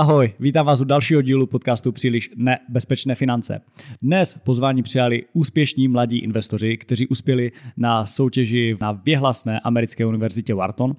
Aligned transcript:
Ahoj, 0.00 0.34
vítám 0.40 0.66
vás 0.66 0.80
u 0.80 0.84
dalšího 0.84 1.22
dílu 1.22 1.46
podcastu 1.46 1.92
Příliš 1.92 2.30
nebezpečné 2.36 3.14
finance. 3.14 3.60
Dnes 4.02 4.38
pozvání 4.44 4.82
přijali 4.82 5.24
úspěšní 5.32 5.88
mladí 5.88 6.18
investoři, 6.18 6.76
kteří 6.76 7.06
uspěli 7.08 7.52
na 7.76 8.06
soutěži 8.06 8.76
na 8.80 8.92
věhlasné 8.92 9.60
americké 9.60 10.06
univerzitě 10.06 10.54
Wharton 10.54 10.96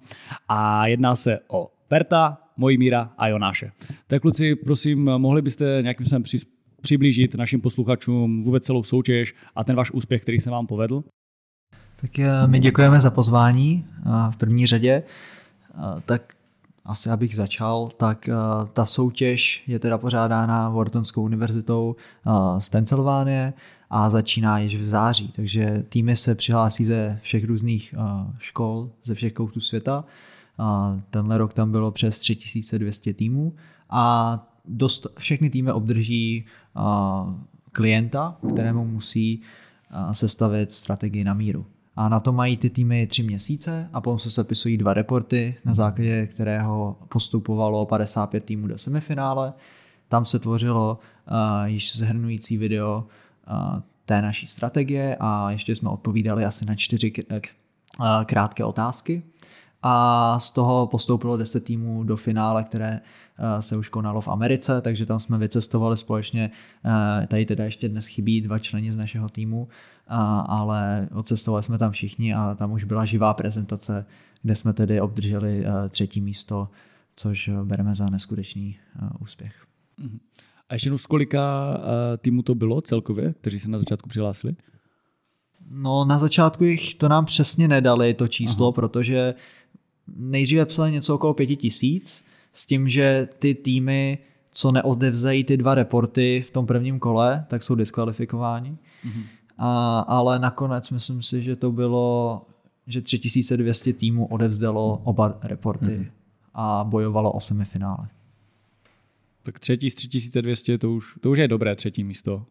a 0.47 0.87
jedná 0.87 1.15
se 1.15 1.39
o 1.47 1.71
Perta, 1.87 2.37
Mojmíra 2.57 3.11
a 3.17 3.27
Jonáše. 3.27 3.71
Tak 4.07 4.21
kluci, 4.21 4.55
prosím, 4.55 5.03
mohli 5.03 5.41
byste 5.41 5.79
nějakým 5.81 6.05
způsobem 6.05 6.23
přiblížit 6.81 7.35
našim 7.35 7.61
posluchačům 7.61 8.43
vůbec 8.43 8.63
celou 8.63 8.83
soutěž 8.83 9.35
a 9.55 9.63
ten 9.63 9.75
váš 9.75 9.91
úspěch, 9.91 10.21
který 10.21 10.39
se 10.39 10.49
vám 10.49 10.67
povedl? 10.67 11.03
Tak 12.01 12.19
eh, 12.19 12.47
my 12.47 12.59
děkujeme 12.59 13.01
za 13.01 13.09
pozvání 13.09 13.85
v 14.31 14.37
první 14.37 14.67
řadě. 14.67 15.03
Tak 16.05 16.40
asi 16.85 17.09
abych 17.09 17.35
začal, 17.35 17.89
tak 17.97 18.29
uh, 18.29 18.67
ta 18.67 18.85
soutěž 18.85 19.63
je 19.67 19.79
teda 19.79 19.97
pořádána 19.97 20.69
Whartonskou 20.69 21.23
univerzitou 21.23 21.95
uh, 22.25 22.57
z 22.57 22.69
Pensylvánie 22.69 23.53
a 23.89 24.09
začíná 24.09 24.59
již 24.59 24.75
v 24.75 24.87
září, 24.87 25.31
takže 25.35 25.85
týmy 25.89 26.15
se 26.15 26.35
přihlásí 26.35 26.85
ze 26.85 27.19
všech 27.21 27.45
různých 27.45 27.95
uh, 27.97 28.03
škol, 28.37 28.89
ze 29.03 29.15
všech 29.15 29.33
koutů 29.33 29.59
světa. 29.59 30.03
Tenhle 31.09 31.37
rok 31.37 31.53
tam 31.53 31.71
bylo 31.71 31.91
přes 31.91 32.19
3200 32.19 33.13
týmů 33.13 33.53
a 33.89 34.39
dost, 34.65 35.07
všechny 35.17 35.49
týmy 35.49 35.71
obdrží 35.71 36.45
klienta, 37.71 38.37
kterému 38.53 38.85
musí 38.85 39.41
sestavit 40.11 40.71
strategii 40.71 41.23
na 41.23 41.33
míru. 41.33 41.65
A 41.95 42.09
na 42.09 42.19
to 42.19 42.31
mají 42.31 42.57
ty 42.57 42.69
týmy 42.69 43.07
tři 43.07 43.23
měsíce 43.23 43.89
a 43.93 44.01
potom 44.01 44.19
se 44.19 44.31
sepisují 44.31 44.77
dva 44.77 44.93
reporty, 44.93 45.55
na 45.65 45.73
základě 45.73 46.27
kterého 46.27 46.97
postupovalo 47.09 47.85
55 47.85 48.43
týmů 48.45 48.67
do 48.67 48.77
semifinále. 48.77 49.53
Tam 50.07 50.25
se 50.25 50.39
tvořilo 50.39 50.99
uh, 51.31 51.65
již 51.65 51.97
zhrnující 51.97 52.57
video 52.57 53.03
uh, 53.49 53.79
té 54.05 54.21
naší 54.21 54.47
strategie 54.47 55.17
a 55.19 55.51
ještě 55.51 55.75
jsme 55.75 55.89
odpovídali 55.89 56.45
asi 56.45 56.65
na 56.65 56.75
čtyři 56.75 57.13
krátké 58.25 58.63
otázky 58.63 59.23
a 59.83 60.39
z 60.39 60.51
toho 60.51 60.87
postoupilo 60.87 61.37
10 61.37 61.63
týmů 61.63 62.03
do 62.03 62.17
finále, 62.17 62.63
které 62.63 62.99
eh, 62.99 63.01
se 63.59 63.77
už 63.77 63.89
konalo 63.89 64.21
v 64.21 64.27
Americe, 64.27 64.81
takže 64.81 65.05
tam 65.05 65.19
jsme 65.19 65.37
vycestovali 65.37 65.97
společně, 65.97 66.51
eh, 67.23 67.27
tady 67.27 67.45
teda 67.45 67.63
ještě 67.63 67.89
dnes 67.89 68.05
chybí 68.05 68.41
dva 68.41 68.59
členi 68.59 68.91
z 68.91 68.95
našeho 68.95 69.29
týmu, 69.29 69.67
ale 70.45 71.09
odcestovali 71.13 71.63
jsme 71.63 71.77
tam 71.77 71.91
všichni 71.91 72.33
a 72.33 72.55
tam 72.55 72.71
už 72.71 72.83
byla 72.83 73.05
živá 73.05 73.33
prezentace, 73.33 74.05
kde 74.41 74.55
jsme 74.55 74.73
tedy 74.73 75.01
obdrželi 75.01 75.65
eh, 75.65 75.89
třetí 75.89 76.21
místo, 76.21 76.69
což 77.15 77.49
bereme 77.63 77.95
za 77.95 78.09
neskutečný 78.09 78.77
úspěch. 79.19 79.65
Mhm. 79.97 80.19
A 80.69 80.73
ještě 80.73 80.97
z 80.97 81.05
kolika 81.05 81.77
týmů 82.17 82.41
to 82.41 82.55
bylo 82.55 82.81
celkově, 82.81 83.33
kteří 83.33 83.59
se 83.59 83.69
na 83.69 83.79
začátku 83.79 84.09
přihlásili? 84.09 84.55
No 85.69 86.05
na 86.05 86.19
začátku 86.19 86.63
jich 86.63 86.95
to 86.95 87.09
nám 87.09 87.25
přesně 87.25 87.67
nedali, 87.67 88.13
to 88.13 88.27
číslo, 88.27 88.65
Aha. 88.65 88.71
protože 88.71 89.33
nejdříve 90.15 90.65
psali 90.65 90.91
něco 90.91 91.15
okolo 91.15 91.33
pěti 91.33 91.55
tisíc, 91.55 92.25
s 92.53 92.65
tím, 92.65 92.87
že 92.87 93.27
ty 93.39 93.55
týmy, 93.55 94.17
co 94.51 94.71
neodevzají 94.71 95.43
ty 95.43 95.57
dva 95.57 95.75
reporty 95.75 96.43
v 96.47 96.51
tom 96.51 96.65
prvním 96.65 96.99
kole, 96.99 97.45
tak 97.47 97.63
jsou 97.63 97.75
diskvalifikováni. 97.75 98.71
Mm-hmm. 98.71 99.23
A, 99.57 99.99
ale 99.99 100.39
nakonec 100.39 100.89
myslím 100.89 101.23
si, 101.23 101.43
že 101.43 101.55
to 101.55 101.71
bylo, 101.71 102.41
že 102.87 103.01
3200 103.01 103.93
týmů 103.93 104.25
odevzdalo 104.25 105.01
oba 105.03 105.39
reporty 105.43 105.85
mm-hmm. 105.85 106.11
a 106.53 106.83
bojovalo 106.83 107.31
o 107.31 107.39
semifinále. 107.39 108.07
Tak 109.43 109.59
třetí 109.59 109.89
z 109.89 109.95
3200, 109.95 110.77
to 110.77 110.91
už, 110.91 111.15
to 111.21 111.31
už 111.31 111.37
je 111.37 111.47
dobré 111.47 111.75
třetí 111.75 112.03
místo. 112.03 112.45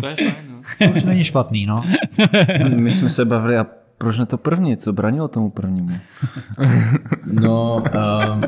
To 0.00 0.06
je 0.06 0.16
fajn, 0.16 0.34
no. 0.50 0.62
To 0.78 0.90
už 0.90 1.04
není 1.04 1.24
špatný, 1.24 1.66
no. 1.66 1.84
My 2.74 2.92
jsme 2.92 3.10
se 3.10 3.24
bavili 3.24 3.56
a 3.56 3.66
proč 3.98 4.18
ne 4.18 4.26
to 4.26 4.38
první? 4.38 4.76
Co 4.76 4.92
bránilo 4.92 5.28
tomu 5.28 5.50
prvnímu? 5.50 5.90
no, 7.32 7.76
um, 7.76 8.40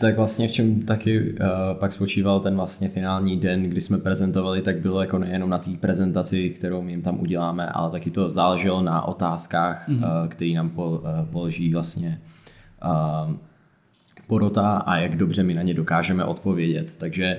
tak 0.00 0.16
vlastně 0.16 0.48
v 0.48 0.52
čem 0.52 0.82
taky 0.82 1.32
uh, 1.32 1.36
pak 1.74 1.92
spočíval 1.92 2.40
ten 2.40 2.56
vlastně 2.56 2.88
finální 2.88 3.36
den, 3.36 3.62
kdy 3.62 3.80
jsme 3.80 3.98
prezentovali, 3.98 4.62
tak 4.62 4.80
bylo 4.80 5.00
jako 5.00 5.18
nejenom 5.18 5.50
na 5.50 5.58
té 5.58 5.70
prezentaci, 5.80 6.50
kterou 6.50 6.82
my 6.82 6.92
jim 6.92 7.02
tam 7.02 7.20
uděláme, 7.20 7.66
ale 7.66 7.90
taky 7.90 8.10
to 8.10 8.30
záleželo 8.30 8.82
na 8.82 9.02
otázkách, 9.02 9.88
mm-hmm. 9.88 10.22
uh, 10.22 10.28
který 10.28 10.54
nám 10.54 10.70
pol, 10.70 10.90
uh, 10.90 11.26
položí 11.32 11.72
vlastně 11.72 12.20
uh, 12.84 13.34
porota 14.26 14.76
a 14.76 14.96
jak 14.96 15.16
dobře 15.16 15.42
my 15.42 15.54
na 15.54 15.62
ně 15.62 15.74
dokážeme 15.74 16.24
odpovědět. 16.24 16.96
Takže 16.96 17.38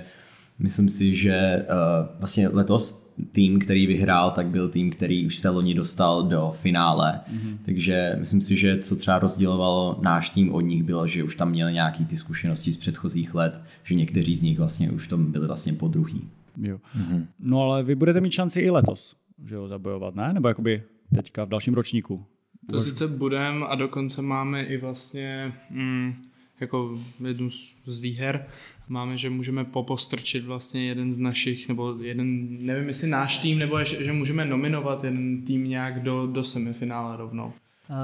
myslím 0.60 0.90
si, 0.90 1.16
že 1.16 1.66
uh, 1.66 2.20
vlastně 2.20 2.48
letos 2.48 3.09
tým, 3.32 3.60
který 3.60 3.88
vyhrál, 3.88 4.32
tak 4.32 4.48
byl 4.48 4.70
tým, 4.70 4.92
který 4.92 5.26
už 5.26 5.36
se 5.36 5.50
loni 5.50 5.74
dostal 5.74 6.24
do 6.24 6.52
finále. 6.56 7.20
Mm-hmm. 7.34 7.58
Takže 7.66 8.16
myslím 8.20 8.42
si, 8.42 8.58
že 8.58 8.78
co 8.78 8.96
třeba 8.96 9.20
rozdělovalo 9.20 10.00
náš 10.02 10.30
tým 10.30 10.54
od 10.54 10.62
nich 10.62 10.84
bylo, 10.84 11.08
že 11.08 11.24
už 11.24 11.36
tam 11.36 11.50
měli 11.52 11.74
nějaký 11.74 12.06
ty 12.06 12.18
zkušenosti 12.18 12.72
z 12.72 12.78
předchozích 12.78 13.36
let, 13.36 13.62
že 13.84 13.96
někteří 13.96 14.36
z 14.36 14.42
nich 14.42 14.58
vlastně 14.58 14.92
už 14.92 15.08
tam 15.08 15.32
byli 15.32 15.48
vlastně 15.48 15.74
po 15.74 15.88
druhý. 15.88 16.28
Jo. 16.62 16.78
Mm-hmm. 16.98 17.26
No 17.40 17.62
ale 17.62 17.84
vy 17.84 17.96
budete 17.96 18.22
mít 18.22 18.32
šanci 18.32 18.60
i 18.60 18.70
letos, 18.70 19.16
že 19.46 19.56
ho 19.56 19.68
zabojovat, 19.68 20.16
ne? 20.16 20.34
Nebo 20.34 20.48
jakoby 20.48 20.84
teďka 21.16 21.46
v 21.46 21.50
dalším 21.50 21.74
ročníku? 21.74 22.26
To 22.72 22.82
sice 22.82 23.08
budeme 23.08 23.66
a 23.66 23.76
dokonce 23.76 24.22
máme 24.22 24.64
i 24.64 24.78
vlastně 24.78 25.54
mm, 25.70 26.14
jako 26.62 26.98
jednu 27.28 27.50
z 27.86 28.00
výher, 28.00 28.46
máme, 28.88 29.18
že 29.18 29.30
můžeme 29.30 29.66
popostrčit 29.66 30.46
vlastně 30.46 30.88
jeden 30.88 31.14
z 31.14 31.20
našich, 31.20 31.68
nebo 31.68 31.96
jeden, 32.02 32.48
nevím 32.66 32.88
jestli 32.88 33.08
náš 33.08 33.38
tým, 33.38 33.60
nebo 33.60 33.84
že, 33.84 34.04
že 34.04 34.14
můžeme 34.14 34.46
nominovat 34.46 35.04
jeden 35.04 35.46
tým 35.46 35.70
nějak 35.70 36.04
do, 36.04 36.28
do 36.28 36.44
semifinále 36.44 37.18
rovnou. 37.18 37.54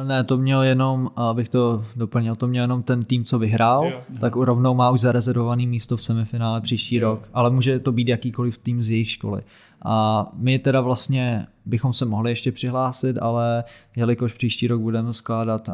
Ne, 0.07 0.23
to 0.23 0.37
měl 0.37 0.63
jenom, 0.63 1.11
abych 1.15 1.49
to 1.49 1.85
doplnil, 1.95 2.35
to 2.35 2.47
měl 2.47 2.63
jenom 2.63 2.83
ten 2.83 3.03
tým, 3.03 3.25
co 3.25 3.39
vyhrál, 3.39 3.85
jo. 3.85 4.01
tak 4.19 4.35
rovnou 4.35 4.75
má 4.75 4.89
už 4.91 4.99
zarezervovaný 4.99 5.67
místo 5.67 5.97
v 5.97 6.03
semifinále 6.03 6.61
příští 6.61 6.95
jo. 6.95 7.09
rok, 7.09 7.29
ale 7.33 7.49
může 7.51 7.79
to 7.79 7.91
být 7.91 8.07
jakýkoliv 8.07 8.57
tým 8.57 8.83
z 8.83 8.89
jejich 8.89 9.11
školy. 9.11 9.41
A 9.87 10.27
my 10.33 10.59
teda 10.59 10.81
vlastně 10.81 11.47
bychom 11.65 11.93
se 11.93 12.05
mohli 12.05 12.31
ještě 12.31 12.51
přihlásit, 12.51 13.17
ale 13.17 13.63
jelikož 13.95 14.33
příští 14.33 14.67
rok 14.67 14.81
budeme 14.81 15.13
skládat 15.13 15.69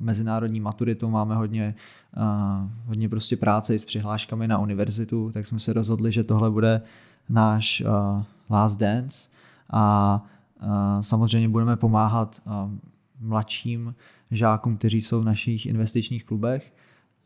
mezinárodní 0.00 0.60
maturitu, 0.60 1.10
máme 1.10 1.34
hodně, 1.34 1.74
hodně 2.86 3.08
prostě 3.08 3.36
práce 3.36 3.74
i 3.74 3.78
s 3.78 3.84
přihláškami 3.84 4.48
na 4.48 4.58
univerzitu, 4.58 5.30
tak 5.34 5.46
jsme 5.46 5.58
se 5.58 5.72
rozhodli, 5.72 6.12
že 6.12 6.24
tohle 6.24 6.50
bude 6.50 6.82
náš 7.28 7.82
last 8.50 8.78
dance. 8.78 9.28
A 9.72 10.22
samozřejmě 11.00 11.48
budeme 11.48 11.76
pomáhat 11.76 12.42
mladším 13.20 13.94
žákům, 14.30 14.76
kteří 14.76 15.02
jsou 15.02 15.20
v 15.20 15.24
našich 15.24 15.66
investičních 15.66 16.24
klubech 16.24 16.72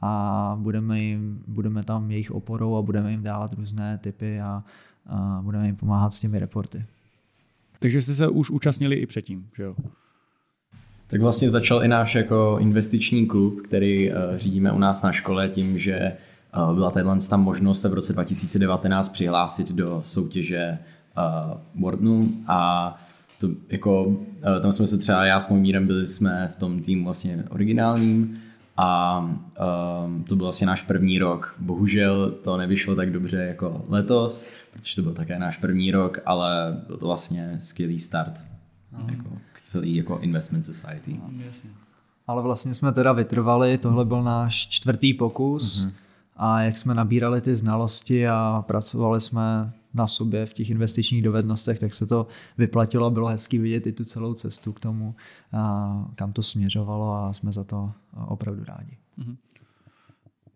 a 0.01 0.57
budeme, 0.61 1.01
jim, 1.01 1.43
budeme 1.47 1.83
tam 1.83 2.11
jejich 2.11 2.31
oporou 2.31 2.77
a 2.77 2.83
budeme 2.83 3.11
jim 3.11 3.23
dávat 3.23 3.53
různé 3.53 3.99
typy 3.99 4.41
a, 4.41 4.65
a 5.09 5.41
budeme 5.43 5.67
jim 5.67 5.77
pomáhat 5.77 6.11
s 6.11 6.21
těmi 6.21 6.39
reporty. 6.39 6.85
Takže 7.79 8.03
jste 8.03 8.15
se 8.15 8.29
už 8.29 8.51
účastnili 8.51 8.97
i 8.97 9.07
předtím, 9.07 9.49
že 9.57 9.63
jo? 9.63 9.75
Tak 11.07 11.21
vlastně 11.21 11.51
začal 11.51 11.85
i 11.85 11.89
náš 11.89 12.15
jako 12.15 12.57
investiční 12.61 13.27
klub, 13.27 13.61
který 13.61 14.11
uh, 14.11 14.17
řídíme 14.37 14.73
u 14.73 14.79
nás 14.79 15.03
na 15.03 15.13
škole 15.13 15.49
tím, 15.49 15.79
že 15.79 16.17
uh, 16.57 16.75
byla 16.75 16.91
tadyhle 16.91 17.19
tam 17.31 17.43
možnost 17.43 17.81
se 17.81 17.89
v 17.89 17.95
roce 17.95 18.13
2019 18.13 19.09
přihlásit 19.09 19.73
do 19.73 20.03
soutěže 20.05 20.79
uh, 21.17 21.83
Wardnu 21.83 22.29
a 22.47 22.95
to 23.41 23.49
jako, 23.69 24.17
eh, 24.57 24.61
tam 24.61 24.73
jsme 24.73 24.87
se 24.87 24.99
třeba, 24.99 25.25
já 25.25 25.41
s 25.41 25.49
mým 25.49 25.87
byli 25.87 26.07
jsme 26.07 26.51
v 26.55 26.57
tom 26.57 26.81
týmu 26.81 27.05
vlastně 27.05 27.45
originálním 27.49 28.39
a 28.81 29.19
um, 29.21 30.25
to 30.25 30.37
byl 30.37 30.47
vlastně 30.47 30.67
náš 30.67 30.83
první 30.83 31.19
rok. 31.19 31.55
Bohužel 31.59 32.31
to 32.31 32.57
nevyšlo 32.57 32.97
tak 32.97 33.13
dobře 33.13 33.37
jako 33.37 33.85
letos, 33.89 34.51
protože 34.73 34.97
to 34.97 35.03
byl 35.03 35.15
také 35.15 35.39
náš 35.39 35.57
první 35.57 35.91
rok, 35.91 36.19
ale 36.27 36.83
byl 36.87 36.97
to 36.97 37.07
vlastně 37.07 37.57
skvělý 37.61 37.99
start 37.99 38.47
no. 38.93 39.07
jako, 39.11 39.31
k 39.53 39.63
celý 39.63 39.97
jako 39.97 40.19
investment 40.19 40.67
society. 40.67 41.21
No, 41.23 41.45
jasně. 41.47 41.71
Ale 42.27 42.43
vlastně 42.43 42.75
jsme 42.75 42.93
teda 42.93 43.13
vytrvali, 43.13 43.79
tohle 43.79 44.05
byl 44.05 44.23
náš 44.23 44.69
čtvrtý 44.69 45.15
pokus 45.15 45.85
mm-hmm. 45.85 45.93
A 46.39 46.63
jak 46.63 46.77
jsme 46.77 46.95
nabírali 46.95 47.41
ty 47.41 47.57
znalosti 47.57 48.29
a 48.29 48.65
pracovali 48.67 49.21
jsme 49.21 49.73
na 49.95 50.07
sobě 50.07 50.47
v 50.47 50.55
těch 50.55 50.71
investičních 50.71 51.23
dovednostech, 51.23 51.79
tak 51.79 51.95
se 51.95 52.07
to 52.07 52.27
vyplatilo 52.59 53.07
a 53.07 53.11
bylo 53.11 53.29
hezký 53.29 53.59
vidět 53.59 53.87
i 53.87 53.93
tu 53.93 54.05
celou 54.05 54.35
cestu 54.35 54.73
k 54.73 54.81
tomu, 54.81 55.15
kam 56.15 56.33
to 56.33 56.43
směřovalo 56.43 57.15
a 57.15 57.33
jsme 57.33 57.53
za 57.53 57.65
to 57.65 57.93
opravdu 58.27 58.65
rádi. 58.65 58.97
Mm-hmm. 59.19 59.37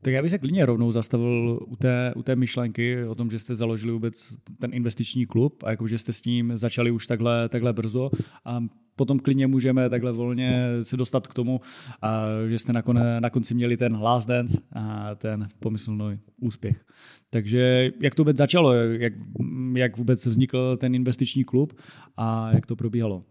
Tak 0.04 0.14
já 0.14 0.22
bych 0.22 0.30
se 0.30 0.38
klidně 0.38 0.66
rovnou 0.66 0.90
zastavil 0.90 1.60
u 1.66 1.76
té, 1.76 2.12
u 2.16 2.22
té 2.22 2.36
myšlenky 2.36 3.04
o 3.04 3.14
tom, 3.14 3.30
že 3.30 3.38
jste 3.38 3.54
založili 3.54 3.92
vůbec 3.92 4.34
ten 4.58 4.74
investiční 4.74 5.26
klub 5.26 5.62
a 5.62 5.70
jako, 5.70 5.88
že 5.88 5.98
jste 5.98 6.12
s 6.12 6.24
ním 6.24 6.52
začali 6.54 6.90
už 6.90 7.06
takhle, 7.06 7.48
takhle 7.48 7.72
brzo. 7.72 8.10
A 8.44 8.60
potom 8.96 9.18
klidně 9.18 9.46
můžeme 9.46 9.90
takhle 9.90 10.12
volně 10.12 10.66
se 10.82 10.96
dostat 10.96 11.26
k 11.26 11.34
tomu, 11.34 11.60
že 12.48 12.58
jste 12.58 12.72
na, 12.72 12.82
konci, 12.82 13.02
na 13.20 13.30
konci 13.30 13.54
měli 13.54 13.76
ten 13.76 13.96
last 13.96 14.28
dance 14.28 14.60
a 14.72 15.14
ten 15.14 15.48
pomyslný 15.58 16.18
úspěch. 16.40 16.84
Takže 17.30 17.90
jak 18.00 18.14
to 18.14 18.22
vůbec 18.22 18.36
začalo, 18.36 18.74
jak, 18.74 19.12
jak 19.74 19.96
vůbec 19.96 20.26
vznikl 20.26 20.76
ten 20.76 20.94
investiční 20.94 21.44
klub 21.44 21.72
a 22.16 22.50
jak 22.54 22.66
to 22.66 22.76
probíhalo? 22.76 23.24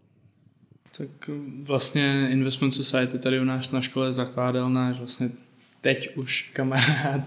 Tak 0.98 1.30
vlastně 1.62 2.28
Investment 2.30 2.74
Society 2.74 3.18
tady 3.18 3.40
u 3.40 3.44
nás 3.44 3.72
na 3.72 3.80
škole 3.80 4.12
zakládal 4.12 4.70
náš 4.70 4.98
vlastně 4.98 5.30
teď 5.82 6.16
už 6.16 6.50
kamarád 6.52 7.20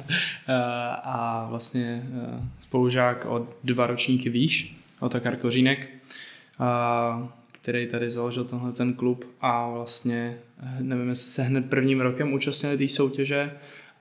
a 1.04 1.48
vlastně 1.50 2.04
spolužák 2.60 3.25
o 3.25 3.48
dva 3.63 3.88
ročníky 3.88 4.30
výš, 4.30 4.75
Otakar 5.00 5.36
Kořínek 5.36 5.90
který 7.66 7.88
tady 7.88 8.10
založil 8.10 8.44
tenhle 8.44 8.72
ten 8.72 8.94
klub 8.94 9.25
a 9.42 9.69
vlastně, 9.69 10.38
nevím, 10.80 11.10
jestli 11.10 11.31
se 11.31 11.44
hned 11.44 11.69
prvním 11.69 12.02
rokem 12.02 12.34
účastnili 12.34 12.78
té 12.78 12.88
soutěže, 12.88 13.52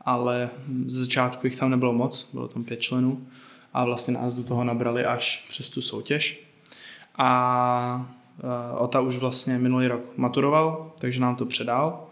ale 0.00 0.50
z 0.86 0.94
začátku 0.94 1.46
jich 1.46 1.58
tam 1.58 1.70
nebylo 1.70 1.92
moc, 1.92 2.28
bylo 2.32 2.48
tam 2.48 2.64
pět 2.64 2.80
členů 2.80 3.26
a 3.74 3.84
vlastně 3.84 4.14
nás 4.14 4.34
do 4.34 4.42
toho 4.44 4.64
nabrali 4.64 5.04
až 5.04 5.46
přes 5.48 5.70
tu 5.70 5.82
soutěž. 5.82 6.46
A 7.18 8.10
Ota 8.78 9.00
už 9.00 9.16
vlastně 9.16 9.58
minulý 9.58 9.86
rok 9.86 10.00
maturoval, 10.16 10.92
takže 10.98 11.20
nám 11.20 11.36
to 11.36 11.46
předal. 11.46 12.06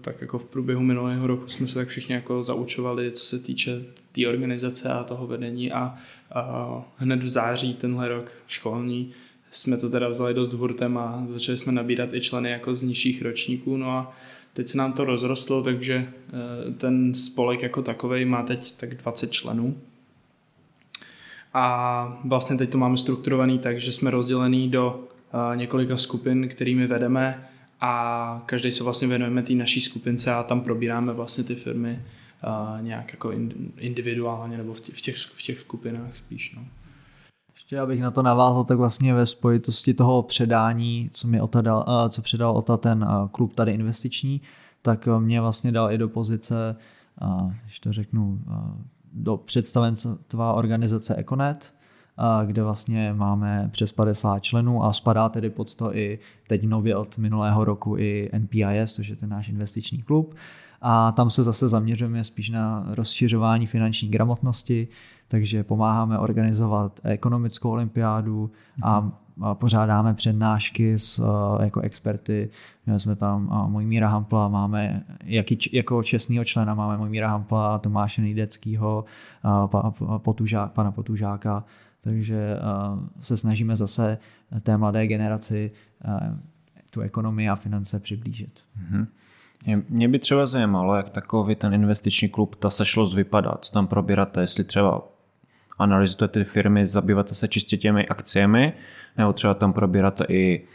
Tak 0.00 0.20
jako 0.20 0.38
v 0.38 0.44
průběhu 0.44 0.82
minulého 0.82 1.26
roku 1.26 1.48
jsme 1.48 1.66
se 1.66 1.74
tak 1.74 1.88
všichni 1.88 2.14
jako 2.14 2.42
zaučovali, 2.42 3.10
co 3.10 3.26
se 3.26 3.38
týče 3.38 3.80
té 3.80 4.00
tý 4.12 4.26
organizace 4.26 4.88
a 4.88 5.04
toho 5.04 5.26
vedení 5.26 5.72
a 5.72 5.94
uh, 6.36 6.82
hned 6.96 7.22
v 7.22 7.28
září 7.28 7.74
tenhle 7.74 8.08
rok 8.08 8.30
školní 8.46 9.12
jsme 9.52 9.76
to 9.76 9.90
teda 9.90 10.08
vzali 10.08 10.34
dost 10.34 10.52
hurtem 10.52 10.98
a 10.98 11.26
začali 11.30 11.58
jsme 11.58 11.72
nabírat 11.72 12.14
i 12.14 12.20
členy 12.20 12.50
jako 12.50 12.74
z 12.74 12.82
nižších 12.82 13.22
ročníků, 13.22 13.76
no 13.76 13.90
a 13.90 14.12
teď 14.52 14.68
se 14.68 14.78
nám 14.78 14.92
to 14.92 15.04
rozrostlo, 15.04 15.62
takže 15.62 16.08
eh, 16.08 16.72
ten 16.72 17.14
spolek 17.14 17.62
jako 17.62 17.82
takový 17.82 18.24
má 18.24 18.42
teď 18.42 18.74
tak 18.76 18.94
20 18.94 19.32
členů. 19.32 19.76
A 21.54 22.20
vlastně 22.24 22.56
teď 22.56 22.70
to 22.70 22.78
máme 22.78 22.96
strukturovaný 22.96 23.58
tak, 23.58 23.80
že 23.80 23.92
jsme 23.92 24.10
rozdělený 24.10 24.68
do 24.68 25.04
eh, 25.52 25.56
několika 25.56 25.96
skupin, 25.96 26.48
kterými 26.48 26.86
vedeme 26.86 27.48
a 27.84 28.42
každý 28.46 28.70
se 28.70 28.84
vlastně 28.84 29.08
věnujeme 29.08 29.42
té 29.42 29.52
naší 29.52 29.80
skupince 29.80 30.32
a 30.32 30.42
tam 30.42 30.60
probíráme 30.60 31.12
vlastně 31.12 31.44
ty 31.44 31.54
firmy 31.54 32.00
eh, 32.00 32.82
nějak 32.82 33.12
jako 33.12 33.30
individuálně 33.76 34.58
nebo 34.58 34.74
v 34.74 34.80
těch, 34.80 35.16
v 35.16 35.42
těch, 35.42 35.60
skupinách 35.60 36.16
spíš. 36.16 36.54
No. 36.56 36.62
Ještě 37.54 37.80
abych 37.80 38.00
na 38.00 38.10
to 38.10 38.22
navázal, 38.22 38.64
tak 38.64 38.78
vlastně 38.78 39.14
ve 39.14 39.26
spojitosti 39.26 39.94
toho 39.94 40.22
předání, 40.22 41.10
co 41.12 41.28
mi 41.28 41.40
Ota 41.40 41.60
dal, 41.60 41.84
eh, 41.88 42.10
co 42.10 42.22
předal 42.22 42.56
Ota 42.56 42.76
ten 42.76 43.08
eh, 43.08 43.28
klub 43.32 43.54
tady 43.54 43.72
investiční, 43.72 44.40
tak 44.82 45.08
mě 45.18 45.40
vlastně 45.40 45.72
dal 45.72 45.92
i 45.92 45.98
do 45.98 46.08
pozice, 46.08 46.76
když 47.62 47.80
to 47.80 47.92
řeknu, 47.92 48.42
do 49.12 49.36
představenstva 49.36 50.52
organizace 50.52 51.16
Econet, 51.16 51.71
kde 52.46 52.62
vlastně 52.62 53.12
máme 53.16 53.68
přes 53.72 53.92
50 53.92 54.38
členů 54.38 54.84
a 54.84 54.92
spadá 54.92 55.28
tedy 55.28 55.50
pod 55.50 55.74
to 55.74 55.96
i 55.96 56.18
teď 56.48 56.66
nově 56.66 56.96
od 56.96 57.18
minulého 57.18 57.64
roku 57.64 57.96
i 57.98 58.30
NPIS, 58.38 58.94
což 58.94 59.08
je 59.08 59.16
ten 59.16 59.30
náš 59.30 59.48
investiční 59.48 60.02
klub. 60.02 60.34
A 60.80 61.12
tam 61.12 61.30
se 61.30 61.44
zase 61.44 61.68
zaměřujeme 61.68 62.24
spíš 62.24 62.50
na 62.50 62.84
rozšiřování 62.88 63.66
finanční 63.66 64.08
gramotnosti, 64.08 64.88
takže 65.28 65.64
pomáháme 65.64 66.18
organizovat 66.18 67.00
ekonomickou 67.04 67.70
olympiádu 67.70 68.50
a 68.82 69.10
pořádáme 69.54 70.14
přednášky 70.14 70.98
s 70.98 71.24
jako 71.62 71.80
experty. 71.80 72.50
Měli 72.86 73.00
jsme 73.00 73.16
tam 73.16 73.66
Mojmíra 73.70 74.08
Hampla, 74.08 74.48
máme 74.48 75.02
jaký, 75.24 75.58
jako 75.72 76.02
čestného 76.02 76.44
člena 76.44 76.74
máme 76.74 76.96
Mojmíra 76.96 77.28
Hampla, 77.28 77.78
Tomáše 77.78 78.22
Nejdeckýho, 78.22 79.04
Potužák, 80.18 80.72
pana 80.72 80.90
Potužáka, 80.92 81.64
takže 82.04 82.56
eh, 82.56 83.22
se 83.22 83.36
snažíme 83.36 83.76
zase 83.76 84.18
té 84.62 84.76
mladé 84.76 85.06
generaci 85.06 85.70
eh, 86.04 86.36
tu 86.90 87.00
ekonomii 87.00 87.48
a 87.48 87.56
finance 87.56 88.00
přiblížit. 88.00 88.60
Mm-hmm. 88.78 89.06
Mě 89.88 90.08
by 90.08 90.18
třeba 90.18 90.46
zajímalo, 90.46 90.96
jak 90.96 91.10
takový 91.10 91.54
ten 91.54 91.74
investiční 91.74 92.28
klub, 92.28 92.54
ta 92.54 92.70
sešlost 92.70 93.14
vypadá, 93.14 93.54
co 93.60 93.72
tam 93.72 93.86
probíráte, 93.86 94.40
jestli 94.40 94.64
třeba 94.64 95.02
analyzujete 95.78 96.28
ty 96.28 96.44
firmy, 96.44 96.86
zabýváte 96.86 97.34
se 97.34 97.48
čistě 97.48 97.76
těmi 97.76 98.08
akciemi, 98.08 98.72
nebo 99.18 99.32
třeba 99.32 99.54
tam 99.54 99.72
probíráte 99.72 100.24
i 100.28 100.66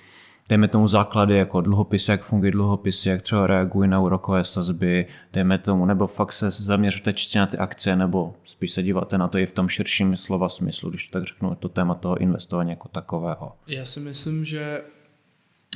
dejme 0.50 0.68
tomu 0.68 0.88
základy 0.88 1.38
jako 1.38 1.62
dluhopisy, 1.62 2.12
jak 2.12 2.26
fungují 2.26 2.52
dluhopisy, 2.52 3.10
jak 3.10 3.22
třeba 3.22 3.48
reagují 3.48 3.90
na 3.90 4.00
úrokové 4.00 4.44
sazby, 4.44 5.06
dejme 5.34 5.58
tomu, 5.58 5.86
nebo 5.86 6.08
fakt 6.08 6.34
se 6.34 6.52
zaměřujete 6.52 7.14
čistě 7.14 7.40
na 7.40 7.48
ty 7.48 7.58
akcie, 7.58 7.96
nebo 7.96 8.36
spíš 8.46 8.72
se 8.72 8.84
díváte 8.84 9.18
na 9.18 9.28
to 9.28 9.38
i 9.38 9.46
v 9.46 9.52
tom 9.52 9.70
širším 9.70 10.18
slova 10.18 10.50
smyslu, 10.50 10.90
když 10.90 11.08
tak 11.08 11.24
řeknu, 11.24 11.56
to 11.56 11.70
téma 11.70 11.96
toho 11.96 12.18
investování 12.18 12.70
jako 12.70 12.88
takového. 12.88 13.54
Já 13.68 13.86
si 13.86 14.00
myslím, 14.00 14.46
že 14.46 14.82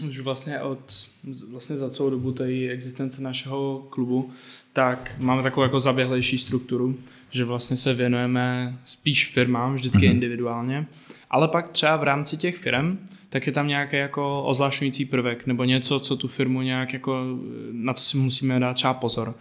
už 0.08 0.20
vlastně 0.20 0.62
od 0.62 1.08
vlastně 1.52 1.78
za 1.78 1.90
celou 1.90 2.10
dobu 2.10 2.32
té 2.32 2.46
existence 2.70 3.22
našeho 3.22 3.88
klubu, 3.90 4.32
tak 4.74 5.16
máme 5.18 5.44
takovou 5.44 5.64
jako 5.64 5.80
zaběhlejší 5.80 6.38
strukturu, 6.38 6.96
že 7.30 7.46
vlastně 7.46 7.78
se 7.78 7.94
věnujeme 7.94 8.78
spíš 8.86 9.32
firmám, 9.32 9.74
vždycky 9.74 10.00
mm-hmm. 10.00 10.12
individuálně, 10.12 10.88
ale 11.30 11.48
pak 11.48 11.70
třeba 11.70 11.98
v 11.98 12.04
rámci 12.04 12.38
těch 12.38 12.58
firm, 12.58 12.98
tak 13.32 13.48
je 13.48 13.54
tam 13.54 13.68
nějaký 13.68 13.96
jako 13.96 14.44
ozvlášňující 14.44 15.06
prvek 15.06 15.48
nebo 15.48 15.64
něco, 15.64 16.00
co 16.00 16.18
tu 16.18 16.28
firmu 16.28 16.62
nějak 16.62 16.94
jako, 16.94 17.24
na 17.72 17.94
co 17.94 18.04
si 18.04 18.18
musíme 18.18 18.60
dát 18.60 18.74
třeba 18.74 18.94
pozor. 18.94 19.36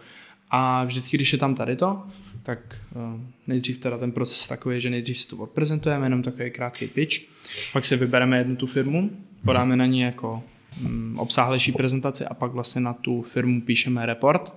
A 0.49 0.83
vždycky, 0.83 1.17
když 1.17 1.33
je 1.33 1.39
tam 1.39 1.55
tady 1.55 1.75
to, 1.75 2.03
tak 2.43 2.59
uh, 2.95 3.21
nejdřív 3.47 3.77
teda 3.77 3.97
ten 3.97 4.11
proces 4.11 4.47
takový, 4.47 4.81
že 4.81 4.89
nejdřív 4.89 5.17
si 5.17 5.27
to 5.27 5.37
odprezentujeme, 5.37 6.05
jenom 6.05 6.23
takový 6.23 6.51
krátký 6.51 6.87
pitch, 6.87 7.15
pak 7.73 7.85
si 7.85 7.97
vybereme 7.97 8.37
jednu 8.37 8.55
tu 8.55 8.67
firmu, 8.67 9.09
podáme 9.45 9.75
na 9.75 9.85
ní 9.85 10.01
jako 10.01 10.43
um, 10.85 11.19
obsáhlejší 11.19 11.71
prezentaci 11.71 12.25
a 12.25 12.33
pak 12.33 12.51
vlastně 12.51 12.81
na 12.81 12.93
tu 12.93 13.21
firmu 13.21 13.61
píšeme 13.61 14.05
report. 14.05 14.53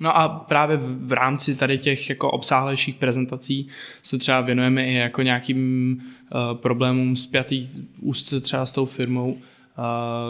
No 0.00 0.16
a 0.16 0.28
právě 0.28 0.76
v, 0.82 1.12
rámci 1.12 1.56
tady 1.56 1.78
těch 1.78 2.08
jako 2.08 2.30
obsáhlejších 2.30 2.94
prezentací 2.94 3.68
se 4.02 4.18
třeba 4.18 4.40
věnujeme 4.40 4.86
i 4.86 4.94
jako 4.94 5.22
nějakým 5.22 5.92
uh, 6.34 6.58
problémům 6.58 7.16
spjatý 7.16 7.66
úzce 8.00 8.40
třeba 8.40 8.66
s 8.66 8.72
tou 8.72 8.86
firmou, 8.86 9.38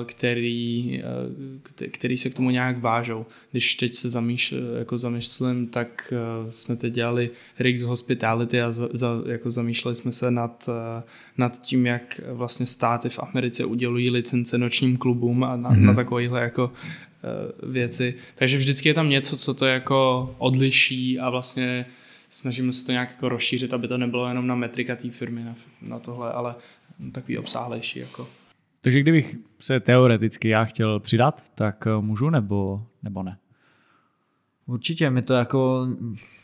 který, 0.07 1.03
který 1.91 2.19
se 2.19 2.31
k 2.31 2.35
tomu 2.35 2.51
nějak 2.51 2.81
vážou. 2.81 3.27
Když 3.51 3.75
teď 3.75 3.95
se 3.95 4.11
zamýšl, 4.11 4.57
jako 4.79 4.99
zamýšlím, 4.99 5.67
tak 5.67 6.13
jsme 6.51 6.77
teď 6.77 6.93
dělali 6.93 7.31
Rix 7.59 7.83
Hospitality 7.83 8.63
a 8.63 8.73
za, 8.73 8.89
za, 8.93 9.23
jako 9.27 9.51
zamýšleli 9.51 9.97
jsme 9.97 10.13
se 10.13 10.31
nad, 10.31 10.69
nad 11.39 11.61
tím, 11.61 11.87
jak 11.87 12.21
vlastně 12.33 12.67
státy 12.67 13.09
v 13.09 13.19
Americe 13.19 13.65
udělují 13.65 14.11
licence 14.11 14.59
nočním 14.59 14.97
klubům 14.97 15.45
a 15.45 15.57
na, 15.57 15.71
mm-hmm. 15.71 15.81
na 15.81 15.95
takovéhle 15.95 16.41
jako 16.41 16.73
věci. 17.63 18.15
Takže 18.35 18.59
vždycky 18.59 18.89
je 18.89 18.95
tam 18.95 19.09
něco, 19.09 19.37
co 19.37 19.55
to 19.55 19.67
jako 19.67 20.35
odliší 20.39 21.19
a 21.19 21.31
vlastně 21.31 21.87
snažíme 22.31 22.73
se 22.73 22.87
to 22.87 22.93
nějak 22.93 23.11
jako 23.11 23.29
rozšířit, 23.29 23.73
aby 23.73 23.89
to 23.89 23.99
nebylo 23.99 24.29
jenom 24.29 24.47
na 24.47 24.55
metrika 24.55 24.97
té 24.97 25.11
firmy 25.11 25.45
na, 25.45 25.55
na 25.83 25.99
tohle, 25.99 26.33
ale 26.33 26.55
takový 27.13 27.39
obsáhlejší 27.39 27.99
jako. 27.99 28.29
Takže 28.81 29.01
kdybych 29.01 29.37
se 29.61 29.81
teoreticky 29.81 30.49
já 30.49 30.65
chtěl 30.65 31.01
přidat, 31.01 31.43
tak 31.55 31.87
eh, 31.87 32.01
můžu 32.01 32.31
nebo, 32.31 32.87
nebo 33.03 33.23
ne? 33.23 33.39
Určitě, 34.67 35.11
my 35.11 35.23
to 35.23 35.35
jako 35.35 35.87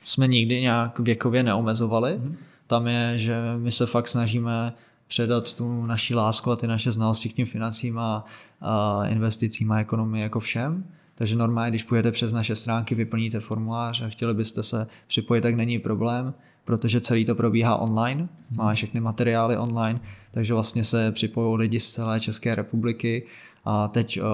jsme 0.04 0.28
nikdy 0.28 0.60
nějak 0.60 0.98
věkově 0.98 1.42
neomezovali. 1.42 2.12
Mm-hmm. 2.12 2.34
Tam 2.66 2.86
je, 2.86 3.18
že 3.18 3.36
my 3.58 3.72
se 3.72 3.86
fakt 3.86 4.08
snažíme 4.08 4.72
předat 5.08 5.52
tu 5.52 5.86
naši 5.86 6.14
lásku 6.14 6.50
a 6.50 6.56
ty 6.56 6.66
naše 6.66 6.92
znalosti 6.92 7.28
k 7.28 7.32
tím 7.32 7.46
financím 7.46 7.98
a, 7.98 8.24
a 8.60 9.02
investicím 9.06 9.72
a 9.72 9.78
ekonomii 9.78 10.22
jako 10.22 10.40
všem. 10.40 10.84
Takže 11.14 11.36
normálně, 11.36 11.70
když 11.70 11.82
půjdete 11.82 12.12
přes 12.12 12.32
naše 12.32 12.56
stránky, 12.56 12.94
vyplníte 12.94 13.40
formulář 13.40 14.02
a 14.02 14.08
chtěli 14.08 14.34
byste 14.34 14.62
se 14.62 14.86
připojit, 15.06 15.40
tak 15.40 15.54
není 15.54 15.78
problém 15.78 16.34
protože 16.66 17.00
celý 17.00 17.24
to 17.24 17.34
probíhá 17.34 17.76
online, 17.76 18.28
má 18.50 18.74
všechny 18.74 19.00
materiály 19.00 19.56
online, 19.56 20.00
takže 20.30 20.54
vlastně 20.54 20.84
se 20.84 21.12
připojují 21.12 21.58
lidi 21.58 21.80
z 21.80 21.92
celé 21.92 22.20
České 22.20 22.54
republiky 22.54 23.26
a 23.64 23.88
teď 23.88 24.20
uh, 24.20 24.24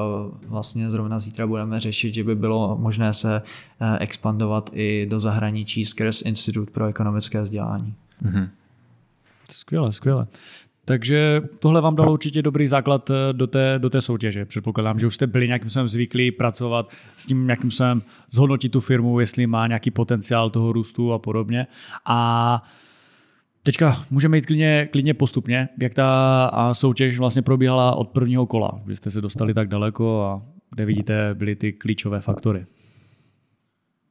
vlastně 0.46 0.90
zrovna 0.90 1.18
zítra 1.18 1.46
budeme 1.46 1.80
řešit, 1.80 2.14
že 2.14 2.24
by 2.24 2.34
bylo 2.34 2.78
možné 2.78 3.14
se 3.14 3.42
uh, 3.42 3.96
expandovat 4.00 4.70
i 4.72 5.06
do 5.10 5.20
zahraničí 5.20 5.84
skrz 5.84 6.22
Institut 6.22 6.70
pro 6.70 6.86
ekonomické 6.86 7.42
vzdělání. 7.42 7.94
Mm-hmm. 8.22 8.48
Skvěle, 9.52 9.92
skvěle. 9.92 10.26
Takže 10.84 11.40
tohle 11.58 11.80
vám 11.80 11.96
dalo 11.96 12.12
určitě 12.12 12.42
dobrý 12.42 12.68
základ 12.68 13.10
eh, 13.10 13.32
do 13.32 13.46
té, 13.46 13.74
do 13.78 13.90
té 13.90 14.00
soutěže. 14.00 14.44
Předpokládám, 14.44 14.98
že 14.98 15.06
už 15.06 15.14
jste 15.14 15.26
byli 15.26 15.46
nějakým 15.46 15.70
způsobem 15.70 15.88
zvyklí 15.88 16.30
pracovat 16.30 16.90
s 17.16 17.26
tím, 17.26 17.50
jakým 17.50 17.70
způsobem 17.70 18.02
zhodnotit 18.30 18.68
tu 18.68 18.80
firmu, 18.80 19.20
jestli 19.20 19.46
má 19.46 19.66
nějaký 19.66 19.90
potenciál 19.90 20.50
toho 20.50 20.72
růstu 20.72 21.12
a 21.12 21.18
podobně. 21.18 21.66
A 22.06 22.62
Teďka 23.64 24.04
můžeme 24.10 24.36
jít 24.36 24.46
klidně, 24.46 24.88
klidně 24.92 25.14
postupně, 25.14 25.68
jak 25.80 25.94
ta 25.94 26.50
soutěž 26.72 27.18
vlastně 27.18 27.42
probíhala 27.42 27.96
od 27.96 28.08
prvního 28.08 28.46
kola. 28.46 28.80
Vy 28.86 28.96
jste 28.96 29.10
se 29.10 29.20
dostali 29.20 29.54
tak 29.54 29.68
daleko 29.68 30.22
a 30.22 30.42
kde 30.70 30.84
vidíte 30.84 31.34
byly 31.34 31.56
ty 31.56 31.72
klíčové 31.72 32.20
faktory. 32.20 32.66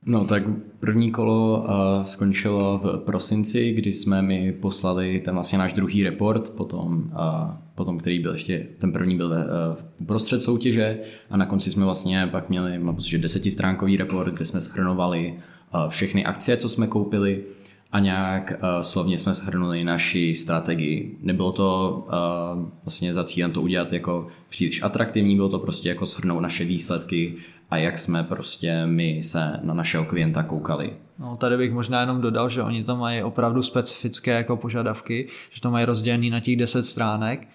No 0.06 0.26
tak 0.26 0.44
první 0.80 1.12
kolo 1.12 1.60
uh, 1.60 2.04
skončilo 2.04 2.78
v 2.84 2.98
prosinci, 3.06 3.72
kdy 3.72 3.94
jsme 3.94 4.22
mi 4.22 4.52
poslali 4.52 5.22
ten 5.26 5.34
vlastně 5.34 5.58
náš 5.58 5.74
druhý 5.74 6.04
report, 6.04 6.50
potom, 6.50 7.12
uh, 7.14 7.56
potom 7.76 7.98
který 7.98 8.20
byl 8.20 8.32
ještě, 8.32 8.68
ten 8.78 8.92
první 8.92 9.18
byl 9.18 9.28
uh, 9.28 9.76
uprostřed 10.00 10.40
soutěže 10.40 11.00
a 11.30 11.38
na 11.38 11.46
konci 11.46 11.72
jsme 11.72 11.86
vlastně 11.86 12.28
pak 12.32 12.50
měli, 12.50 12.80
mám 12.80 12.96
pocit, 12.96 13.10
že 13.10 13.18
desetistránkový 13.18 13.98
report, 13.98 14.34
kde 14.34 14.46
jsme 14.46 14.60
shrnovali 14.60 15.34
všechny 15.88 16.26
akcie, 16.26 16.58
co 16.58 16.70
jsme 16.70 16.88
koupili 16.88 17.44
a 17.92 18.00
nějak 18.00 18.54
slovně 18.82 19.18
jsme 19.18 19.34
shrnuli 19.34 19.84
naši 19.84 20.36
strategii. 20.36 21.18
Nebylo 21.22 21.52
to 21.52 22.08
vlastně 22.84 23.14
za 23.14 23.24
cílem 23.24 23.52
to 23.52 23.62
udělat 23.62 23.94
jako 23.94 24.28
příliš 24.50 24.84
atraktivní, 24.84 25.36
bylo 25.36 25.50
to 25.50 25.60
prostě 25.60 25.90
jako 25.90 26.06
shrnout 26.06 26.42
naše 26.42 26.66
výsledky 26.66 27.36
a 27.72 27.78
jak 27.78 27.98
jsme 27.98 28.24
prostě 28.24 28.86
my 28.86 29.24
se 29.24 29.60
na 29.64 29.74
našeho 29.74 30.06
klienta 30.06 30.44
koukali. 30.44 30.94
No, 31.20 31.38
tady 31.38 31.58
bych 31.58 31.74
možná 31.74 32.02
jenom 32.02 32.22
dodal, 32.22 32.50
že 32.50 32.64
oni 32.64 32.84
tam 32.84 33.00
mají 33.00 33.24
opravdu 33.24 33.64
specifické 33.64 34.32
jako 34.32 34.58
požadavky, 34.58 35.28
že 35.52 35.62
to 35.62 35.72
mají 35.72 35.86
rozdělený 35.86 36.30
na 36.30 36.40
těch 36.40 36.56
10 36.56 36.84
stránek 36.84 37.48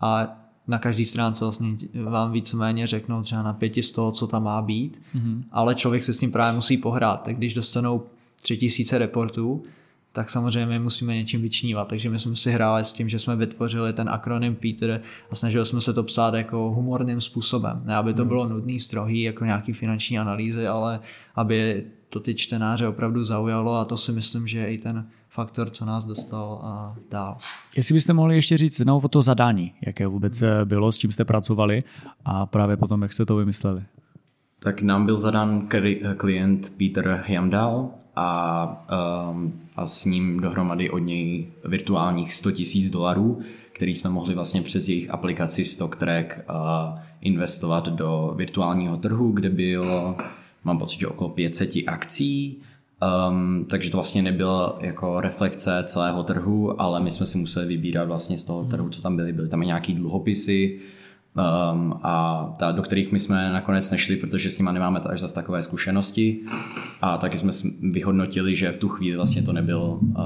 a 0.00 0.38
na 0.68 0.78
každý 0.78 1.04
stránce 1.04 1.44
vlastně 1.44 1.76
vám 2.04 2.32
víceméně 2.32 2.86
řeknou 2.86 3.22
třeba 3.22 3.42
na 3.42 3.52
pěti 3.52 3.82
z 3.82 3.92
toho, 3.92 4.12
co 4.12 4.26
tam 4.26 4.42
má 4.42 4.62
být, 4.62 5.00
mm-hmm. 5.14 5.42
ale 5.52 5.74
člověk 5.74 6.02
se 6.02 6.12
s 6.12 6.18
tím 6.18 6.32
právě 6.32 6.56
musí 6.56 6.76
pohrát. 6.76 7.22
Tak 7.22 7.36
když 7.36 7.54
dostanou 7.54 8.06
tři 8.42 8.56
tisíce 8.56 8.98
reportů, 8.98 9.64
tak 10.12 10.30
samozřejmě 10.30 10.78
musíme 10.78 11.14
něčím 11.14 11.42
vyčnívat. 11.42 11.88
Takže 11.88 12.10
my 12.10 12.18
jsme 12.18 12.36
si 12.36 12.50
hráli 12.50 12.84
s 12.84 12.92
tím, 12.92 13.08
že 13.08 13.18
jsme 13.18 13.36
vytvořili 13.36 13.92
ten 13.92 14.08
akronym 14.08 14.54
Peter 14.54 15.00
a 15.30 15.34
snažili 15.34 15.66
jsme 15.66 15.80
se 15.80 15.92
to 15.92 16.02
psát 16.02 16.34
jako 16.34 16.70
humorným 16.70 17.20
způsobem. 17.20 17.82
Ne 17.84 17.96
aby 17.96 18.14
to 18.14 18.22
hmm. 18.22 18.28
bylo 18.28 18.48
nudný, 18.48 18.80
strohý, 18.80 19.22
jako 19.22 19.44
nějaký 19.44 19.72
finanční 19.72 20.18
analýzy, 20.18 20.66
ale 20.66 21.00
aby 21.34 21.84
to 22.08 22.20
ty 22.20 22.34
čtenáře 22.34 22.88
opravdu 22.88 23.24
zaujalo 23.24 23.74
a 23.74 23.84
to 23.84 23.96
si 23.96 24.12
myslím, 24.12 24.46
že 24.46 24.58
je 24.58 24.74
i 24.74 24.78
ten 24.78 25.06
faktor, 25.28 25.70
co 25.70 25.84
nás 25.84 26.04
dostal 26.04 26.60
a 26.62 26.96
dál. 27.10 27.36
Jestli 27.76 27.94
byste 27.94 28.12
mohli 28.12 28.34
ještě 28.34 28.56
říct 28.58 28.76
znovu 28.76 29.00
o 29.04 29.08
to 29.08 29.22
zadání, 29.22 29.74
jaké 29.86 30.06
vůbec 30.06 30.42
bylo, 30.64 30.92
s 30.92 30.98
čím 30.98 31.12
jste 31.12 31.24
pracovali 31.24 31.84
a 32.24 32.46
právě 32.46 32.76
potom, 32.76 33.02
jak 33.02 33.12
jste 33.12 33.26
to 33.26 33.36
vymysleli. 33.36 33.82
Tak 34.58 34.82
nám 34.82 35.06
byl 35.06 35.18
zadán 35.18 35.68
klient 36.16 36.72
Peter 36.78 37.24
Hyamdal 37.26 37.90
a, 38.16 38.86
um, 39.30 39.60
a 39.76 39.86
s 39.86 40.04
ním 40.04 40.40
dohromady 40.40 40.90
od 40.90 40.98
něj 40.98 41.46
virtuálních 41.64 42.32
100 42.32 42.48
000 42.48 42.60
dolarů, 42.90 43.40
který 43.72 43.96
jsme 43.96 44.10
mohli 44.10 44.34
vlastně 44.34 44.62
přes 44.62 44.88
jejich 44.88 45.10
aplikaci 45.10 45.64
StockTrack 45.64 46.40
uh, 46.50 46.98
investovat 47.20 47.88
do 47.88 48.34
virtuálního 48.36 48.96
trhu, 48.96 49.32
kde 49.32 49.50
bylo, 49.50 50.16
mám 50.64 50.78
pocit, 50.78 50.98
že 50.98 51.06
okolo 51.06 51.30
500 51.30 51.70
akcí, 51.86 52.62
Um, 53.28 53.64
takže 53.64 53.90
to 53.90 53.96
vlastně 53.96 54.22
nebyla 54.22 54.78
jako 54.80 55.20
reflekce 55.20 55.84
celého 55.86 56.22
trhu, 56.22 56.80
ale 56.80 57.00
my 57.00 57.10
jsme 57.10 57.26
si 57.26 57.38
museli 57.38 57.66
vybírat 57.66 58.04
vlastně 58.04 58.38
z 58.38 58.44
toho 58.44 58.64
trhu, 58.64 58.88
co 58.88 59.02
tam 59.02 59.16
byly. 59.16 59.32
Byly 59.32 59.48
tam 59.48 59.62
i 59.62 59.66
nějaký 59.66 59.92
dluhopisy, 59.92 60.80
um, 61.34 61.94
a 62.02 62.44
ta, 62.58 62.72
do 62.72 62.82
kterých 62.82 63.12
my 63.12 63.20
jsme 63.20 63.52
nakonec 63.52 63.90
nešli, 63.90 64.16
protože 64.16 64.50
s 64.50 64.58
nimi 64.58 64.70
nemáme 64.72 65.00
až 65.00 65.20
zase 65.20 65.34
takové 65.34 65.62
zkušenosti. 65.62 66.40
A 67.02 67.18
taky 67.18 67.38
jsme 67.38 67.52
vyhodnotili, 67.80 68.56
že 68.56 68.72
v 68.72 68.78
tu 68.78 68.88
chvíli 68.88 69.16
vlastně 69.16 69.42
to 69.42 69.52
nebyl 69.52 69.80
uh, 69.80 70.16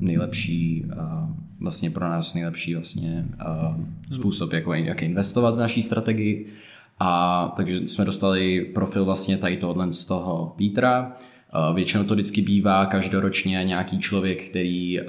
nejlepší 0.00 0.84
uh, 0.84 1.36
vlastně 1.60 1.90
pro 1.90 2.08
nás 2.08 2.34
nejlepší 2.34 2.74
vlastně 2.74 3.26
uh, 3.46 3.84
způsob, 4.10 4.52
jako, 4.52 4.74
jak 4.74 5.02
investovat 5.02 5.54
v 5.54 5.58
naší 5.58 5.82
strategii. 5.82 6.46
A 6.98 7.52
takže 7.56 7.88
jsme 7.88 8.04
dostali 8.04 8.70
profil 8.74 9.04
vlastně 9.04 9.36
tady 9.36 9.56
tohle 9.56 9.92
z 9.92 10.04
toho 10.04 10.54
Petra, 10.58 11.12
Většinou 11.74 12.04
to 12.04 12.14
vždycky 12.14 12.42
bývá 12.42 12.86
každoročně 12.86 13.64
nějaký 13.64 13.98
člověk, 13.98 14.48
který 14.48 15.00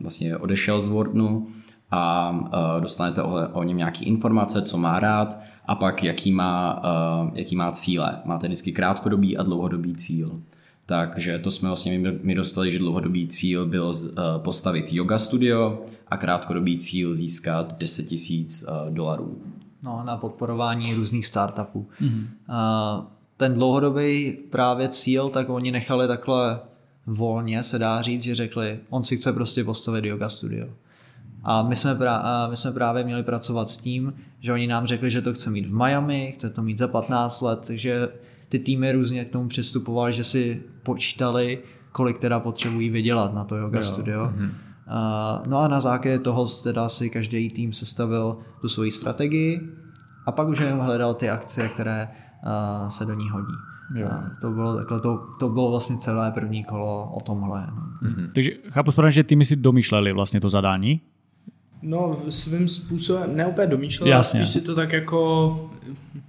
vlastně 0.00 0.36
odešel 0.36 0.80
z 0.80 0.88
Wordnu 0.88 1.46
a 1.94 2.30
uh, 2.30 2.80
dostanete 2.80 3.22
o, 3.22 3.48
o 3.52 3.62
něm 3.62 3.76
nějaké 3.76 4.04
informace, 4.04 4.62
co 4.62 4.78
má 4.78 5.00
rád 5.00 5.36
a 5.66 5.74
pak 5.74 6.04
jaký 6.04 6.32
má, 6.32 6.82
uh, 7.22 7.30
jaký 7.34 7.56
má 7.56 7.72
cíle. 7.72 8.18
Máte 8.24 8.46
vždycky 8.46 8.72
krátkodobý 8.72 9.36
a 9.36 9.42
dlouhodobý 9.42 9.94
cíl. 9.94 10.40
Takže 10.86 11.38
to 11.38 11.50
jsme 11.50 11.68
vlastně 11.68 11.98
mi 12.22 12.34
dostali, 12.34 12.72
že 12.72 12.78
dlouhodobý 12.78 13.26
cíl 13.26 13.66
byl 13.66 13.86
uh, 13.86 14.12
postavit 14.38 14.92
yoga 14.92 15.18
studio 15.18 15.82
a 16.08 16.16
krátkodobý 16.16 16.78
cíl 16.78 17.14
získat 17.14 17.78
10 17.78 18.02
tisíc 18.02 18.64
uh, 18.68 18.94
dolarů. 18.94 19.38
No, 19.82 20.02
na 20.04 20.16
podporování 20.16 20.94
různých 20.94 21.26
startupů. 21.26 21.88
Mm-hmm. 22.02 22.26
Ten 23.36 23.54
dlouhodobý 23.54 24.38
právě 24.50 24.88
cíl, 24.88 25.28
tak 25.28 25.48
oni 25.48 25.70
nechali 25.70 26.08
takhle 26.08 26.60
volně, 27.06 27.62
se 27.62 27.78
dá 27.78 28.02
říct, 28.02 28.22
že 28.22 28.34
řekli, 28.34 28.78
on 28.90 29.02
si 29.02 29.16
chce 29.16 29.32
prostě 29.32 29.64
postavit 29.64 30.04
yoga 30.04 30.28
studio. 30.28 30.68
A 31.44 31.62
my 31.62 31.76
jsme, 31.76 31.94
pra, 31.94 32.16
a 32.16 32.48
my 32.50 32.56
jsme 32.56 32.72
právě 32.72 33.04
měli 33.04 33.22
pracovat 33.22 33.68
s 33.68 33.76
tím, 33.76 34.14
že 34.40 34.52
oni 34.52 34.66
nám 34.66 34.86
řekli, 34.86 35.10
že 35.10 35.22
to 35.22 35.34
chce 35.34 35.50
mít 35.50 35.66
v 35.66 35.74
Miami, 35.74 36.32
chce 36.34 36.50
to 36.50 36.62
mít 36.62 36.78
za 36.78 36.88
15 36.88 37.40
let, 37.40 37.64
takže 37.66 38.08
ty 38.48 38.58
týmy 38.58 38.92
různě 38.92 39.24
k 39.24 39.30
tomu 39.30 39.48
přistupovaly, 39.48 40.12
že 40.12 40.24
si 40.24 40.62
počítali, 40.82 41.58
kolik 41.92 42.18
teda 42.18 42.40
potřebují 42.40 42.90
vydělat 42.90 43.34
na 43.34 43.44
to 43.44 43.56
yoga 43.56 43.78
jo. 43.78 43.84
studio. 43.84 44.26
Mm-hmm. 44.26 44.50
Uh, 44.86 45.46
no 45.46 45.58
a 45.58 45.68
na 45.68 45.80
základě 45.80 46.18
toho 46.18 46.46
teda 46.62 46.88
si 46.88 47.10
každý 47.10 47.50
tým 47.50 47.72
sestavil 47.72 48.36
tu 48.60 48.68
svoji 48.68 48.90
strategii 48.90 49.60
a 50.26 50.32
pak 50.32 50.48
už 50.48 50.60
jenom 50.60 50.80
hledal 50.80 51.14
ty 51.14 51.30
akcie, 51.30 51.68
které 51.68 52.08
uh, 52.82 52.88
se 52.88 53.04
do 53.04 53.14
ní 53.14 53.30
hodí. 53.30 53.54
Jo. 53.94 54.08
A 54.08 54.30
to 54.40 54.50
bylo, 54.50 54.76
takhle, 54.76 55.00
to, 55.00 55.26
to 55.40 55.48
bylo 55.48 55.70
vlastně 55.70 55.96
celé 55.96 56.30
první 56.30 56.64
kolo 56.64 57.12
o 57.14 57.20
tomhle. 57.20 57.66
No. 57.66 58.08
Mm-hmm. 58.08 58.30
Takže 58.34 58.50
chápu 58.68 58.92
správně, 58.92 59.12
že 59.12 59.24
týmy 59.24 59.44
si 59.44 59.56
domýšleli 59.56 60.12
vlastně 60.12 60.40
to 60.40 60.48
zadání? 60.48 61.00
No, 61.86 62.22
svým 62.28 62.68
způsobem, 62.68 63.36
ne 63.36 63.46
úplně 63.46 63.66
domýšlel, 63.66 64.08
Jasně. 64.08 64.40
když 64.40 64.50
si 64.50 64.60
to 64.60 64.74
tak 64.74 64.92
jako... 64.92 65.70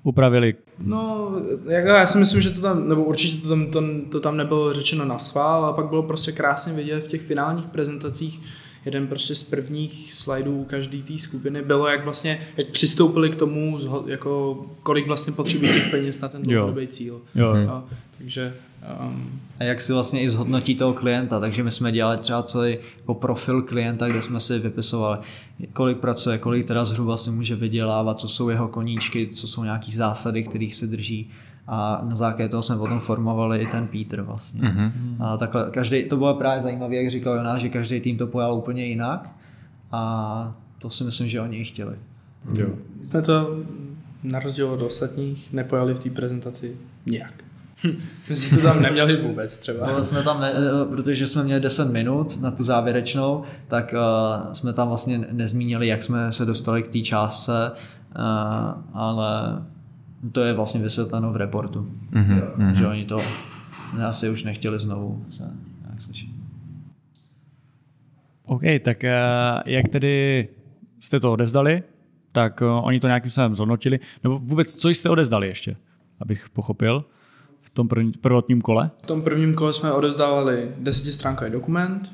Upravili. 0.04 0.56
No, 0.80 1.32
jako 1.70 1.88
já 1.90 2.08
si 2.08 2.18
myslím, 2.18 2.42
že 2.42 2.50
to 2.50 2.62
tam, 2.62 2.90
nebo 2.90 3.04
určitě 3.04 3.42
to 3.42 3.50
tam, 3.50 3.72
to, 3.72 3.82
to 4.12 4.20
tam 4.20 4.38
nebylo 4.38 4.74
řečeno 4.74 5.06
na 5.06 5.18
schvál, 5.18 5.66
ale 5.66 5.74
pak 5.74 5.86
bylo 5.86 6.04
prostě 6.04 6.32
krásně 6.32 6.74
vidět 6.74 7.00
v 7.00 7.08
těch 7.08 7.22
finálních 7.22 7.66
prezentacích, 7.66 8.42
jeden 8.86 9.08
prostě 9.08 9.36
z 9.36 9.44
prvních 9.44 10.14
slajdů 10.14 10.64
každý 10.70 11.04
té 11.04 11.18
skupiny 11.18 11.62
bylo, 11.62 11.88
jak 11.88 12.04
vlastně, 12.04 12.40
jak 12.58 12.68
přistoupili 12.68 13.30
k 13.30 13.36
tomu, 13.36 13.80
jako 14.06 14.66
kolik 14.84 15.08
vlastně 15.08 15.34
potřebují 15.34 15.74
těch 15.74 15.92
peněz 15.92 16.22
na 16.22 16.28
ten 16.28 16.42
dlouhodobý 16.42 16.88
cíl. 16.88 17.22
Jo. 17.36 17.56
jo. 17.56 17.84
takže 18.18 18.54
Um, 19.02 19.40
a 19.60 19.64
jak 19.64 19.82
si 19.82 19.94
vlastně 19.94 20.22
i 20.22 20.30
zhodnotí 20.30 20.76
toho 20.76 20.94
klienta, 20.94 21.40
takže 21.40 21.64
my 21.64 21.72
jsme 21.72 21.92
dělali 21.92 22.18
třeba 22.18 22.44
celý 22.44 22.78
jako 22.98 23.14
profil 23.14 23.62
klienta, 23.62 24.08
kde 24.08 24.22
jsme 24.22 24.40
si 24.40 24.60
vypisovali, 24.60 25.20
kolik 25.74 25.98
pracuje, 25.98 26.38
kolik 26.38 26.68
teda 26.68 26.86
zhruba 26.86 27.18
si 27.18 27.32
může 27.32 27.56
vydělávat, 27.56 28.20
co 28.20 28.28
jsou 28.28 28.50
jeho 28.50 28.68
koníčky, 28.68 29.28
co 29.28 29.48
jsou 29.48 29.64
nějaký 29.64 29.92
zásady, 29.92 30.44
kterých 30.44 30.76
se 30.76 30.88
drží 30.88 31.32
a 31.68 32.02
na 32.10 32.16
základě 32.16 32.50
toho 32.50 32.64
jsme 32.64 32.78
potom 32.78 33.00
formovali 33.00 33.60
i 33.60 33.68
ten 33.68 33.88
Peter 33.88 34.22
vlastně. 34.22 34.62
Mm-hmm. 34.62 34.92
A 35.20 35.38
takhle, 35.38 35.72
každý, 35.72 36.04
to 36.04 36.18
bylo 36.18 36.36
právě 36.36 36.62
zajímavé, 36.62 36.96
jak 36.96 37.12
říkal 37.12 37.36
Jonáš, 37.36 37.62
že 37.62 37.70
každý 37.70 38.00
tým 38.00 38.18
to 38.18 38.28
pojal 38.28 38.54
úplně 38.54 38.86
jinak 38.86 39.30
a 39.92 40.56
to 40.80 40.90
si 40.90 41.04
myslím, 41.04 41.28
že 41.28 41.42
oni 41.42 41.66
chtěli. 41.66 41.96
Jo. 42.54 42.68
Jsme 43.04 43.22
to 43.22 43.60
na 44.24 44.40
rozdíl 44.40 44.70
od 44.70 44.82
ostatních 44.82 45.54
nepojali 45.54 45.94
v 45.94 46.00
té 46.00 46.10
prezentaci 46.10 46.76
nějak. 47.06 47.44
My 48.30 48.36
jsme 48.36 48.58
to 48.58 48.64
tam 48.64 48.82
neměli 48.82 49.22
vůbec 49.22 49.58
třeba. 49.58 49.88
Ale 49.88 50.04
jsme 50.04 50.24
tam, 50.24 50.42
ne, 50.42 50.54
protože 50.90 51.28
jsme 51.28 51.44
měli 51.44 51.62
10 51.62 51.92
minut 51.92 52.42
na 52.42 52.52
tu 52.52 52.64
závěrečnou, 52.64 53.44
tak 53.68 53.94
uh, 53.94 54.54
jsme 54.54 54.74
tam 54.74 54.88
vlastně 54.88 55.28
nezmínili, 55.32 55.88
jak 55.88 56.04
jsme 56.04 56.32
se 56.32 56.46
dostali 56.46 56.84
k 56.84 56.88
té 56.88 57.00
částce, 57.00 57.72
uh, 57.72 58.22
ale 58.94 59.62
to 60.32 60.44
je 60.44 60.54
vlastně 60.54 60.82
vysvětleno 60.82 61.34
v 61.34 61.36
reportu. 61.36 61.92
Mm-hmm. 62.14 62.72
Že 62.72 62.88
oni 62.88 63.06
to 63.06 63.18
asi 64.08 64.30
už 64.30 64.44
nechtěli 64.44 64.80
znovu 64.80 65.26
se 65.30 65.44
nějak 65.86 66.02
slyšet. 66.02 66.30
OK, 68.46 68.62
tak 68.84 69.04
uh, 69.04 69.62
jak 69.66 69.88
tedy 69.88 70.48
jste 71.00 71.20
to 71.20 71.34
odevzdali, 71.34 71.84
tak 72.32 72.62
uh, 72.62 72.68
oni 72.68 73.00
to 73.00 73.08
nějakým 73.08 73.32
způsobem 73.32 73.56
zhodnotili, 73.56 74.00
nebo 74.24 74.40
vůbec 74.40 74.76
co 74.76 74.90
jste 74.90 75.10
odezdali 75.10 75.48
ještě, 75.48 75.76
abych 76.20 76.50
pochopil? 76.50 77.06
Tom 77.76 77.88
první, 77.88 78.12
prvotním 78.12 78.62
kole? 78.62 78.92
V 79.04 79.06
tom 79.06 79.22
prvním 79.22 79.54
kole 79.54 79.74
jsme 79.74 79.92
odezdávali 79.92 80.72
desetistránkový 80.78 81.52
dokument 81.52 82.10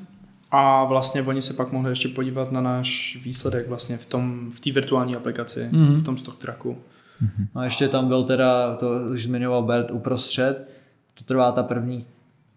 a 0.50 0.84
vlastně 0.84 1.22
oni 1.22 1.42
se 1.42 1.54
pak 1.54 1.72
mohli 1.72 1.90
ještě 1.90 2.08
podívat 2.08 2.52
na 2.52 2.60
náš 2.60 3.18
výsledek 3.24 3.68
vlastně 3.68 3.96
v 3.96 4.06
tom 4.06 4.50
v 4.54 4.60
té 4.60 4.70
virtuální 4.70 5.16
aplikaci, 5.16 5.68
mm-hmm. 5.72 5.96
v 5.96 6.02
tom 6.02 6.18
stock 6.18 6.38
tracku. 6.38 6.76
Mm-hmm. 7.22 7.46
A 7.54 7.64
ještě 7.64 7.88
tam 7.88 8.08
byl 8.08 8.24
teda, 8.24 8.76
to 8.76 8.90
už 9.12 9.22
zmiňoval 9.22 9.62
Bert 9.62 9.90
uprostřed, 9.90 10.68
to 11.14 11.24
trvá 11.24 11.52
ta 11.52 11.62
první, 11.62 12.06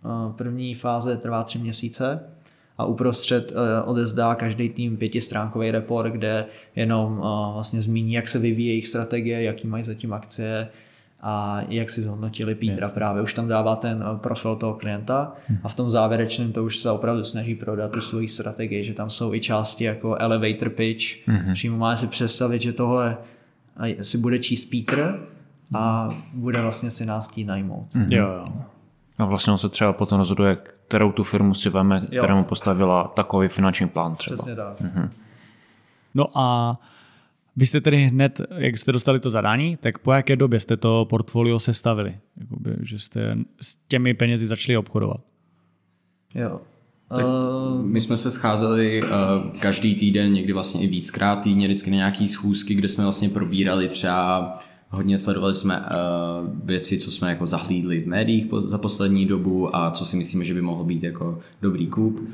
eh, 0.06 0.34
první 0.36 0.76
fáze 0.76 1.18
trvá 1.18 1.44
tři 1.44 1.60
měsíce 1.60 2.20
a 2.78 2.86
uprostřed 2.86 3.54
odezdá 3.86 4.36
každý 4.36 4.70
tým 4.70 4.98
pětistránkový 4.98 5.72
report, 5.72 6.12
kde 6.12 6.46
jenom 6.76 7.18
vlastně 7.54 7.82
zmíní, 7.82 8.14
jak 8.14 8.28
se 8.28 8.40
vyvíjí 8.40 8.68
jejich 8.68 8.88
strategie, 8.88 9.44
jaký 9.44 9.68
mají 9.68 9.84
zatím 9.84 10.14
akcie, 10.14 10.68
a 11.28 11.62
jak 11.70 11.90
si 11.90 12.02
zhodnotili 12.02 12.56
Petra 12.56 12.86
yes. 12.86 12.92
právě. 12.92 13.22
Už 13.22 13.34
tam 13.34 13.48
dává 13.48 13.76
ten 13.76 14.04
eh, 14.04 14.18
profil 14.20 14.56
toho 14.56 14.74
klienta 14.74 15.34
a 15.64 15.68
v 15.68 15.76
tom 15.76 15.92
závěrečném 15.92 16.52
to 16.52 16.64
už 16.64 16.78
se 16.78 16.92
opravdu 16.92 17.24
snaží 17.24 17.56
prodat 17.56 17.92
tu 17.92 18.02
svoji 18.02 18.28
strategii, 18.28 18.84
že 18.84 18.94
tam 18.94 19.10
jsou 19.10 19.34
i 19.34 19.40
části 19.40 19.84
jako 19.84 20.16
elevator 20.16 20.70
pitch. 20.70 21.28
Mm-hmm. 21.28 21.54
Přímo 21.54 21.78
má 21.78 21.96
si 21.96 22.08
představit, 22.08 22.62
že 22.62 22.74
tohle 22.74 23.18
si 24.02 24.18
bude 24.18 24.40
číst 24.40 24.66
Peter 24.66 25.20
a 25.74 26.10
bude 26.34 26.62
vlastně 26.62 26.92
si 26.92 27.06
nás 27.06 27.28
chtít 27.28 27.46
najmout. 27.46 27.88
Mm-hmm. 27.94 28.08
Jo, 28.10 28.28
jo. 28.28 28.48
A 29.18 29.26
vlastně 29.26 29.52
on 29.52 29.58
se 29.58 29.70
třeba 29.70 29.94
potom 29.94 30.18
rozhoduje, 30.18 30.58
kterou 30.88 31.12
tu 31.12 31.24
firmu 31.24 31.54
si 31.54 31.70
veme, 31.70 32.02
kterému 32.02 32.44
postavila 32.44 33.08
takový 33.08 33.48
finanční 33.48 33.88
plán 33.88 34.16
třeba. 34.16 34.36
Přesně 34.36 34.56
tak. 34.56 34.82
Mm-hmm. 34.82 35.10
No 36.16 36.28
a 36.34 36.78
vy 37.56 37.66
jste 37.66 37.82
tedy 37.82 38.06
hned, 38.06 38.42
jak 38.58 38.78
jste 38.78 38.92
dostali 38.92 39.20
to 39.20 39.30
zadání, 39.30 39.78
tak 39.82 40.00
po 40.00 40.14
jaké 40.14 40.36
době 40.36 40.60
jste 40.60 40.78
to 40.78 41.06
portfolio 41.10 41.60
sestavili? 41.60 42.18
Jakoby, 42.38 42.76
že 42.82 43.00
jste 43.00 43.38
s 43.62 43.78
těmi 43.88 44.14
penězi 44.14 44.48
začali 44.48 44.78
obchodovat? 44.78 45.22
Jo. 46.36 46.62
Tak 47.10 47.26
my 47.82 48.02
jsme 48.02 48.18
se 48.18 48.32
scházeli 48.32 49.04
uh, 49.04 49.10
každý 49.60 49.96
týden, 49.96 50.34
někdy 50.34 50.54
vlastně 50.54 50.82
i 50.82 50.88
víckrát 50.88 51.44
týdně, 51.44 51.68
vždycky 51.68 51.92
na 51.92 51.96
nějaký 51.96 52.28
schůzky, 52.28 52.76
kde 52.76 52.88
jsme 52.88 53.04
vlastně 53.04 53.30
probírali 53.30 53.88
třeba 53.88 54.58
Hodně 54.90 55.18
sledovali 55.18 55.56
jsme 55.56 55.80
uh, 55.80 56.66
věci, 56.66 56.98
co 56.98 57.12
jsme 57.12 57.30
jako 57.30 57.46
zahlídli 57.46 58.02
v 58.02 58.08
médiích 58.08 58.46
po, 58.46 58.62
za 58.62 58.78
poslední 58.78 59.26
dobu 59.26 59.76
a 59.76 59.92
co 59.92 60.06
si 60.06 60.18
myslíme, 60.18 60.46
že 60.46 60.54
by 60.54 60.62
mohlo 60.62 60.84
být 60.84 61.04
jako 61.04 61.40
dobrý 61.62 61.88
kup. 61.88 62.30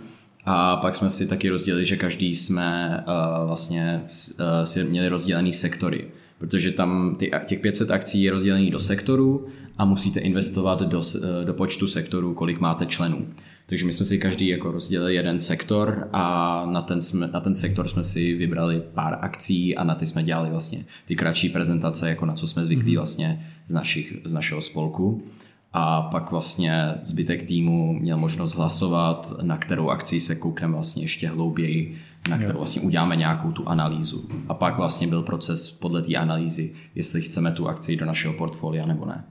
A 0.46 0.76
pak 0.76 0.96
jsme 0.96 1.10
si 1.10 1.28
taky 1.28 1.50
rozdělili, 1.50 1.86
že 1.86 1.98
každý 1.98 2.36
jsme 2.36 3.04
uh, 3.08 3.48
vlastně 3.48 4.02
uh, 4.04 4.46
si 4.64 4.84
měli 4.84 5.10
rozdělený 5.10 5.54
sektory, 5.54 6.08
protože 6.40 6.72
tam 6.72 7.16
ty, 7.20 7.32
těch 7.46 7.60
500 7.60 7.92
akcí 7.92 8.24
je 8.24 8.32
rozdělený 8.32 8.72
do 8.72 8.80
sektorů 8.80 9.48
a 9.78 9.86
musíte 9.86 10.20
investovat 10.20 10.82
do, 10.82 11.00
uh, 11.00 11.04
do 11.44 11.54
počtu 11.54 11.88
sektorů, 11.88 12.34
kolik 12.34 12.60
máte 12.60 12.86
členů. 12.86 13.28
Takže 13.66 13.86
my 13.86 13.94
jsme 13.94 14.06
si 14.06 14.20
každý 14.20 14.48
jako 14.48 14.72
rozdělili 14.72 15.16
jeden 15.16 15.40
sektor 15.40 16.10
a 16.14 16.66
na 16.72 16.82
ten, 16.82 17.02
jsme, 17.02 17.28
na 17.28 17.40
ten 17.40 17.56
sektor 17.56 17.88
jsme 17.88 18.04
si 18.04 18.34
vybrali 18.36 18.82
pár 18.94 19.18
akcí 19.22 19.78
a 19.78 19.84
na 19.84 19.96
ty 19.96 20.06
jsme 20.06 20.24
dělali 20.24 20.50
vlastně 20.50 20.86
ty 21.06 21.16
kratší 21.16 21.50
prezentace, 21.50 22.10
jako 22.10 22.26
na 22.26 22.34
co 22.34 22.48
jsme 22.48 22.66
zvyklí 22.66 22.92
mhm. 22.92 22.96
vlastně 22.96 23.46
z, 23.68 23.74
našich, 23.74 24.18
z 24.24 24.34
našeho 24.34 24.62
spolku 24.62 25.24
a 25.74 26.02
pak 26.02 26.32
vlastně 26.32 26.94
zbytek 27.02 27.48
týmu 27.48 27.94
měl 27.94 28.18
možnost 28.18 28.54
hlasovat, 28.54 29.34
na 29.42 29.58
kterou 29.58 29.90
akci 29.90 30.20
se 30.20 30.36
koukneme 30.36 30.74
vlastně 30.74 31.04
ještě 31.04 31.28
hlouběji, 31.28 31.98
na 32.30 32.38
kterou 32.38 32.58
vlastně 32.58 32.82
uděláme 32.82 33.16
nějakou 33.16 33.52
tu 33.52 33.70
analýzu. 33.70 34.30
A 34.48 34.54
pak 34.54 34.78
vlastně 34.78 35.08
byl 35.08 35.22
proces 35.22 35.72
podle 35.72 36.02
té 36.02 36.16
analýzy, 36.16 36.74
jestli 36.96 37.22
chceme 37.22 37.52
tu 37.52 37.68
akci 37.68 37.96
do 37.96 38.06
našeho 38.06 38.34
portfolia 38.34 38.86
nebo 38.86 39.06
ne. 39.06 39.24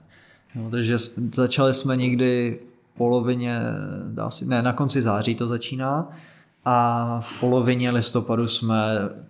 No, 0.55 0.69
takže 0.69 0.97
začali 1.33 1.73
jsme 1.73 1.97
někdy 1.97 2.59
v 2.93 2.97
polovině, 2.97 3.59
dá 4.07 4.29
si, 4.29 4.45
ne, 4.45 4.61
na 4.61 4.73
konci 4.73 5.01
září 5.01 5.35
to 5.35 5.47
začíná 5.47 6.09
a 6.65 7.19
v 7.23 7.39
polovině 7.39 7.91
listopadu 7.91 8.47
jsme 8.47 8.75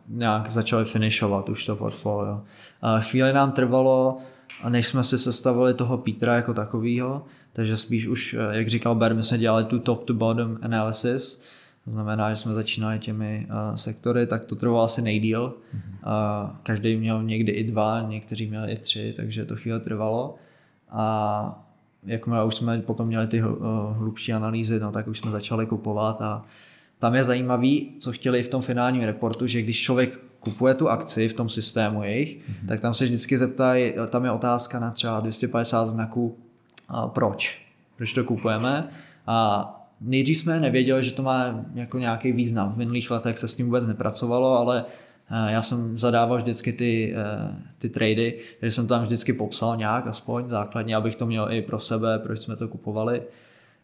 nějak 0.07 0.49
začali 0.49 0.85
finišovat 0.85 1.49
už 1.49 1.65
to 1.65 1.75
portfolio. 1.75 2.41
A 2.81 2.99
chvíli 2.99 3.33
nám 3.33 3.51
trvalo, 3.51 4.17
a 4.63 4.70
než 4.70 4.88
jsme 4.88 5.03
si 5.03 5.17
sestavili 5.17 5.74
toho 5.74 5.98
Petra 5.98 6.36
jako 6.36 6.53
takového, 6.53 7.25
takže 7.53 7.77
spíš 7.77 8.08
už, 8.08 8.34
eh, 8.34 8.58
jak 8.58 8.67
říkal 8.67 8.96
Ber, 8.96 9.15
my 9.15 9.24
jsme 9.24 9.38
dělali 9.38 9.65
tu 9.65 9.79
top-to-bottom 9.79 10.58
analysis, 10.62 11.43
to 11.86 11.91
znamená, 11.91 12.29
že 12.29 12.36
jsme 12.36 12.53
začínali 12.53 13.00
těmi 13.00 13.48
uh, 13.50 13.75
sektory, 13.75 14.27
tak 14.27 14.46
to 14.46 14.55
trvalo 14.55 14.84
asi 14.84 15.01
nejdíl. 15.01 15.53
Mm-hmm. 15.75 16.43
Uh, 16.43 16.55
každý 16.63 16.98
měl 16.98 17.24
někdy 17.24 17.51
i 17.51 17.63
dva, 17.63 18.01
někteří 18.01 18.48
měli 18.48 18.72
i 18.72 18.77
tři, 18.77 19.13
takže 19.15 19.46
to 19.46 19.55
chvíli 19.55 19.79
trvalo. 19.79 20.35
A 20.90 21.66
jakmile 22.03 22.46
už 22.46 22.55
jsme 22.55 22.79
potom 22.79 23.07
měli 23.07 23.27
ty 23.27 23.44
uh, 23.44 23.55
hlubší 23.98 24.33
analýzy, 24.33 24.79
no, 24.79 24.92
tak 24.92 25.07
už 25.07 25.18
jsme 25.18 25.31
začali 25.31 25.66
kupovat 25.66 26.22
a 26.22 26.46
tam 27.01 27.16
je 27.16 27.24
zajímavý, 27.24 27.96
co 28.00 28.11
chtěli 28.11 28.44
v 28.44 28.48
tom 28.48 28.61
finálním 28.61 29.03
reportu, 29.03 29.48
že 29.48 29.61
když 29.61 29.81
člověk 29.81 30.20
kupuje 30.40 30.74
tu 30.74 30.90
akci 30.90 31.27
v 31.27 31.33
tom 31.33 31.50
systému 31.50 32.03
jejich, 32.03 32.37
mm-hmm. 32.37 32.68
tak 32.68 32.81
tam 32.81 32.94
se 32.94 33.03
vždycky 33.03 33.37
zeptají, 33.37 33.94
tam 34.09 34.25
je 34.25 34.31
otázka 34.31 34.79
na 34.79 34.92
třeba 34.92 35.20
250 35.20 35.87
znaků, 35.87 36.37
a 36.87 37.07
proč, 37.07 37.66
proč 37.98 38.14
to 38.14 38.24
kupujeme 38.24 38.90
a 39.27 39.68
nejdřív 40.01 40.37
jsme 40.37 40.59
nevěděli, 40.59 41.03
že 41.03 41.11
to 41.11 41.24
má 41.24 41.66
jako 41.74 42.00
nějaký 42.00 42.31
význam. 42.31 42.74
V 42.74 42.77
minulých 42.77 43.11
letech 43.11 43.40
se 43.40 43.48
s 43.48 43.55
tím 43.55 43.66
vůbec 43.66 43.87
nepracovalo, 43.87 44.57
ale 44.57 44.85
eh, 45.31 45.51
já 45.51 45.61
jsem 45.61 45.98
zadával 45.98 46.37
vždycky 46.37 46.74
ty, 46.74 47.16
eh, 47.18 47.55
ty 47.77 47.90
trady, 47.90 48.37
takže 48.59 48.75
jsem 48.75 48.87
tam 48.87 49.03
vždycky 49.03 49.33
popsal 49.33 49.77
nějak 49.77 50.07
aspoň 50.07 50.50
základně, 50.50 50.96
abych 50.96 51.16
to 51.16 51.25
měl 51.25 51.51
i 51.51 51.61
pro 51.61 51.79
sebe, 51.79 52.20
proč 52.20 52.40
jsme 52.40 52.55
to 52.55 52.68
kupovali. 52.68 53.22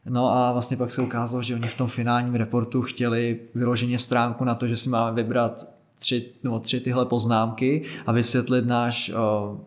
No 0.09 0.31
a 0.31 0.51
vlastně 0.51 0.77
pak 0.77 0.91
se 0.91 1.01
ukázalo, 1.01 1.43
že 1.43 1.55
oni 1.55 1.67
v 1.67 1.77
tom 1.77 1.87
finálním 1.87 2.35
reportu 2.35 2.81
chtěli 2.81 3.39
vyloženě 3.55 3.97
stránku 3.97 4.43
na 4.43 4.55
to, 4.55 4.67
že 4.67 4.77
si 4.77 4.89
máme 4.89 5.23
vybrat 5.23 5.69
tři, 5.95 6.25
nebo 6.43 6.59
tři 6.59 6.79
tyhle 6.79 7.05
poznámky 7.05 7.83
a 8.05 8.11
vysvětlit 8.11 8.65
náš 8.65 9.09
o, 9.09 9.59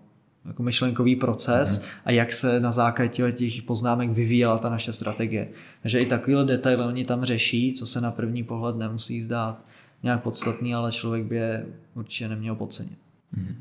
jako 0.44 0.62
myšlenkový 0.62 1.16
proces 1.16 1.78
mm-hmm. 1.78 2.00
a 2.04 2.10
jak 2.10 2.32
se 2.32 2.60
na 2.60 2.72
základě 2.72 3.32
těch 3.32 3.62
poznámek 3.62 4.10
vyvíjela 4.10 4.58
ta 4.58 4.70
naše 4.70 4.92
strategie. 4.92 5.48
Takže 5.82 6.00
i 6.00 6.06
takovýhle 6.06 6.44
detaily 6.44 6.84
oni 6.84 7.04
tam 7.04 7.24
řeší, 7.24 7.72
co 7.72 7.86
se 7.86 8.00
na 8.00 8.10
první 8.10 8.44
pohled 8.44 8.76
nemusí 8.76 9.22
zdát 9.22 9.64
nějak 10.02 10.22
podstatný, 10.22 10.74
ale 10.74 10.92
člověk 10.92 11.24
by 11.24 11.36
je 11.36 11.66
určitě 11.94 12.28
neměl 12.28 12.54
podcenit. 12.54 12.98
Mm-hmm. 13.38 13.54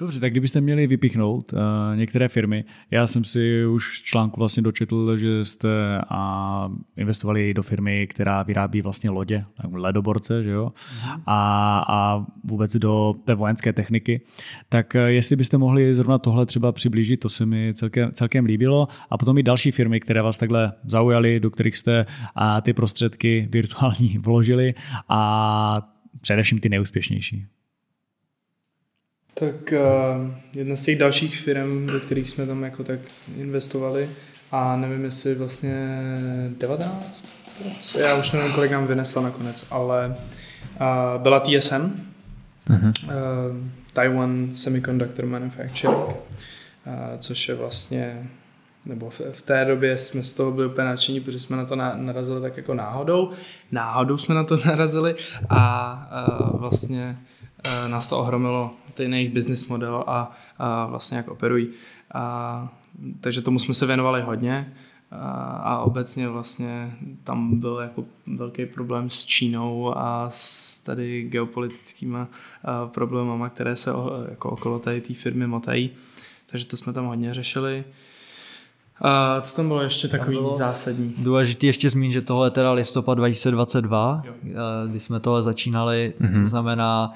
Dobře, 0.00 0.20
tak 0.20 0.30
kdybyste 0.30 0.60
měli 0.60 0.86
vypichnout 0.86 1.52
uh, 1.52 1.58
některé 1.96 2.28
firmy, 2.28 2.64
já 2.90 3.06
jsem 3.06 3.24
si 3.24 3.66
už 3.66 3.98
z 3.98 4.02
článku 4.02 4.40
vlastně 4.40 4.62
dočetl, 4.62 5.16
že 5.16 5.44
jste 5.44 5.68
uh, 6.10 6.76
investovali 6.96 7.54
do 7.54 7.62
firmy, 7.62 8.06
která 8.06 8.42
vyrábí 8.42 8.82
vlastně 8.82 9.10
lodě, 9.10 9.44
ledoborce, 9.72 10.42
že 10.42 10.50
jo, 10.50 10.72
mhm. 11.02 11.22
a, 11.26 11.84
a 11.88 12.26
vůbec 12.44 12.76
do 12.76 13.14
té 13.24 13.34
vojenské 13.34 13.72
techniky. 13.72 14.20
Tak 14.68 14.94
uh, 14.94 15.00
jestli 15.00 15.36
byste 15.36 15.58
mohli 15.58 15.94
zrovna 15.94 16.18
tohle 16.18 16.46
třeba 16.46 16.72
přiblížit, 16.72 17.20
to 17.20 17.28
se 17.28 17.46
mi 17.46 17.74
celkem, 17.74 18.12
celkem 18.12 18.44
líbilo. 18.44 18.88
A 19.10 19.18
potom 19.18 19.38
i 19.38 19.42
další 19.42 19.70
firmy, 19.70 20.00
které 20.00 20.22
vás 20.22 20.38
takhle 20.38 20.72
zaujaly, 20.84 21.40
do 21.40 21.50
kterých 21.50 21.76
jste 21.76 22.06
uh, 22.06 22.60
ty 22.62 22.72
prostředky 22.72 23.48
virtuální 23.52 24.18
vložili 24.18 24.74
a 25.08 25.92
především 26.20 26.58
ty 26.58 26.68
nejúspěšnější. 26.68 27.46
Tak 29.38 29.72
uh, 29.72 30.30
jedna 30.52 30.76
z 30.76 30.84
těch 30.84 30.98
dalších 30.98 31.36
firm, 31.36 31.86
do 31.86 32.00
kterých 32.00 32.30
jsme 32.30 32.46
tam 32.46 32.62
jako 32.62 32.84
tak 32.84 32.98
investovali 33.36 34.10
a 34.52 34.76
nevím, 34.76 35.04
jestli 35.04 35.34
vlastně 35.34 36.00
19, 36.58 37.24
já 37.98 38.14
už 38.14 38.32
nevím, 38.32 38.52
kolik 38.52 38.70
nám 38.70 38.86
vynesla 38.86 39.22
nakonec, 39.22 39.66
ale 39.70 40.16
uh, 40.80 41.22
byla 41.22 41.40
TSM, 41.40 42.10
uh-huh. 42.70 42.92
uh, 43.04 43.12
Taiwan 43.92 44.50
Semiconductor 44.54 45.26
Manufacturing, 45.26 46.00
uh, 46.00 46.14
což 47.18 47.48
je 47.48 47.54
vlastně 47.54 48.28
nebo 48.86 49.10
v, 49.10 49.42
té 49.42 49.64
době 49.64 49.98
jsme 49.98 50.24
z 50.24 50.34
toho 50.34 50.52
byli 50.52 50.66
úplně 50.66 50.86
nadšení, 50.86 51.20
protože 51.20 51.40
jsme 51.40 51.56
na 51.56 51.64
to 51.64 51.76
na, 51.76 51.94
narazili 51.96 52.40
tak 52.40 52.56
jako 52.56 52.74
náhodou. 52.74 53.30
Náhodou 53.72 54.18
jsme 54.18 54.34
na 54.34 54.44
to 54.44 54.56
narazili 54.66 55.16
a 55.48 56.50
vlastně 56.52 57.18
nás 57.88 58.08
to 58.08 58.18
ohromilo 58.18 58.70
ten 58.98 59.14
jejich 59.14 59.32
business 59.32 59.68
model 59.68 60.04
a, 60.06 60.32
a 60.58 60.86
vlastně 60.86 61.16
jak 61.16 61.28
operují. 61.28 61.68
A, 62.14 62.68
takže 63.20 63.42
tomu 63.42 63.58
jsme 63.58 63.74
se 63.74 63.86
věnovali 63.86 64.22
hodně 64.22 64.72
a, 65.10 65.16
a 65.64 65.78
obecně 65.78 66.28
vlastně 66.28 66.92
tam 67.24 67.60
byl 67.60 67.78
jako 67.78 68.04
velký 68.26 68.66
problém 68.66 69.10
s 69.10 69.24
Čínou 69.24 69.98
a 69.98 70.30
s 70.30 70.80
tady 70.80 71.22
geopolitickýma 71.22 72.28
problémama, 72.86 73.48
které 73.48 73.76
se 73.76 73.90
jako 74.30 74.50
okolo 74.50 74.78
tady 74.78 75.00
té 75.00 75.14
firmy 75.14 75.46
motají. 75.46 75.90
Takže 76.46 76.66
to 76.66 76.76
jsme 76.76 76.92
tam 76.92 77.06
hodně 77.06 77.34
řešili. 77.34 77.84
A 79.00 79.40
co 79.40 79.56
tam 79.56 79.68
bylo 79.68 79.82
ještě 79.82 80.08
takový 80.08 80.36
bylo 80.36 80.56
zásadní? 80.56 81.14
Důležitý 81.18 81.66
ještě 81.66 81.90
zmínit, 81.90 82.12
že 82.12 82.22
tohle 82.22 82.46
je 82.46 82.50
teda 82.50 82.72
listopad 82.72 83.18
2022, 83.18 84.22
jo. 84.24 84.32
když 84.90 85.02
jsme 85.02 85.20
tohle 85.20 85.42
začínali, 85.42 86.14
mm-hmm. 86.20 86.32
to 86.32 86.38
mhm. 86.38 86.46
znamená 86.46 87.12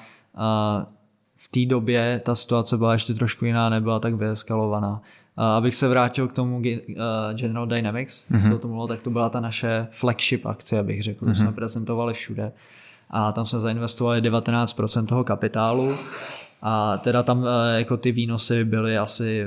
v 1.44 1.48
té 1.48 1.66
době 1.66 2.20
ta 2.24 2.34
situace 2.34 2.76
byla 2.76 2.92
ještě 2.92 3.14
trošku 3.14 3.44
jiná, 3.44 3.68
nebyla 3.68 4.00
tak 4.00 4.14
vyeskalovaná. 4.14 5.02
A 5.36 5.56
abych 5.56 5.74
se 5.74 5.88
vrátil 5.88 6.28
k 6.28 6.32
tomu 6.32 6.62
General 7.34 7.66
Dynamics, 7.66 8.26
mm-hmm. 8.30 8.58
to 8.58 8.68
mluvil, 8.68 8.88
tak 8.88 9.00
to 9.00 9.10
byla 9.10 9.28
ta 9.28 9.40
naše 9.40 9.86
flagship 9.90 10.46
akce, 10.46 10.78
abych 10.78 11.02
řekl, 11.02 11.26
mm-hmm. 11.26 11.34
jsme 11.34 11.52
prezentovali 11.52 12.14
všude. 12.14 12.52
A 13.10 13.32
tam 13.32 13.44
jsme 13.44 13.60
zainvestovali 13.60 14.20
19% 14.20 15.06
toho 15.06 15.24
kapitálu 15.24 15.94
a 16.62 16.98
teda 16.98 17.22
tam 17.22 17.46
jako 17.76 17.96
ty 17.96 18.12
výnosy 18.12 18.64
byly 18.64 18.98
asi 18.98 19.44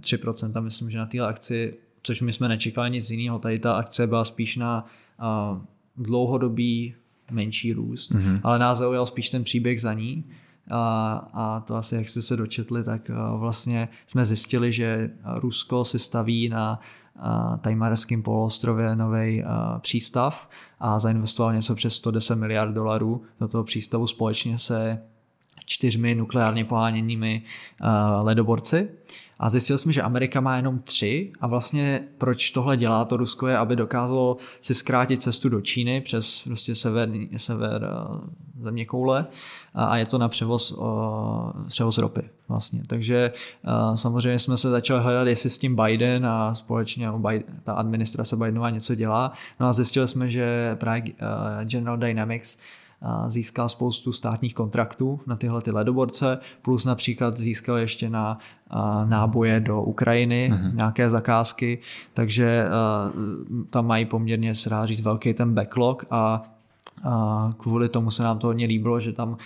3%, 0.00 0.60
myslím, 0.60 0.90
že 0.90 0.98
na 0.98 1.06
té 1.06 1.18
akci, 1.18 1.74
což 2.02 2.22
my 2.22 2.32
jsme 2.32 2.48
nečekali 2.48 2.90
nic 2.90 3.10
jiného. 3.10 3.38
Tady 3.38 3.58
ta 3.58 3.72
akce 3.72 4.06
byla 4.06 4.24
spíš 4.24 4.56
na 4.56 4.86
dlouhodobý 5.96 6.94
menší 7.30 7.72
růst, 7.72 8.12
mm-hmm. 8.12 8.40
ale 8.42 8.58
nás 8.58 8.78
zaujal 8.78 9.06
spíš 9.06 9.30
ten 9.30 9.44
příběh 9.44 9.80
za 9.80 9.94
ní. 9.94 10.24
A, 10.70 11.14
a 11.32 11.60
to 11.60 11.76
asi, 11.76 11.94
jak 11.94 12.08
jste 12.08 12.22
se 12.22 12.36
dočetli, 12.36 12.84
tak 12.84 13.10
vlastně 13.36 13.88
jsme 14.06 14.24
zjistili, 14.24 14.72
že 14.72 15.10
Rusko 15.24 15.84
se 15.84 15.98
staví 15.98 16.48
na 16.48 16.80
Tajmarském 17.60 18.22
poloostrově 18.22 18.96
nový 18.96 19.44
přístav 19.80 20.48
a 20.80 20.98
zainvestoval 20.98 21.54
něco 21.54 21.74
přes 21.74 21.94
110 21.94 22.36
miliard 22.36 22.72
dolarů 22.72 23.22
do 23.40 23.48
toho 23.48 23.64
přístavu 23.64 24.06
společně 24.06 24.58
se 24.58 25.02
čtyřmi 25.66 26.14
nukleárně 26.14 26.64
poháněnými 26.64 27.42
ledoborci. 28.20 28.88
A 29.42 29.48
zjistil 29.48 29.78
jsme, 29.78 29.92
že 29.92 30.02
Amerika 30.02 30.40
má 30.40 30.56
jenom 30.56 30.78
tři 30.78 31.32
a 31.40 31.46
vlastně 31.46 32.04
proč 32.18 32.50
tohle 32.50 32.76
dělá 32.76 33.04
to 33.04 33.16
Rusko 33.16 33.46
je, 33.46 33.56
aby 33.58 33.76
dokázalo 33.76 34.36
si 34.60 34.74
zkrátit 34.74 35.22
cestu 35.22 35.48
do 35.48 35.60
Číny 35.60 36.00
přes 36.00 36.42
prostě 36.44 36.74
severní, 36.74 37.28
sever 37.36 37.84
eh, 37.84 38.62
země 38.62 38.84
koule 38.84 39.26
a 39.74 39.96
je 39.96 40.06
to 40.06 40.18
na 40.18 40.28
převoz, 40.28 40.74
eh, 40.78 41.64
převoz 41.66 41.98
ropy 41.98 42.22
vlastně. 42.48 42.82
Takže 42.86 43.32
eh, 43.64 43.96
samozřejmě 43.96 44.38
jsme 44.38 44.56
se 44.56 44.70
začali 44.70 45.02
hledat, 45.02 45.26
jestli 45.26 45.50
s 45.50 45.58
tím 45.58 45.76
Biden 45.76 46.26
a 46.26 46.54
společně 46.54 47.08
ta 47.62 47.72
administrace 47.72 48.36
Bidenová 48.36 48.70
něco 48.70 48.94
dělá. 48.94 49.32
No 49.60 49.66
a 49.66 49.72
zjistili 49.72 50.08
jsme, 50.08 50.30
že 50.30 50.76
právě 50.80 51.12
General 51.64 51.96
Dynamics 51.96 52.58
získal 53.26 53.68
spoustu 53.68 54.12
státních 54.12 54.54
kontraktů 54.54 55.20
na 55.26 55.36
tyhle 55.36 55.62
ty 55.62 55.70
ledoborce, 55.70 56.38
plus 56.62 56.84
například 56.84 57.36
získal 57.36 57.78
ještě 57.78 58.10
na 58.10 58.38
náboje 59.04 59.60
do 59.60 59.82
Ukrajiny 59.82 60.50
mm-hmm. 60.52 60.74
nějaké 60.74 61.10
zakázky, 61.10 61.78
takže 62.14 62.66
tam 63.70 63.86
mají 63.86 64.04
poměrně, 64.04 64.54
se 64.54 64.70
dá 64.70 64.86
říct, 64.86 65.00
velký 65.00 65.34
ten 65.34 65.54
backlog 65.54 66.04
a, 66.10 66.42
a 67.04 67.50
kvůli 67.58 67.88
tomu 67.88 68.10
se 68.10 68.22
nám 68.22 68.38
to 68.38 68.46
hodně 68.46 68.66
líbilo, 68.66 69.00
že 69.00 69.12
tam 69.12 69.36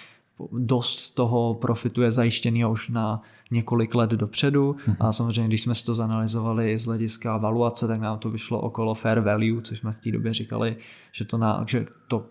dost 0.52 1.10
toho 1.10 1.54
profitu 1.54 2.02
je 2.02 2.12
zajištěný 2.12 2.64
už 2.64 2.88
na 2.88 3.22
několik 3.50 3.94
let 3.94 4.10
dopředu 4.10 4.72
mm-hmm. 4.72 4.96
a 5.00 5.12
samozřejmě, 5.12 5.48
když 5.48 5.62
jsme 5.62 5.74
si 5.74 5.84
to 5.84 5.94
zanalizovali 5.94 6.78
z 6.78 6.86
hlediska 6.86 7.36
valuace, 7.36 7.88
tak 7.88 8.00
nám 8.00 8.18
to 8.18 8.30
vyšlo 8.30 8.60
okolo 8.60 8.94
fair 8.94 9.20
value, 9.20 9.62
což 9.62 9.78
jsme 9.78 9.92
v 9.92 9.96
té 9.96 10.10
době 10.10 10.34
říkali, 10.34 10.76
že 11.12 11.24
to, 11.24 11.38
na, 11.38 11.64
že 11.68 11.86
to 12.08 12.24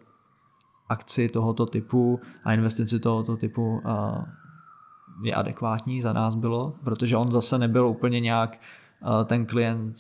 akci 0.89 1.29
tohoto 1.29 1.65
typu 1.65 2.19
a 2.43 2.53
investici 2.53 2.99
tohoto 2.99 3.37
typu 3.37 3.81
je 5.23 5.33
adekvátní 5.33 6.01
za 6.01 6.13
nás 6.13 6.35
bylo, 6.35 6.73
protože 6.83 7.17
on 7.17 7.31
zase 7.31 7.57
nebyl 7.57 7.87
úplně 7.87 8.19
nějak 8.19 8.59
ten 9.25 9.45
klient, 9.45 9.95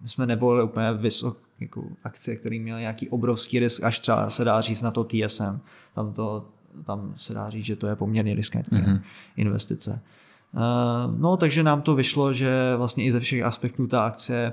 my 0.00 0.08
jsme 0.08 0.26
nevolili 0.26 0.64
úplně 0.64 0.92
vysokou 0.92 1.44
jako 1.60 1.84
akcie, 2.04 2.36
který 2.36 2.60
měl 2.60 2.80
nějaký 2.80 3.08
obrovský 3.08 3.58
risk, 3.58 3.84
až 3.84 3.98
třeba 3.98 4.30
se 4.30 4.44
dá 4.44 4.60
říct 4.60 4.82
na 4.82 4.90
to 4.90 5.04
TSM. 5.04 5.58
Tam, 5.94 6.12
to, 6.12 6.48
tam 6.84 7.12
se 7.16 7.34
dá 7.34 7.50
říct, 7.50 7.64
že 7.64 7.76
to 7.76 7.86
je 7.86 7.96
poměrně 7.96 8.34
riskantní 8.34 8.78
mm-hmm. 8.78 9.00
investice. 9.36 10.00
No, 11.16 11.36
takže 11.36 11.62
nám 11.62 11.82
to 11.82 11.94
vyšlo, 11.94 12.32
že 12.32 12.74
vlastně 12.76 13.04
i 13.04 13.12
ze 13.12 13.20
všech 13.20 13.42
aspektů 13.42 13.86
ta 13.86 14.06
akce 14.06 14.52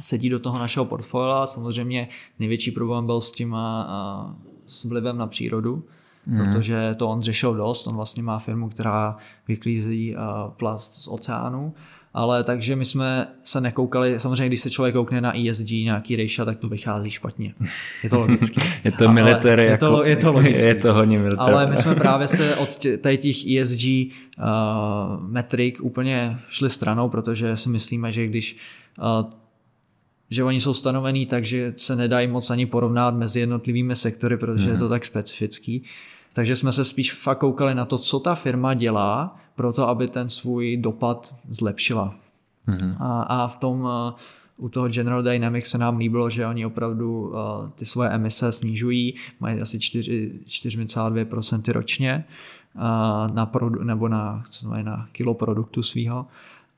sedí 0.00 0.28
do 0.28 0.38
toho 0.38 0.58
našeho 0.58 0.84
portfolia. 0.84 1.46
Samozřejmě 1.46 2.08
největší 2.38 2.70
problém 2.70 3.06
byl 3.06 3.20
s 3.20 3.32
tím 3.32 3.56
s 4.66 4.84
vlivem 4.84 5.18
na 5.18 5.26
přírodu, 5.26 5.84
mm. 6.26 6.38
protože 6.38 6.94
to 6.98 7.10
on 7.10 7.22
řešil 7.22 7.54
dost. 7.54 7.86
On 7.86 7.96
vlastně 7.96 8.22
má 8.22 8.38
firmu, 8.38 8.68
která 8.68 9.16
vyklízí 9.48 10.16
plast 10.56 10.94
z 10.94 11.08
oceánu. 11.08 11.74
Ale 12.14 12.44
takže 12.44 12.76
my 12.76 12.84
jsme 12.84 13.26
se 13.44 13.60
nekoukali, 13.60 14.20
samozřejmě 14.20 14.46
když 14.46 14.60
se 14.60 14.70
člověk 14.70 14.94
koukne 14.94 15.20
na 15.20 15.32
ESG 15.38 15.70
nějaký 15.70 16.16
rejša, 16.16 16.44
tak 16.44 16.58
to 16.58 16.68
vychází 16.68 17.10
špatně. 17.10 17.54
Je 18.02 18.10
to 18.10 18.18
logické. 18.18 18.60
je 18.84 18.92
to 18.92 19.12
military. 19.12 19.62
Je, 19.62 19.70
jako, 19.70 19.86
to, 19.86 20.04
je 20.04 20.16
to 20.16 20.32
logické. 20.32 20.68
Je 20.68 20.74
to 20.74 20.94
hodně 20.94 21.18
military. 21.18 21.52
Ale 21.52 21.66
my 21.66 21.76
jsme 21.76 21.94
právě 21.94 22.28
se 22.28 22.56
od 22.56 22.74
těch, 22.74 23.20
těch 23.20 23.36
ESG 23.56 23.84
uh, 23.84 24.44
metrik 25.20 25.78
úplně 25.82 26.38
šli 26.48 26.70
stranou, 26.70 27.08
protože 27.08 27.56
si 27.56 27.68
myslíme, 27.68 28.12
že 28.12 28.26
když 28.26 28.56
uh, 28.98 29.30
že 30.34 30.44
oni 30.44 30.60
jsou 30.60 30.74
stanovený 30.74 31.26
tak, 31.26 31.44
že 31.44 31.74
se 31.76 31.96
nedají 31.96 32.28
moc 32.28 32.50
ani 32.50 32.66
porovnat 32.66 33.14
mezi 33.14 33.40
jednotlivými 33.40 33.96
sektory, 33.96 34.36
protože 34.36 34.66
mm. 34.66 34.72
je 34.72 34.78
to 34.78 34.84
mhm. 34.84 34.90
tak 34.90 35.04
specifický. 35.04 35.82
Takže 36.32 36.56
jsme 36.56 36.72
se 36.72 36.84
spíš 36.84 37.12
fakt 37.12 37.38
koukali 37.38 37.74
na 37.74 37.84
to, 37.84 37.98
co 37.98 38.20
ta 38.20 38.34
firma 38.34 38.74
dělá, 38.74 39.36
pro 39.54 39.72
to, 39.72 39.88
aby 39.88 40.08
ten 40.08 40.28
svůj 40.28 40.76
dopad 40.76 41.34
zlepšila. 41.50 42.14
Mm. 42.66 42.94
A, 42.98 43.22
a 43.22 43.46
v 43.46 43.56
tom 43.56 43.88
u 44.56 44.68
toho 44.68 44.88
General 44.88 45.22
Dynamics 45.22 45.70
se 45.70 45.78
nám 45.78 45.96
líbilo, 45.96 46.30
že 46.30 46.46
oni 46.46 46.66
opravdu 46.66 47.32
ty 47.74 47.84
svoje 47.84 48.10
emise 48.10 48.52
snižují, 48.52 49.14
mají 49.40 49.60
asi 49.60 49.78
4,2% 49.78 51.72
ročně 51.72 52.24
na 53.32 53.46
produ, 53.46 53.84
nebo 53.84 54.08
na, 54.08 54.44
co 54.50 54.66
znamená, 54.66 54.96
na 54.96 55.08
kilo 55.12 55.34
produktu 55.34 55.82
svého 55.82 56.26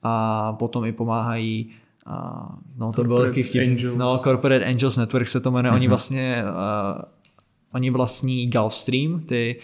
a 0.02 0.52
potom 0.52 0.84
i 0.84 0.92
pomáhají 0.92 1.70
a, 2.06 2.48
no 2.76 2.92
to 2.92 3.04
bylo 3.04 3.22
taky 3.22 3.42
vtip. 3.42 3.62
Angels. 3.62 3.98
No, 3.98 4.18
Corporate 4.18 4.64
Angels 4.64 4.96
Network 4.96 5.28
se 5.28 5.40
to 5.40 5.50
jmenuje. 5.50 5.70
Mm-hmm. 5.70 5.76
Oni 5.76 5.86
mhm. 5.86 5.90
vlastně 5.90 6.44
uh, 6.44 7.02
oni 7.72 7.90
vlastní 7.90 8.46
Gulfstream, 8.46 9.20
ty 9.20 9.56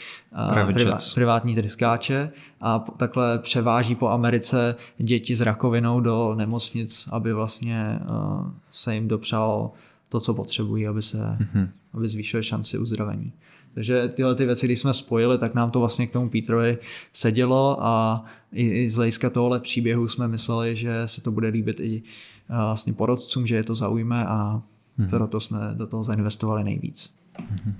uh, 0.66 0.72
priva, 0.72 0.98
privátní 1.14 1.54
tryskáče 1.54 2.30
a 2.60 2.78
takhle 2.78 3.38
převáží 3.38 3.94
po 3.94 4.08
Americe 4.08 4.76
děti 4.98 5.36
s 5.36 5.40
rakovinou 5.40 6.00
do 6.00 6.34
nemocnic, 6.34 7.08
aby 7.12 7.32
vlastně 7.32 7.98
uh, 8.08 8.46
se 8.70 8.94
jim 8.94 9.08
dopřál 9.08 9.70
to, 10.08 10.20
co 10.20 10.34
potřebují, 10.34 10.86
aby 10.86 11.02
se 11.02 11.18
mm-hmm. 11.18 11.68
aby 11.94 12.08
zvýšily 12.08 12.42
šanci 12.42 12.78
uzdravení. 12.78 13.32
Takže 13.74 14.08
tyhle 14.08 14.34
ty 14.34 14.46
věci, 14.46 14.66
když 14.66 14.80
jsme 14.80 14.94
spojili, 14.94 15.38
tak 15.38 15.54
nám 15.54 15.70
to 15.70 15.78
vlastně 15.78 16.06
k 16.06 16.12
tomu 16.12 16.30
Petrovi 16.30 16.78
sedělo 17.12 17.76
a 17.80 18.24
i, 18.52 18.68
i 18.68 18.88
z 18.88 18.96
hlediska 18.96 19.30
tohle 19.30 19.60
příběhu 19.60 20.08
jsme 20.08 20.28
mysleli, 20.28 20.76
že 20.76 21.02
se 21.06 21.20
to 21.20 21.30
bude 21.30 21.48
líbit 21.48 21.80
i 21.80 22.02
vlastně 22.48 22.92
porodcům, 22.92 23.46
že 23.46 23.56
je 23.56 23.64
to 23.64 23.74
zaujme 23.74 24.26
a 24.26 24.62
hmm. 24.98 25.08
proto 25.08 25.40
jsme 25.40 25.58
do 25.74 25.86
toho 25.86 26.04
zainvestovali 26.04 26.64
nejvíc. 26.64 27.21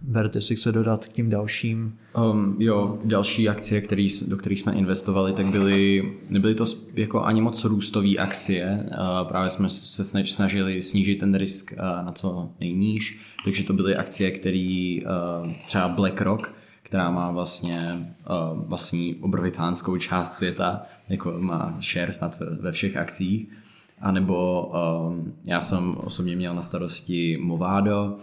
Berte 0.03 0.41
si 0.41 0.57
chce 0.57 0.73
dodat 0.73 1.07
k 1.07 1.13
tím 1.13 1.31
dalším? 1.31 1.99
Um, 2.17 2.57
jo, 2.59 2.99
další 3.05 3.49
akcie, 3.49 3.81
který, 3.81 4.09
do 4.29 4.37
kterých 4.37 4.61
jsme 4.61 4.73
investovali, 4.73 5.33
tak 5.33 5.47
byly, 5.47 6.13
nebyly 6.29 6.55
to 6.55 6.67
jako 6.95 7.25
ani 7.25 7.41
moc 7.41 7.65
růstové 7.65 8.17
akcie. 8.17 8.87
Uh, 8.91 9.29
právě 9.29 9.51
jsme 9.51 9.69
se 9.69 10.05
snažili 10.25 10.83
snížit 10.83 11.17
ten 11.17 11.35
risk 11.35 11.73
uh, 11.73 11.79
na 12.07 12.13
co 12.13 12.51
nejníž, 12.61 13.19
takže 13.45 13.65
to 13.65 13.73
byly 13.73 13.97
akcie, 13.97 14.31
které 14.31 14.99
uh, 15.43 15.53
třeba 15.67 15.89
BlackRock, 15.89 16.55
která 16.83 17.11
má 17.11 17.31
vlastně 17.31 17.93
uh, 18.53 18.65
vlastní 18.69 19.15
obrovitánskou 19.15 19.97
část 19.97 20.37
světa, 20.37 20.83
jako 21.09 21.35
má 21.39 21.79
share 21.93 22.13
snad 22.13 22.39
ve, 22.61 22.73
všech 22.73 22.97
akcích. 22.97 23.49
A 24.01 24.13
nebo 24.13 24.67
um, 25.09 25.35
já 25.47 25.61
jsem 25.61 25.93
osobně 25.97 26.37
měl 26.37 26.55
na 26.55 26.63
starosti 26.63 27.39
Movado, 27.43 28.17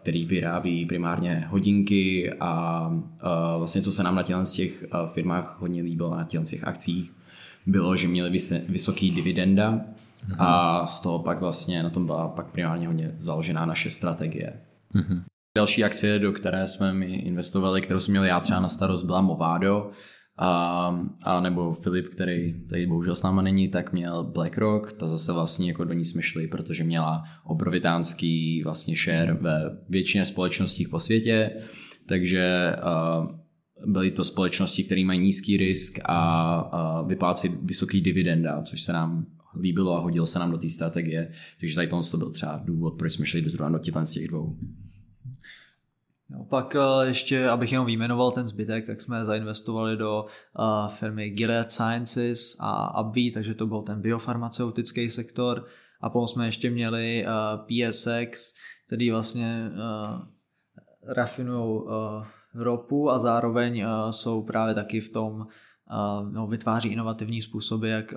který 0.00 0.24
vyrábí 0.24 0.86
primárně 0.86 1.46
hodinky 1.50 2.32
a 2.40 2.86
uh, 2.88 2.98
vlastně 3.58 3.82
co 3.82 3.92
se 3.92 4.02
nám 4.02 4.14
na 4.14 4.22
těch, 4.22 4.36
těch 4.52 4.84
uh, 4.94 5.08
firmách 5.08 5.60
hodně 5.60 5.82
líbilo 5.82 6.16
na 6.16 6.24
těch, 6.24 6.48
těch 6.48 6.64
akcích, 6.64 7.12
bylo, 7.66 7.96
že 7.96 8.08
měli 8.08 8.30
vys- 8.30 8.64
vysoký 8.68 9.10
dividenda 9.10 9.72
mm-hmm. 9.72 10.36
a 10.38 10.86
z 10.86 11.00
toho 11.00 11.18
pak 11.18 11.40
vlastně 11.40 11.82
na 11.82 11.90
tom 11.90 12.06
byla 12.06 12.28
pak 12.28 12.46
primárně 12.46 12.86
hodně 12.86 13.14
založená 13.18 13.66
naše 13.66 13.90
strategie. 13.90 14.52
Mm-hmm. 14.94 15.22
Další 15.56 15.84
akcie, 15.84 16.18
do 16.18 16.32
které 16.32 16.68
jsme 16.68 16.92
mi 16.92 17.06
investovali, 17.06 17.80
kterou 17.80 18.00
jsem 18.00 18.12
měl 18.12 18.24
já 18.24 18.40
třeba 18.40 18.60
na 18.60 18.68
starost, 18.68 19.04
byla 19.04 19.20
Movado, 19.20 19.90
a, 20.38 21.08
a 21.22 21.40
nebo 21.40 21.72
Filip, 21.72 22.08
který 22.08 22.66
tady 22.68 22.86
bohužel 22.86 23.16
s 23.16 23.22
náma 23.22 23.42
není, 23.42 23.68
tak 23.68 23.92
měl 23.92 24.24
BlackRock, 24.24 24.92
ta 24.92 25.08
zase 25.08 25.32
vlastně 25.32 25.68
jako 25.68 25.84
do 25.84 25.92
ní 25.92 26.04
jsme 26.04 26.22
šli, 26.22 26.48
protože 26.48 26.84
měla 26.84 27.24
obrovitánský 27.44 28.62
vlastně 28.62 28.96
share 28.96 29.34
ve 29.40 29.78
většině 29.88 30.24
společností 30.24 30.86
po 30.86 31.00
světě, 31.00 31.50
takže 32.06 32.76
uh, 33.18 33.92
byly 33.92 34.10
to 34.10 34.24
společnosti, 34.24 34.84
které 34.84 35.04
mají 35.04 35.20
nízký 35.20 35.56
risk 35.56 35.98
a 36.04 37.00
uh, 37.00 37.08
vyplácí 37.08 37.48
vysoký 37.62 38.00
dividenda, 38.00 38.62
což 38.62 38.82
se 38.82 38.92
nám 38.92 39.26
líbilo 39.60 39.96
a 39.96 40.00
hodilo 40.00 40.26
se 40.26 40.38
nám 40.38 40.50
do 40.50 40.58
té 40.58 40.68
strategie, 40.68 41.32
takže 41.60 41.74
tady 41.74 41.88
to 42.10 42.16
byl 42.16 42.30
třeba 42.30 42.60
důvod, 42.64 42.98
proč 42.98 43.12
jsme 43.12 43.26
šli 43.26 43.42
do 43.42 43.50
zrovna 43.50 43.78
do 43.78 43.84
těch 43.84 44.28
dvou. 44.28 44.56
Jo, 46.30 46.44
pak 46.44 46.76
eh, 46.76 47.06
ještě, 47.06 47.48
abych 47.48 47.72
jenom 47.72 47.86
vyjmenoval 47.86 48.30
ten 48.30 48.48
zbytek, 48.48 48.86
tak 48.86 49.00
jsme 49.00 49.24
zainvestovali 49.24 49.96
do 49.96 50.26
uh, 50.58 50.88
firmy 50.88 51.30
Gilead 51.30 51.72
Sciences 51.72 52.56
a 52.60 52.70
AbbVie, 52.70 53.32
takže 53.32 53.54
to 53.54 53.66
byl 53.66 53.82
ten 53.82 54.00
biofarmaceutický 54.00 55.10
sektor. 55.10 55.66
A 56.00 56.10
potom 56.10 56.28
jsme 56.28 56.46
ještě 56.46 56.70
měli 56.70 57.26
uh, 57.26 57.66
PSX, 57.66 58.54
který 58.86 59.10
vlastně 59.10 59.70
uh, 59.70 60.22
rafinují 61.14 61.82
ropu 62.54 63.10
a 63.10 63.18
zároveň 63.18 63.84
jsou 64.10 64.42
právě 64.42 64.74
taky 64.74 65.00
v 65.00 65.12
tom, 65.12 65.46
no, 66.30 66.46
vytváří 66.46 66.88
inovativní 66.88 67.42
způsoby, 67.42 67.90
jak 67.90 68.14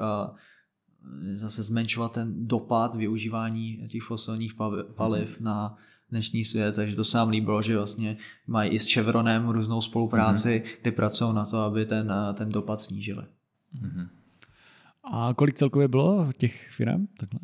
zase 1.36 1.64
zmenšovat 1.64 2.12
ten 2.12 2.48
dopad 2.48 2.96
využívání 2.96 3.88
těch 3.88 4.04
fosilních 4.04 4.54
paliv 4.96 5.40
mm. 5.40 5.46
na 5.46 5.78
dnešní 6.10 6.46
svět, 6.46 6.76
takže 6.76 6.96
to 6.96 7.04
se 7.04 7.18
nám 7.18 7.30
líbilo, 7.30 7.62
že 7.62 7.78
vlastně 7.78 8.18
mají 8.48 8.72
i 8.72 8.80
s 8.80 8.94
Chevronem 8.94 9.50
různou 9.50 9.82
spolupráci, 9.82 10.64
mm-hmm. 10.66 10.78
kdy 10.82 10.92
pracují 10.92 11.36
na 11.36 11.46
to, 11.46 11.58
aby 11.58 11.86
ten, 11.86 12.14
ten 12.34 12.50
dopad 12.50 12.82
snížili. 12.82 13.24
Mm-hmm. 13.82 14.08
A 15.04 15.34
kolik 15.34 15.56
celkově 15.56 15.88
bylo 15.88 16.34
těch 16.38 16.70
firm? 16.72 17.08
Takhle? 17.20 17.40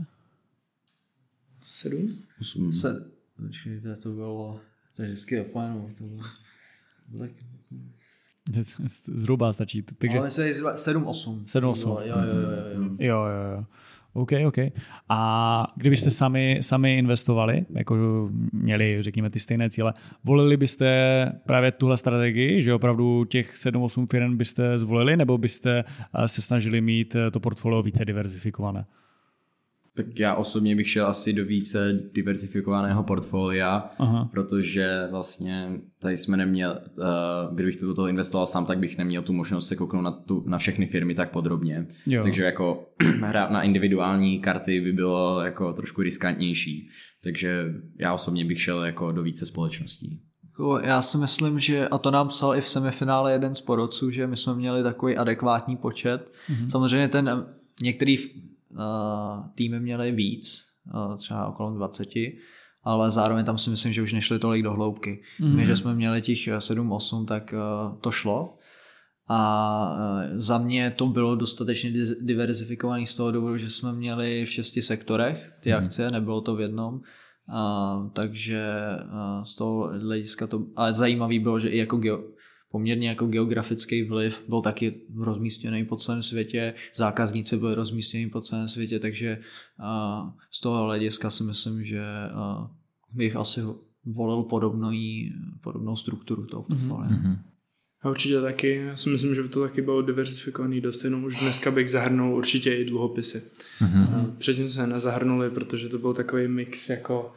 Sedm? 1.62 2.24
Osm. 2.42 2.74
Se, 2.74 3.12
počkejte, 3.38 3.96
to 3.96 4.10
bylo, 4.10 4.60
to 4.96 5.02
je 5.02 5.08
vždycky 5.08 5.42
opomenu, 5.42 5.92
to 5.98 6.04
bylo, 6.04 6.24
bylo 7.08 7.28
Zhruba 9.06 9.54
stačí. 9.54 9.82
Takže... 9.82 10.20
Ale 10.20 10.30
7-8. 10.30 11.46
7-8. 11.46 11.90
Jo, 11.90 12.00
jo, 12.02 12.16
jo, 12.16 12.50
jo. 12.74 12.96
jo, 13.00 13.26
jo, 13.26 13.52
jo. 13.58 13.66
OK, 14.16 14.32
OK. 14.48 14.58
A 15.10 15.68
kdybyste 15.76 16.12
sami, 16.12 16.58
sami 16.62 16.98
investovali, 16.98 17.66
jako 17.76 17.96
měli, 18.54 18.98
řekněme, 19.00 19.30
ty 19.30 19.40
stejné 19.40 19.70
cíle, 19.70 19.94
volili 20.24 20.58
byste 20.58 21.32
právě 21.46 21.72
tuhle 21.72 21.98
strategii, 21.98 22.62
že 22.62 22.74
opravdu 22.74 23.26
těch 23.26 23.54
7-8 23.56 24.08
firm 24.12 24.38
byste 24.38 24.80
zvolili, 24.80 25.18
nebo 25.18 25.38
byste 25.38 25.84
se 26.26 26.42
snažili 26.42 26.82
mít 26.82 27.16
to 27.32 27.40
portfolio 27.40 27.82
více 27.82 28.06
diverzifikované? 28.06 28.86
Tak 29.96 30.20
já 30.20 30.36
osobně 30.36 30.76
bych 30.76 30.90
šel 30.90 31.08
asi 31.08 31.34
do 31.34 31.46
více 31.46 32.00
diversifikovaného 32.14 33.04
portfolia, 33.04 33.90
Aha. 34.00 34.30
protože 34.32 35.08
vlastně 35.12 35.72
tady 36.00 36.18
jsme 36.18 36.38
neměl, 36.38 36.80
uh, 36.98 37.06
kdybych 37.56 37.82
do 37.82 37.94
toho 37.94 38.08
investoval 38.08 38.46
sám, 38.46 38.66
tak 38.66 38.80
bych 38.80 38.98
neměl 38.98 39.22
tu 39.22 39.34
možnost 39.34 39.68
se 39.68 39.76
kouknout 39.76 40.04
na, 40.04 40.12
tu, 40.12 40.44
na 40.48 40.58
všechny 40.58 40.88
firmy 40.88 41.16
tak 41.16 41.32
podrobně. 41.32 41.88
Jo. 42.06 42.24
Takže 42.24 42.44
jako 42.44 42.90
hrát 43.22 43.52
na 43.52 43.64
individuální 43.64 44.40
karty 44.40 44.82
by 44.82 44.94
bylo 44.94 45.42
jako 45.42 45.74
trošku 45.74 46.02
riskantnější. 46.02 46.90
Takže 47.24 47.74
já 48.00 48.14
osobně 48.14 48.46
bych 48.46 48.62
šel 48.62 48.86
jako 48.86 49.12
do 49.12 49.24
více 49.24 49.46
společností. 49.46 50.22
Jako 50.44 50.80
já 50.80 51.02
si 51.02 51.18
myslím, 51.18 51.60
že, 51.60 51.88
a 51.88 51.98
to 51.98 52.12
nám 52.12 52.28
psal 52.28 52.56
i 52.56 52.62
v 52.62 52.70
semifinále 52.70 53.32
jeden 53.32 53.56
z 53.56 53.62
porodců, 53.62 54.12
že 54.12 54.28
my 54.28 54.38
jsme 54.38 54.56
měli 54.56 54.84
takový 54.84 55.18
adekvátní 55.18 55.78
počet. 55.78 56.32
Mm-hmm. 56.50 56.68
Samozřejmě 56.68 57.08
ten 57.08 57.46
některý 57.82 58.18
týmy 59.56 59.80
měly 59.80 60.12
víc, 60.12 60.66
třeba 61.18 61.48
okolo 61.48 61.72
20, 61.72 62.08
ale 62.84 63.12
zároveň 63.12 63.46
tam 63.46 63.58
si 63.58 63.70
myslím, 63.70 63.94
že 63.94 64.02
už 64.02 64.14
nešli 64.14 64.40
tolik 64.40 64.64
do 64.64 64.74
hloubky. 64.74 65.24
Mm-hmm. 65.40 65.56
My, 65.56 65.66
že 65.66 65.76
jsme 65.76 65.96
měli 65.96 66.22
těch 66.22 66.48
7-8, 66.48 67.26
tak 67.26 67.54
to 68.02 68.12
šlo. 68.12 68.58
A 69.30 69.98
za 70.34 70.58
mě 70.58 70.92
to 70.92 71.08
bylo 71.08 71.36
dostatečně 71.36 71.92
diverzifikovaný 72.22 73.06
z 73.06 73.16
toho 73.16 73.32
důvodu, 73.32 73.58
že 73.58 73.70
jsme 73.70 73.94
měli 73.94 74.46
v 74.46 74.50
šesti 74.50 74.82
sektorech 74.82 75.52
ty 75.60 75.70
mm. 75.70 75.78
akcie, 75.78 76.12
nebylo 76.12 76.42
to 76.42 76.56
v 76.56 76.62
jednom. 76.62 77.02
A, 77.54 78.10
takže 78.14 78.70
a 79.10 79.44
z 79.44 79.56
toho 79.56 79.88
hlediska 79.88 80.48
to... 80.48 80.66
A 80.76 80.92
zajímavý 80.92 81.40
bylo, 81.40 81.60
že 81.60 81.70
i 81.70 81.78
jako 81.78 81.98
geo, 81.98 82.24
poměrně 82.76 83.10
jako 83.10 83.28
geografický 83.28 84.04
vliv 84.04 84.44
byl 84.48 84.62
taky 84.62 84.94
rozmístěný 85.16 85.86
po 85.86 85.96
celém 85.96 86.22
světě, 86.22 86.74
zákazníci 86.96 87.58
byli 87.58 87.76
rozmístěni 87.76 88.30
po 88.30 88.42
celém 88.42 88.68
světě, 88.68 89.00
takže 89.00 89.40
z 90.52 90.62
toho 90.62 90.84
hlediska 90.84 91.30
si 91.30 91.44
myslím, 91.44 91.84
že 91.84 92.04
bych 93.14 93.36
asi 93.36 93.62
volil 94.06 94.44
podobnou, 94.44 94.92
podobnou 95.62 95.96
strukturu 95.96 96.46
toho 96.46 96.66
mhm. 96.70 96.80
portfolia. 96.80 97.12
Mm-hmm. 97.12 97.38
A 98.02 98.10
určitě 98.10 98.42
taky, 98.42 98.76
já 98.76 98.96
si 98.96 99.10
myslím, 99.10 99.36
že 99.36 99.44
by 99.44 99.50
to 99.50 99.62
taky 99.62 99.82
bylo 99.82 100.02
diversifikovaný 100.02 100.82
dost, 100.82 101.04
jenom 101.04 101.24
už 101.24 101.40
dneska 101.40 101.72
bych 101.72 101.90
zahrnul 101.90 102.36
určitě 102.36 102.76
i 102.76 102.86
dluhopisy. 102.86 103.42
Mm-hmm. 103.82 104.36
Předtím 104.38 104.70
se 104.70 104.88
nezahrnuli, 104.88 105.50
protože 105.50 105.90
to 105.90 106.00
byl 106.00 106.14
takový 106.14 106.48
mix 106.48 106.90
jako 106.90 107.34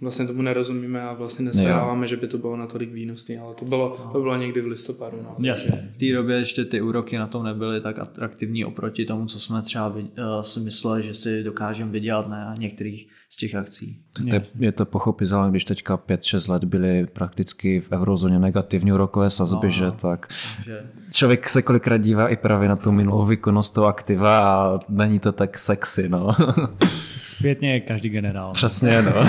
vlastně 0.00 0.26
tomu 0.26 0.42
nerozumíme 0.42 1.02
a 1.02 1.12
vlastně 1.12 1.44
nestaráváme, 1.44 2.06
že 2.06 2.16
by 2.16 2.28
to 2.28 2.38
bylo 2.38 2.56
natolik 2.56 2.92
výnosný, 2.92 3.38
ale 3.38 3.54
to 3.54 3.64
bylo, 3.64 4.10
to 4.12 4.20
bylo 4.20 4.36
někdy 4.36 4.60
v 4.60 4.66
listopadu. 4.66 5.16
No. 5.22 5.36
Jasně. 5.38 5.90
V 5.94 5.96
té 5.96 6.12
době 6.12 6.36
ještě 6.36 6.64
ty 6.64 6.80
úroky 6.80 7.18
na 7.18 7.26
tom 7.26 7.44
nebyly 7.44 7.80
tak 7.80 7.98
atraktivní 7.98 8.64
oproti 8.64 9.04
tomu, 9.04 9.26
co 9.26 9.40
jsme 9.40 9.62
třeba 9.62 9.88
uh, 9.88 10.02
si 10.40 10.60
mysleli, 10.60 11.02
že 11.02 11.14
si 11.14 11.42
dokážeme 11.42 11.90
vydělat 11.90 12.28
na 12.28 12.54
některých 12.58 13.08
z 13.28 13.36
těch 13.36 13.54
akcí. 13.54 14.02
Tak 14.12 14.26
to 14.26 14.34
je, 14.34 14.42
je 14.58 14.72
to 14.72 14.86
pochopitelné, 14.86 15.50
když 15.50 15.64
teďka 15.64 15.96
5-6 15.96 16.50
let 16.50 16.64
byly 16.64 17.06
prakticky 17.06 17.80
v 17.80 17.92
eurozóně 17.92 18.38
negativní 18.38 18.92
úrokové 18.92 19.30
sazby, 19.30 19.66
no, 19.66 19.70
že 19.70 19.90
tak 19.90 20.32
že... 20.64 20.82
člověk 21.12 21.48
se 21.48 21.62
kolikrát 21.62 21.96
dívá 21.96 22.28
i 22.28 22.36
právě 22.36 22.68
na 22.68 22.76
tu 22.76 22.92
minulou 22.92 23.26
výkonnost 23.26 23.74
toho 23.74 23.86
aktiva 23.86 24.38
a 24.38 24.80
není 24.88 25.18
to 25.18 25.32
tak 25.32 25.58
sexy, 25.58 26.08
no. 26.08 26.36
Zpětně 27.38 27.72
je 27.72 27.80
každý 27.80 28.08
generál. 28.08 28.52
Přesně, 28.52 29.02
no. 29.02 29.12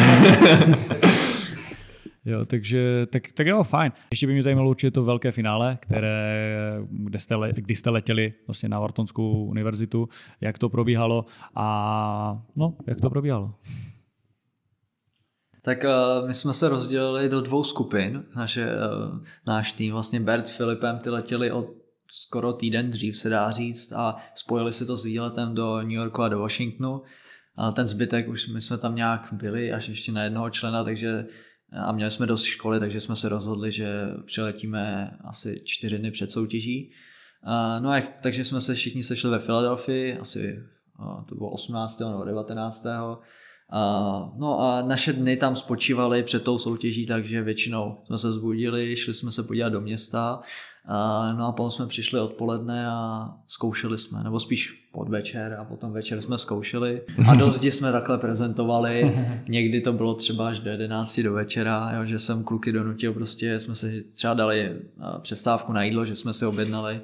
Jo, 2.27 2.45
takže 2.45 3.05
tak, 3.11 3.23
tak 3.33 3.47
jo, 3.47 3.63
fajn. 3.63 3.91
Ještě 4.11 4.27
by 4.27 4.33
mě 4.33 4.43
zajímalo 4.43 4.69
určitě 4.69 4.91
to 4.91 5.03
velké 5.03 5.31
finále, 5.31 5.77
které, 5.81 6.77
kde 6.89 7.19
jste, 7.19 7.35
kdy 7.53 7.75
jste 7.75 7.89
letěli 7.89 8.33
vlastně 8.47 8.69
na 8.69 8.79
Whartonskou 8.79 9.45
univerzitu, 9.45 10.09
jak 10.41 10.59
to 10.59 10.69
probíhalo 10.69 11.25
a 11.55 12.43
no, 12.55 12.75
jak 12.87 13.01
to 13.01 13.09
probíhalo. 13.09 13.53
Tak 15.61 15.83
uh, 15.83 16.27
my 16.27 16.33
jsme 16.33 16.53
se 16.53 16.69
rozdělili 16.69 17.29
do 17.29 17.41
dvou 17.41 17.63
skupin. 17.63 18.23
Naše, 18.35 18.65
uh, 18.65 19.19
náš 19.47 19.71
tým, 19.71 19.93
vlastně 19.93 20.19
Bert 20.19 20.47
s 20.47 20.57
Filipem, 20.57 20.99
ty 20.99 21.09
letěli 21.09 21.51
od 21.51 21.65
skoro 22.11 22.53
týden 22.53 22.89
dřív, 22.89 23.17
se 23.17 23.29
dá 23.29 23.51
říct, 23.51 23.93
a 23.93 24.15
spojili 24.35 24.73
si 24.73 24.85
to 24.85 24.97
s 24.97 25.05
výletem 25.05 25.55
do 25.55 25.81
New 25.81 25.91
Yorku 25.91 26.21
a 26.21 26.29
do 26.29 26.39
Washingtonu 26.39 27.01
a 27.57 27.71
ten 27.71 27.87
zbytek 27.87 28.27
už 28.27 28.47
my 28.47 28.61
jsme 28.61 28.77
tam 28.77 28.95
nějak 28.95 29.29
byli 29.31 29.73
až 29.73 29.89
ještě 29.89 30.11
na 30.11 30.23
jednoho 30.23 30.49
člena, 30.49 30.83
takže 30.83 31.25
a 31.71 31.91
měli 31.91 32.11
jsme 32.11 32.25
dost 32.25 32.43
školy, 32.43 32.79
takže 32.79 32.99
jsme 32.99 33.15
se 33.15 33.29
rozhodli, 33.29 33.71
že 33.71 34.07
přiletíme 34.25 35.11
asi 35.23 35.61
čtyři 35.63 35.97
dny 35.99 36.11
před 36.11 36.31
soutěží. 36.31 36.91
No 37.79 37.89
a 37.91 38.01
takže 38.21 38.43
jsme 38.43 38.61
se 38.61 38.75
všichni 38.75 39.03
sešli 39.03 39.29
ve 39.29 39.39
Filadelfii, 39.39 40.17
asi 40.17 40.63
to 41.29 41.35
bylo 41.35 41.49
18. 41.49 41.99
nebo 41.99 42.23
19. 42.23 42.85
No 44.37 44.59
a 44.59 44.81
naše 44.81 45.13
dny 45.13 45.37
tam 45.37 45.55
spočívaly 45.55 46.23
před 46.23 46.43
tou 46.43 46.57
soutěží, 46.57 47.05
takže 47.05 47.41
většinou 47.41 47.97
jsme 48.05 48.17
se 48.17 48.33
zbudili, 48.33 48.95
šli 48.95 49.13
jsme 49.13 49.31
se 49.31 49.43
podívat 49.43 49.69
do 49.69 49.81
města, 49.81 50.41
no 51.37 51.47
a 51.47 51.51
potom 51.51 51.71
jsme 51.71 51.87
přišli 51.87 52.19
odpoledne 52.19 52.87
a 52.87 53.29
zkoušeli 53.47 53.97
jsme, 53.97 54.23
nebo 54.23 54.39
spíš 54.39 54.87
podvečer 54.91 55.57
a 55.59 55.65
potom 55.65 55.91
večer 55.91 56.21
jsme 56.21 56.37
zkoušeli 56.37 57.01
a 57.27 57.35
do 57.35 57.49
zdi 57.49 57.71
jsme 57.71 57.91
takhle 57.91 58.17
prezentovali, 58.17 59.25
někdy 59.47 59.81
to 59.81 59.93
bylo 59.93 60.13
třeba 60.13 60.47
až 60.47 60.59
do 60.59 60.69
11 60.69 61.19
do 61.19 61.33
večera, 61.33 61.91
jo, 61.95 62.05
že 62.05 62.19
jsem 62.19 62.43
kluky 62.43 62.71
donutil, 62.71 63.13
prostě 63.13 63.59
jsme 63.59 63.75
si 63.75 64.03
třeba 64.13 64.33
dali 64.33 64.75
přestávku 65.21 65.73
na 65.73 65.83
jídlo, 65.83 66.05
že 66.05 66.15
jsme 66.15 66.33
si 66.33 66.45
objednali 66.45 67.01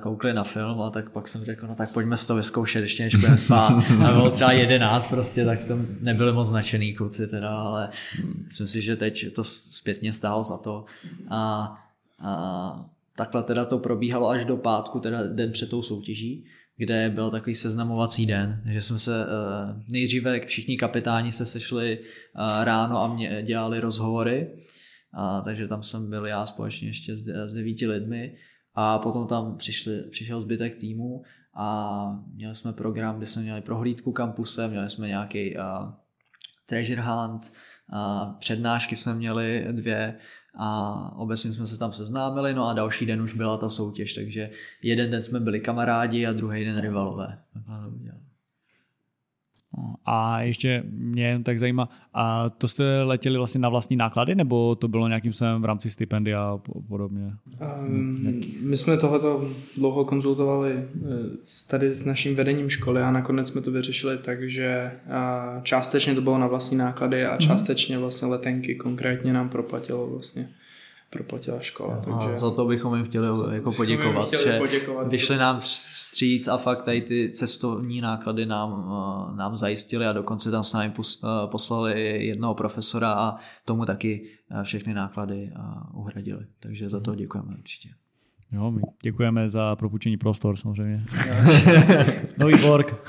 koukli 0.00 0.32
na 0.32 0.44
film 0.44 0.82
a 0.82 0.90
tak 0.90 1.10
pak 1.10 1.28
jsem 1.28 1.44
řekl, 1.44 1.66
no 1.66 1.74
tak 1.74 1.92
pojďme 1.92 2.16
si 2.16 2.26
to 2.26 2.34
vyzkoušet 2.34 2.80
ještě 2.80 3.02
než 3.02 3.14
budeme 3.14 3.36
spát. 3.36 3.82
A 4.06 4.12
bylo 4.12 4.30
třeba 4.30 4.52
jedenáct 4.52 5.06
prostě, 5.06 5.44
tak 5.44 5.64
to 5.64 5.78
nebyli 6.00 6.32
moc 6.32 6.48
značený 6.48 6.94
kluci 6.94 7.26
teda, 7.26 7.50
ale 7.50 7.88
myslím 8.46 8.66
si, 8.66 8.82
že 8.82 8.96
teď 8.96 9.34
to 9.34 9.44
zpětně 9.44 10.12
stálo 10.12 10.42
za 10.42 10.56
to. 10.56 10.84
A, 11.30 11.76
a 12.22 12.90
takhle 13.16 13.42
teda 13.42 13.64
to 13.64 13.78
probíhalo 13.78 14.28
až 14.28 14.44
do 14.44 14.56
pátku, 14.56 15.00
teda 15.00 15.22
den 15.22 15.52
před 15.52 15.70
tou 15.70 15.82
soutěží, 15.82 16.44
kde 16.76 17.10
byl 17.10 17.30
takový 17.30 17.54
seznamovací 17.54 18.26
den, 18.26 18.62
že 18.66 18.80
jsme 18.80 18.98
se 18.98 19.26
nejdříve 19.88 20.40
všichni 20.40 20.76
kapitáni 20.76 21.32
se 21.32 21.46
sešli 21.46 21.98
ráno 22.62 23.02
a 23.02 23.14
mě 23.14 23.42
dělali 23.42 23.80
rozhovory, 23.80 24.50
a, 25.12 25.40
takže 25.40 25.68
tam 25.68 25.82
jsem 25.82 26.10
byl 26.10 26.26
já 26.26 26.46
společně 26.46 26.88
ještě 26.88 27.16
s, 27.16 27.28
s 27.46 27.52
devíti 27.52 27.86
lidmi. 27.86 28.36
A 28.74 28.98
potom 28.98 29.26
tam 29.26 29.56
přišli, 29.56 30.02
přišel 30.10 30.40
zbytek 30.40 30.76
týmu 30.76 31.22
a 31.54 32.22
měli 32.32 32.54
jsme 32.54 32.72
program, 32.72 33.16
kde 33.16 33.26
jsme 33.26 33.42
měli 33.42 33.60
prohlídku 33.60 34.12
kampuse, 34.12 34.68
měli 34.68 34.90
jsme 34.90 35.08
nějaký 35.08 35.56
uh, 35.56 35.62
treasure 36.66 37.02
hunt, 37.02 37.52
uh, 37.92 38.32
přednášky 38.38 38.96
jsme 38.96 39.14
měli 39.14 39.66
dvě 39.72 40.14
a 40.54 41.12
obecně 41.16 41.52
jsme 41.52 41.66
se 41.66 41.78
tam 41.78 41.92
seznámili, 41.92 42.54
no 42.54 42.68
a 42.68 42.72
další 42.72 43.06
den 43.06 43.22
už 43.22 43.34
byla 43.34 43.56
ta 43.56 43.68
soutěž, 43.68 44.14
takže 44.14 44.50
jeden 44.82 45.10
den 45.10 45.22
jsme 45.22 45.40
byli 45.40 45.60
kamarádi 45.60 46.26
a 46.26 46.32
druhý 46.32 46.64
den 46.64 46.80
rivalové. 46.80 47.38
A 50.04 50.40
ještě 50.40 50.82
mě 50.90 51.26
jen 51.26 51.44
tak 51.44 51.58
zajímá, 51.58 51.88
a 52.14 52.50
to 52.50 52.68
jste 52.68 53.02
letěli 53.02 53.36
vlastně 53.36 53.60
na 53.60 53.68
vlastní 53.68 53.96
náklady, 53.96 54.34
nebo 54.34 54.74
to 54.74 54.88
bylo 54.88 55.08
nějakým 55.08 55.32
způsobem 55.32 55.62
v 55.62 55.64
rámci 55.64 55.90
stipendia 55.90 56.42
a 56.42 56.58
podobně? 56.88 57.32
Um, 57.86 58.40
my 58.60 58.76
jsme 58.76 58.96
tohoto 58.96 59.48
dlouho 59.76 60.04
konzultovali 60.04 60.72
eh, 60.72 60.86
tady 61.70 61.94
s 61.94 62.04
naším 62.04 62.36
vedením 62.36 62.68
školy 62.68 63.02
a 63.02 63.10
nakonec 63.10 63.48
jsme 63.48 63.60
to 63.60 63.70
vyřešili 63.70 64.18
tak, 64.18 64.50
že 64.50 64.92
částečně 65.62 66.14
to 66.14 66.20
bylo 66.20 66.38
na 66.38 66.46
vlastní 66.46 66.76
náklady 66.76 67.26
a 67.26 67.30
mhm. 67.30 67.38
částečně 67.38 67.98
vlastně 67.98 68.28
letenky 68.28 68.74
konkrétně 68.74 69.32
nám 69.32 69.48
proplatilo 69.48 70.10
vlastně 70.10 70.48
proplatila 71.12 71.60
škola. 71.60 71.94
A 71.94 72.00
takže... 72.00 72.38
za 72.38 72.50
to 72.50 72.64
bychom 72.64 72.94
jim 72.96 73.04
chtěli 73.04 73.54
jako 73.54 73.72
poděkovat, 73.72 74.14
jim 74.14 74.26
chtěli 74.26 74.44
že 74.44 74.58
poděkovat. 74.58 75.08
vyšli 75.08 75.36
nám 75.36 75.60
vstříc 75.60 76.48
a 76.48 76.56
fakt 76.56 76.82
tady 76.82 77.00
ty 77.00 77.30
cestovní 77.30 78.00
náklady 78.00 78.46
nám, 78.46 78.92
eh, 79.32 79.36
nám 79.36 79.56
zajistili 79.56 80.06
a 80.06 80.12
dokonce 80.12 80.50
tam 80.50 80.64
s 80.64 80.72
námi 80.72 80.92
eh, 80.98 81.26
poslali 81.46 82.26
jednoho 82.26 82.54
profesora 82.54 83.12
a 83.12 83.36
tomu 83.64 83.84
taky 83.84 84.26
eh, 84.50 84.64
všechny 84.64 84.94
náklady 84.94 85.52
uhradili. 85.92 86.46
Takže 86.60 86.88
za 86.88 87.00
to 87.00 87.14
děkujeme 87.14 87.54
určitě. 87.58 87.88
Jo, 88.52 88.70
my 88.70 88.82
děkujeme 89.02 89.48
za 89.48 89.76
propůjčení 89.76 90.16
prostor 90.16 90.56
samozřejmě. 90.56 91.04
Nový 92.38 92.54
work. 92.54 92.94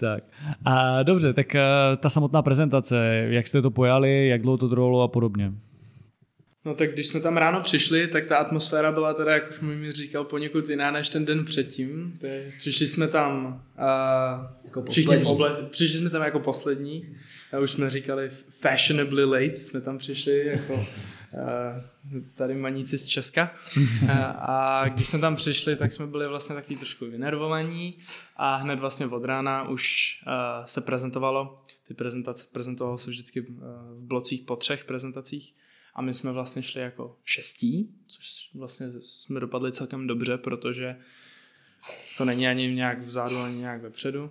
tak. 0.00 0.24
A 0.64 1.02
dobře, 1.02 1.32
tak 1.32 1.54
eh, 1.54 1.60
ta 1.96 2.08
samotná 2.10 2.42
prezentace, 2.42 3.26
jak 3.28 3.48
jste 3.48 3.62
to 3.62 3.70
pojali, 3.70 4.28
jak 4.28 4.42
dlouho 4.42 4.58
to 4.58 4.68
trvalo 4.68 5.02
a 5.02 5.08
podobně. 5.08 5.52
No 6.64 6.74
tak 6.74 6.92
když 6.92 7.06
jsme 7.06 7.20
tam 7.20 7.36
ráno 7.36 7.60
přišli, 7.60 8.06
tak 8.08 8.26
ta 8.26 8.36
atmosféra 8.36 8.92
byla 8.92 9.14
teda, 9.14 9.32
jak 9.34 9.50
už 9.50 9.60
mi 9.60 9.92
říkal, 9.92 10.24
poněkud 10.24 10.68
jiná 10.68 10.90
než 10.90 11.08
ten 11.08 11.24
den 11.24 11.44
předtím. 11.44 12.16
To 12.20 12.26
je, 12.26 12.52
přišli 12.58 12.88
jsme 12.88 13.08
tam 13.08 13.62
uh, 13.78 13.84
Jako 14.64 14.82
všichni 14.82 15.16
v 15.16 15.22
poslední. 15.22 15.26
oble, 15.32 15.56
přišli 15.70 15.98
jsme 15.98 16.10
tam 16.10 16.22
jako 16.22 16.40
poslední. 16.40 17.08
A 17.52 17.58
už 17.58 17.70
jsme 17.70 17.90
říkali 17.90 18.30
fashionably 18.60 19.24
late, 19.24 19.56
jsme 19.56 19.80
tam 19.80 19.98
přišli 19.98 20.46
jako 20.46 20.86
tady 22.34 22.54
maníci 22.54 22.98
z 22.98 23.06
Česka. 23.06 23.50
Uh, 23.76 24.10
a 24.36 24.84
když 24.88 25.08
jsme 25.08 25.18
tam 25.18 25.36
přišli, 25.36 25.76
tak 25.76 25.92
jsme 25.92 26.06
byli 26.06 26.28
vlastně 26.28 26.54
takový 26.54 26.76
trošku 26.76 27.06
vynervovaní 27.06 27.98
a 28.36 28.56
hned 28.56 28.78
vlastně 28.78 29.06
od 29.06 29.24
rána 29.24 29.68
už 29.68 30.14
uh, 30.26 30.64
se 30.64 30.80
prezentovalo. 30.80 31.64
Ty 31.88 31.94
prezentace 31.94 32.46
prezentovalo 32.52 32.98
se 32.98 33.10
vždycky 33.10 33.40
v 33.40 34.00
blocích 34.00 34.42
po 34.42 34.56
třech 34.56 34.84
prezentacích. 34.84 35.54
A 35.94 36.02
my 36.02 36.14
jsme 36.14 36.32
vlastně 36.32 36.62
šli 36.62 36.80
jako 36.80 37.16
šestí, 37.24 37.94
což 38.06 38.50
vlastně 38.54 38.86
jsme 39.00 39.40
dopadli 39.40 39.72
celkem 39.72 40.06
dobře, 40.06 40.38
protože 40.38 40.96
to 42.18 42.24
není 42.24 42.48
ani 42.48 42.74
nějak 42.74 43.02
vzadu, 43.02 43.38
ani 43.38 43.56
nějak 43.56 43.82
vepředu. 43.82 44.30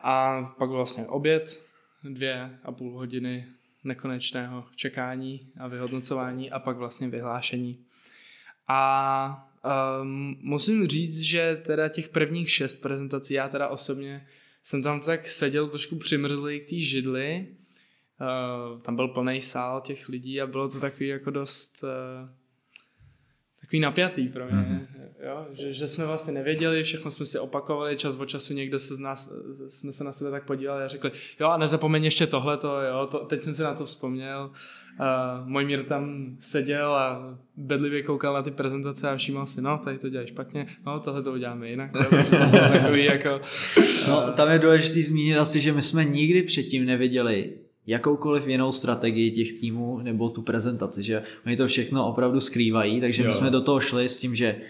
A 0.00 0.42
pak 0.58 0.70
vlastně 0.70 1.06
oběd, 1.06 1.64
dvě 2.02 2.58
a 2.62 2.72
půl 2.72 2.98
hodiny 2.98 3.46
nekonečného 3.84 4.64
čekání 4.76 5.52
a 5.60 5.68
vyhodnocování 5.68 6.50
a 6.50 6.58
pak 6.58 6.76
vlastně 6.76 7.08
vyhlášení. 7.08 7.84
A 8.68 9.48
um, 10.02 10.36
musím 10.40 10.86
říct, 10.86 11.20
že 11.20 11.62
teda 11.66 11.88
těch 11.88 12.08
prvních 12.08 12.50
šest 12.50 12.74
prezentací, 12.74 13.34
já 13.34 13.48
teda 13.48 13.68
osobně 13.68 14.26
jsem 14.62 14.82
tam 14.82 15.00
tak 15.00 15.28
seděl 15.28 15.68
trošku 15.68 15.96
přimrzlý 15.96 16.60
k 16.60 16.68
té 16.68 16.76
židli, 16.76 17.46
Uh, 18.20 18.80
tam 18.80 18.96
byl 18.96 19.08
plný 19.08 19.40
sál 19.40 19.80
těch 19.80 20.08
lidí 20.08 20.40
a 20.40 20.46
bylo 20.46 20.68
to 20.68 20.80
takový 20.80 21.08
jako 21.08 21.30
dost 21.30 21.82
uh, 21.82 22.28
takový 23.64 23.80
napjatý 23.80 24.28
pro 24.28 24.44
mě, 24.44 24.54
mm-hmm. 24.54 24.86
jo? 25.26 25.46
Že, 25.52 25.72
že, 25.72 25.88
jsme 25.88 26.06
vlastně 26.06 26.32
nevěděli, 26.32 26.82
všechno 26.82 27.10
jsme 27.10 27.26
si 27.26 27.38
opakovali, 27.38 27.96
čas 27.96 28.16
od 28.16 28.26
času 28.26 28.54
někdo 28.54 28.80
se 28.80 28.96
z 28.96 28.98
nás, 28.98 29.32
jsme 29.68 29.92
se 29.92 30.04
na 30.04 30.12
sebe 30.12 30.30
tak 30.30 30.44
podívali 30.44 30.84
a 30.84 30.88
řekli, 30.88 31.10
jo 31.40 31.48
a 31.48 31.56
nezapomeň 31.56 32.04
ještě 32.04 32.26
tohleto, 32.26 32.80
jo, 32.80 33.06
to, 33.10 33.18
teď 33.18 33.42
jsem 33.42 33.54
si 33.54 33.62
na 33.62 33.74
to 33.74 33.86
vzpomněl. 33.86 34.50
Uh, 35.00 35.48
můj 35.48 35.64
mír 35.64 35.84
tam 35.84 36.36
seděl 36.40 36.94
a 36.94 37.38
bedlivě 37.56 38.02
koukal 38.02 38.34
na 38.34 38.42
ty 38.42 38.50
prezentace 38.50 39.10
a 39.10 39.16
všímal 39.16 39.46
si, 39.46 39.62
no, 39.62 39.78
tady 39.78 39.98
to 39.98 40.08
děláš 40.08 40.28
špatně, 40.28 40.66
no, 40.86 41.00
tohle 41.00 41.22
to 41.22 41.32
uděláme 41.32 41.68
jinak. 41.68 41.90
Takový 42.72 43.04
jako, 43.04 43.40
No, 44.08 44.32
tam 44.32 44.50
je 44.50 44.58
důležité 44.58 45.02
zmínit 45.02 45.36
asi, 45.36 45.60
že 45.60 45.72
my 45.72 45.82
jsme 45.82 46.04
nikdy 46.04 46.42
předtím 46.42 46.84
neviděli 46.84 47.52
jakoukoliv 47.86 48.46
jinou 48.46 48.72
strategii 48.72 49.30
těch 49.30 49.60
týmů 49.60 49.98
nebo 49.98 50.28
tu 50.28 50.42
prezentaci, 50.42 51.02
že 51.02 51.22
oni 51.46 51.56
to 51.56 51.66
všechno 51.66 52.08
opravdu 52.08 52.40
skrývají, 52.40 53.00
takže 53.00 53.22
jo. 53.22 53.26
my 53.26 53.34
jsme 53.34 53.50
do 53.50 53.60
toho 53.60 53.80
šli 53.80 54.08
s 54.08 54.16
tím, 54.16 54.34
že 54.34 54.60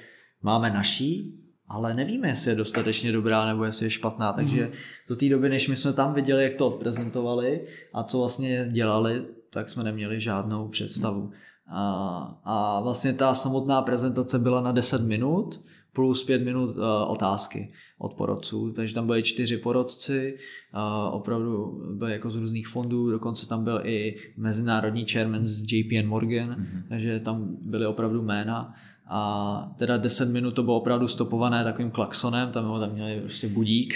máme 0.42 0.70
naší, 0.70 1.40
ale 1.68 1.94
nevíme, 1.94 2.28
jestli 2.28 2.50
je 2.50 2.56
dostatečně 2.56 3.12
dobrá 3.12 3.46
nebo 3.46 3.64
jestli 3.64 3.86
je 3.86 3.90
špatná, 3.90 4.32
takže 4.32 4.64
mm. 4.64 4.72
do 5.08 5.16
té 5.16 5.28
doby, 5.28 5.48
než 5.48 5.68
my 5.68 5.76
jsme 5.76 5.92
tam 5.92 6.14
viděli, 6.14 6.42
jak 6.42 6.54
to 6.54 6.66
odprezentovali 6.66 7.66
a 7.92 8.04
co 8.04 8.18
vlastně 8.18 8.68
dělali, 8.72 9.24
tak 9.50 9.68
jsme 9.68 9.84
neměli 9.84 10.20
žádnou 10.20 10.68
představu. 10.68 11.30
A, 11.68 12.40
a 12.44 12.80
vlastně 12.80 13.12
ta 13.12 13.34
samotná 13.34 13.82
prezentace 13.82 14.38
byla 14.38 14.60
na 14.60 14.72
10 14.72 15.02
minut, 15.02 15.60
plus 15.94 16.24
pět 16.24 16.44
minut 16.44 16.76
uh, 16.76 16.84
otázky 17.06 17.72
od 17.98 18.14
porodců, 18.14 18.72
takže 18.72 18.94
tam 18.94 19.06
byli 19.06 19.22
čtyři 19.22 19.56
porodci, 19.56 20.36
uh, 20.74 21.14
opravdu 21.14 21.80
byli 21.94 22.12
jako 22.12 22.30
z 22.30 22.36
různých 22.36 22.68
fondů, 22.68 23.10
dokonce 23.10 23.48
tam 23.48 23.64
byl 23.64 23.80
i 23.84 24.16
mezinárodní 24.36 25.04
chairman 25.04 25.46
z 25.46 25.72
JPN 25.72 26.06
Morgan, 26.06 26.50
mm-hmm. 26.50 26.82
takže 26.88 27.20
tam 27.20 27.56
byly 27.60 27.86
opravdu 27.86 28.22
jména. 28.22 28.74
A 29.08 29.74
teda 29.76 29.96
10 29.96 30.28
minut 30.28 30.50
to 30.50 30.62
bylo 30.62 30.76
opravdu 30.76 31.08
stopované 31.08 31.64
takovým 31.64 31.90
klaksonem, 31.90 32.52
tam, 32.52 32.80
tam 32.80 32.92
měli 32.92 33.20
prostě 33.20 33.48
budík, 33.48 33.94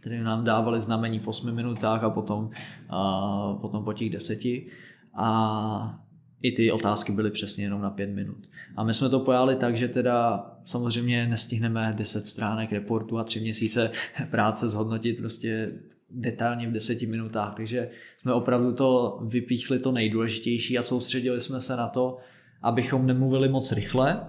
který 0.00 0.22
nám 0.22 0.44
dávali 0.44 0.80
znamení 0.80 1.18
v 1.18 1.28
8 1.28 1.54
minutách 1.54 2.04
a 2.04 2.10
potom, 2.10 2.44
uh, 2.44 3.60
potom 3.60 3.84
po 3.84 3.92
těch 3.92 4.10
deseti. 4.10 4.66
A 5.14 6.00
i 6.42 6.52
ty 6.52 6.72
otázky 6.72 7.12
byly 7.12 7.30
přesně 7.30 7.64
jenom 7.64 7.82
na 7.82 7.90
pět 7.90 8.10
minut. 8.10 8.48
A 8.76 8.84
my 8.84 8.94
jsme 8.94 9.08
to 9.08 9.20
pojali 9.20 9.56
tak, 9.56 9.76
že 9.76 9.88
teda 9.88 10.46
samozřejmě 10.64 11.26
nestihneme 11.26 11.94
10 11.96 12.26
stránek 12.26 12.72
reportu 12.72 13.18
a 13.18 13.24
tři 13.24 13.40
měsíce 13.40 13.90
práce 14.30 14.68
zhodnotit 14.68 15.12
prostě 15.12 15.72
detailně 16.10 16.68
v 16.68 16.72
deseti 16.72 17.06
minutách, 17.06 17.54
takže 17.56 17.90
jsme 18.18 18.32
opravdu 18.32 18.72
to 18.72 19.18
vypíchli 19.24 19.78
to 19.78 19.92
nejdůležitější 19.92 20.78
a 20.78 20.82
soustředili 20.82 21.40
jsme 21.40 21.60
se 21.60 21.76
na 21.76 21.88
to, 21.88 22.18
abychom 22.62 23.06
nemluvili 23.06 23.48
moc 23.48 23.72
rychle, 23.72 24.20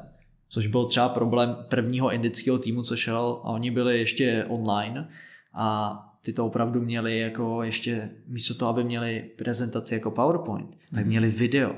což 0.48 0.68
byl 0.68 0.86
třeba 0.86 1.10
problém 1.10 1.58
prvního 1.70 2.12
indického 2.12 2.58
týmu, 2.58 2.84
co 2.84 2.96
šel 2.96 3.42
a 3.44 3.50
oni 3.50 3.72
byli 3.72 4.00
ještě 4.00 4.46
online. 4.48 5.10
A 5.54 5.98
ty 6.22 6.34
to 6.34 6.46
opravdu 6.46 6.82
měli 6.82 7.20
jako 7.20 7.64
ještě, 7.64 8.10
místo 8.28 8.54
toho, 8.54 8.70
aby 8.70 8.84
měli 8.84 9.32
prezentaci 9.38 9.94
jako 9.94 10.12
PowerPoint, 10.12 10.78
tak 10.96 11.06
měli 11.06 11.30
video 11.30 11.76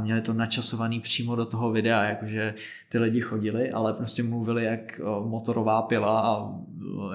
a 0.00 0.02
měli 0.02 0.20
to 0.20 0.32
načasovaný 0.32 1.00
přímo 1.00 1.36
do 1.36 1.46
toho 1.46 1.70
videa, 1.70 2.04
jakože 2.04 2.54
ty 2.88 2.98
lidi 2.98 3.20
chodili, 3.20 3.70
ale 3.70 3.92
prostě 3.92 4.22
mluvili 4.22 4.64
jak 4.64 5.00
motorová 5.24 5.82
pila 5.82 6.20
a 6.20 6.52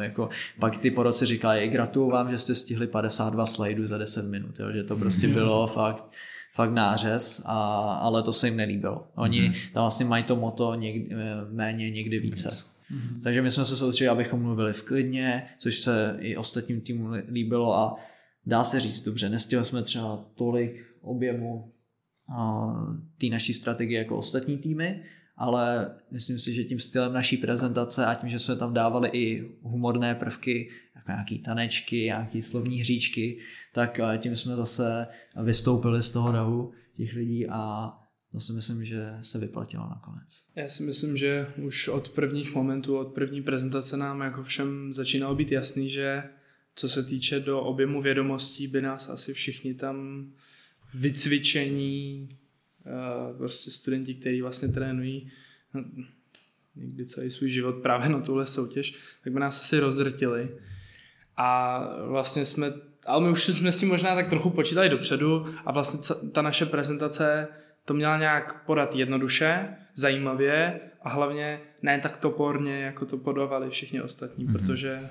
jako 0.01 0.29
pak 0.59 0.77
ty 0.77 0.91
poroci 0.91 1.25
říkali, 1.25 1.67
gratuluju 1.67 2.11
vám, 2.11 2.31
že 2.31 2.37
jste 2.37 2.55
stihli 2.55 2.87
52 2.87 3.45
slajdů 3.45 3.87
za 3.87 3.97
10 3.97 4.25
minut, 4.29 4.59
jo, 4.59 4.71
že 4.71 4.83
to 4.83 4.95
prostě 4.95 5.27
bylo 5.27 5.67
fakt 5.67 6.05
fakt 6.53 6.71
nářez, 6.71 7.43
a, 7.45 7.55
ale 8.01 8.23
to 8.23 8.33
se 8.33 8.47
jim 8.47 8.57
nelíbilo. 8.57 9.07
Oni 9.15 9.41
mm-hmm. 9.41 9.73
tam 9.73 9.83
vlastně 9.83 10.05
mají 10.05 10.23
to 10.23 10.35
moto 10.35 10.75
někdy, 10.75 11.15
méně, 11.51 11.91
někdy 11.91 12.19
více. 12.19 12.49
Mm-hmm. 12.49 13.21
Takže 13.23 13.41
my 13.41 13.51
jsme 13.51 13.65
se 13.65 13.75
soustředili, 13.75 14.09
abychom 14.09 14.41
mluvili 14.41 14.73
v 14.73 14.83
klidně, 14.83 15.47
což 15.57 15.79
se 15.79 16.15
i 16.19 16.37
ostatním 16.37 16.81
týmům 16.81 17.13
líbilo 17.31 17.77
a 17.77 17.93
dá 18.45 18.63
se 18.63 18.79
říct, 18.79 19.01
dobře, 19.01 19.29
nestihli 19.29 19.65
jsme 19.65 19.83
třeba 19.83 20.19
tolik 20.35 20.85
objemu 21.01 21.71
té 23.17 23.27
naší 23.27 23.53
strategie 23.53 23.99
jako 23.99 24.17
ostatní 24.17 24.57
týmy, 24.57 25.03
ale 25.37 25.95
myslím 26.11 26.39
si, 26.39 26.53
že 26.53 26.63
tím 26.63 26.79
stylem 26.79 27.13
naší 27.13 27.37
prezentace 27.37 28.05
a 28.05 28.15
tím, 28.15 28.29
že 28.29 28.39
jsme 28.39 28.55
tam 28.55 28.73
dávali 28.73 29.09
i 29.13 29.51
humorné 29.61 30.15
prvky, 30.15 30.69
jako 30.95 31.11
nějaký 31.11 31.39
tanečky, 31.39 31.97
nějaký 31.97 32.41
slovní 32.41 32.79
hříčky, 32.79 33.39
tak 33.73 33.99
tím 34.17 34.35
jsme 34.35 34.55
zase 34.55 35.07
vystoupili 35.43 36.03
z 36.03 36.11
toho 36.11 36.31
davu 36.31 36.71
těch 36.97 37.13
lidí 37.13 37.47
a 37.47 37.93
to 38.31 38.39
si 38.39 38.53
myslím, 38.53 38.85
že 38.85 39.13
se 39.21 39.39
vyplatilo 39.39 39.89
nakonec. 39.89 40.43
Já 40.55 40.69
si 40.69 40.83
myslím, 40.83 41.17
že 41.17 41.47
už 41.57 41.87
od 41.87 42.09
prvních 42.09 42.55
momentů, 42.55 42.97
od 42.97 43.13
první 43.13 43.41
prezentace 43.41 43.97
nám 43.97 44.21
jako 44.21 44.43
všem 44.43 44.93
začínalo 44.93 45.35
být 45.35 45.51
jasný, 45.51 45.89
že 45.89 46.23
co 46.75 46.89
se 46.89 47.03
týče 47.03 47.39
do 47.39 47.61
objemu 47.61 48.01
vědomostí, 48.01 48.67
by 48.67 48.81
nás 48.81 49.09
asi 49.09 49.33
všichni 49.33 49.73
tam 49.73 50.27
vycvičení, 50.95 52.29
prostě 53.37 53.71
studenti, 53.71 54.13
kteří 54.13 54.41
vlastně 54.41 54.67
trénují 54.67 55.31
no, 55.73 55.83
někdy 56.75 57.05
celý 57.05 57.29
svůj 57.29 57.49
život 57.49 57.75
právě 57.75 58.09
na 58.09 58.21
tuhle 58.21 58.45
soutěž, 58.45 58.95
tak 59.23 59.33
by 59.33 59.39
nás 59.39 59.61
asi 59.61 59.79
rozdrtili. 59.79 60.49
A 61.37 61.79
vlastně 62.07 62.45
jsme, 62.45 62.73
ale 63.05 63.21
my 63.21 63.29
už 63.29 63.43
jsme 63.43 63.71
s 63.71 63.79
tím 63.79 63.89
možná 63.89 64.15
tak 64.15 64.29
trochu 64.29 64.49
počítali 64.49 64.89
dopředu 64.89 65.45
a 65.65 65.71
vlastně 65.71 65.99
ta 66.31 66.41
naše 66.41 66.65
prezentace 66.65 67.47
to 67.85 67.93
měla 67.93 68.17
nějak 68.17 68.65
podat 68.65 68.95
jednoduše, 68.95 69.75
zajímavě 69.93 70.79
a 71.01 71.09
hlavně 71.09 71.61
ne 71.81 71.99
tak 71.99 72.17
toporně, 72.17 72.81
jako 72.81 73.05
to 73.05 73.17
podávali 73.17 73.69
všichni 73.69 74.01
ostatní, 74.01 74.47
mm-hmm. 74.47 74.51
protože 74.51 75.09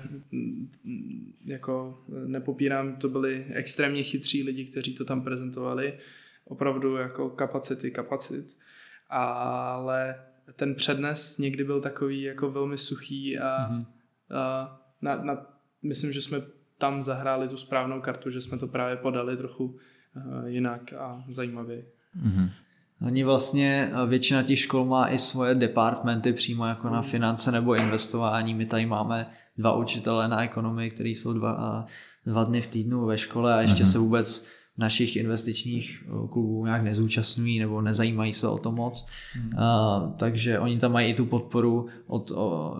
jako 1.45 2.03
nepopírám, 2.27 2.95
to 2.95 3.09
byli 3.09 3.45
extrémně 3.49 4.03
chytří 4.03 4.43
lidi, 4.43 4.65
kteří 4.65 4.95
to 4.95 5.05
tam 5.05 5.21
prezentovali, 5.21 5.93
opravdu 6.45 6.95
jako 6.95 7.29
kapacity, 7.29 7.91
kapacit, 7.91 8.57
ale 9.09 10.15
ten 10.55 10.75
přednes 10.75 11.37
někdy 11.37 11.63
byl 11.63 11.81
takový 11.81 12.21
jako 12.21 12.51
velmi 12.51 12.77
suchý 12.77 13.39
a, 13.39 13.69
mm-hmm. 13.69 13.85
a 14.37 14.81
na, 15.01 15.23
na, 15.23 15.45
myslím, 15.83 16.13
že 16.13 16.21
jsme 16.21 16.41
tam 16.77 17.03
zahráli 17.03 17.47
tu 17.47 17.57
správnou 17.57 18.01
kartu, 18.01 18.29
že 18.29 18.41
jsme 18.41 18.57
to 18.57 18.67
právě 18.67 18.95
podali 18.95 19.37
trochu 19.37 19.65
uh, 19.65 20.45
jinak 20.45 20.93
a 20.93 21.23
zajímavě. 21.29 21.85
Mm-hmm. 22.25 22.49
Oni 23.01 23.23
vlastně, 23.23 23.91
eh, 23.93 24.07
většina 24.07 24.43
těch 24.43 24.59
škol 24.59 24.85
má 24.85 25.07
i 25.07 25.17
svoje 25.17 25.55
departmenty 25.55 26.33
přímo 26.33 26.65
jako 26.65 26.89
na 26.89 27.01
finance 27.01 27.51
nebo 27.51 27.75
investování. 27.75 28.53
My 28.53 28.65
tady 28.65 28.85
máme 28.85 29.27
dva 29.57 29.75
učitele 29.75 30.27
na 30.27 30.43
ekonomii, 30.43 30.89
který 30.89 31.15
jsou 31.15 31.33
dva, 31.33 31.85
dva 32.25 32.43
dny 32.43 32.61
v 32.61 32.67
týdnu 32.67 33.05
ve 33.05 33.17
škole 33.17 33.53
a 33.53 33.61
ještě 33.61 33.83
mm-hmm. 33.83 33.91
se 33.91 33.97
vůbec 33.97 34.47
našich 34.77 35.15
investičních 35.15 36.03
eh, 36.07 36.27
klubů 36.27 36.65
nějak 36.65 36.83
nezúčastňují 36.83 37.59
nebo 37.59 37.81
nezajímají 37.81 38.33
se 38.33 38.47
o 38.47 38.57
to 38.57 38.71
moc. 38.71 39.07
Mm. 39.35 39.47
Uh, 39.47 40.13
takže 40.17 40.59
oni 40.59 40.79
tam 40.79 40.91
mají 40.91 41.09
i 41.09 41.13
tu 41.13 41.25
podporu 41.25 41.87
od, 42.07 42.31
o, 42.31 42.75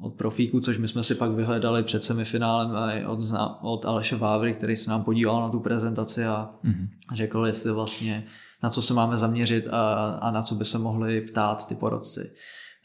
od 0.00 0.14
profíků, 0.14 0.60
což 0.60 0.78
my 0.78 0.88
jsme 0.88 1.02
si 1.02 1.14
pak 1.14 1.30
vyhledali 1.30 1.82
před 1.82 2.04
semifinálem 2.04 2.70
od, 3.06 3.20
od 3.62 3.84
Aleše 3.84 4.16
Vávry, 4.16 4.54
který 4.54 4.76
se 4.76 4.90
nám 4.90 5.04
podíval 5.04 5.42
na 5.42 5.48
tu 5.48 5.60
prezentaci 5.60 6.24
a 6.24 6.50
mm. 6.62 6.88
řekl, 7.14 7.46
jestli 7.46 7.72
vlastně 7.72 8.24
na 8.62 8.70
co 8.70 8.82
se 8.82 8.94
máme 8.94 9.16
zaměřit 9.16 9.68
a, 9.70 9.94
a 10.22 10.30
na 10.30 10.42
co 10.42 10.54
by 10.54 10.64
se 10.64 10.78
mohli 10.78 11.20
ptát 11.20 11.68
ty 11.68 11.74
porodci. 11.74 12.32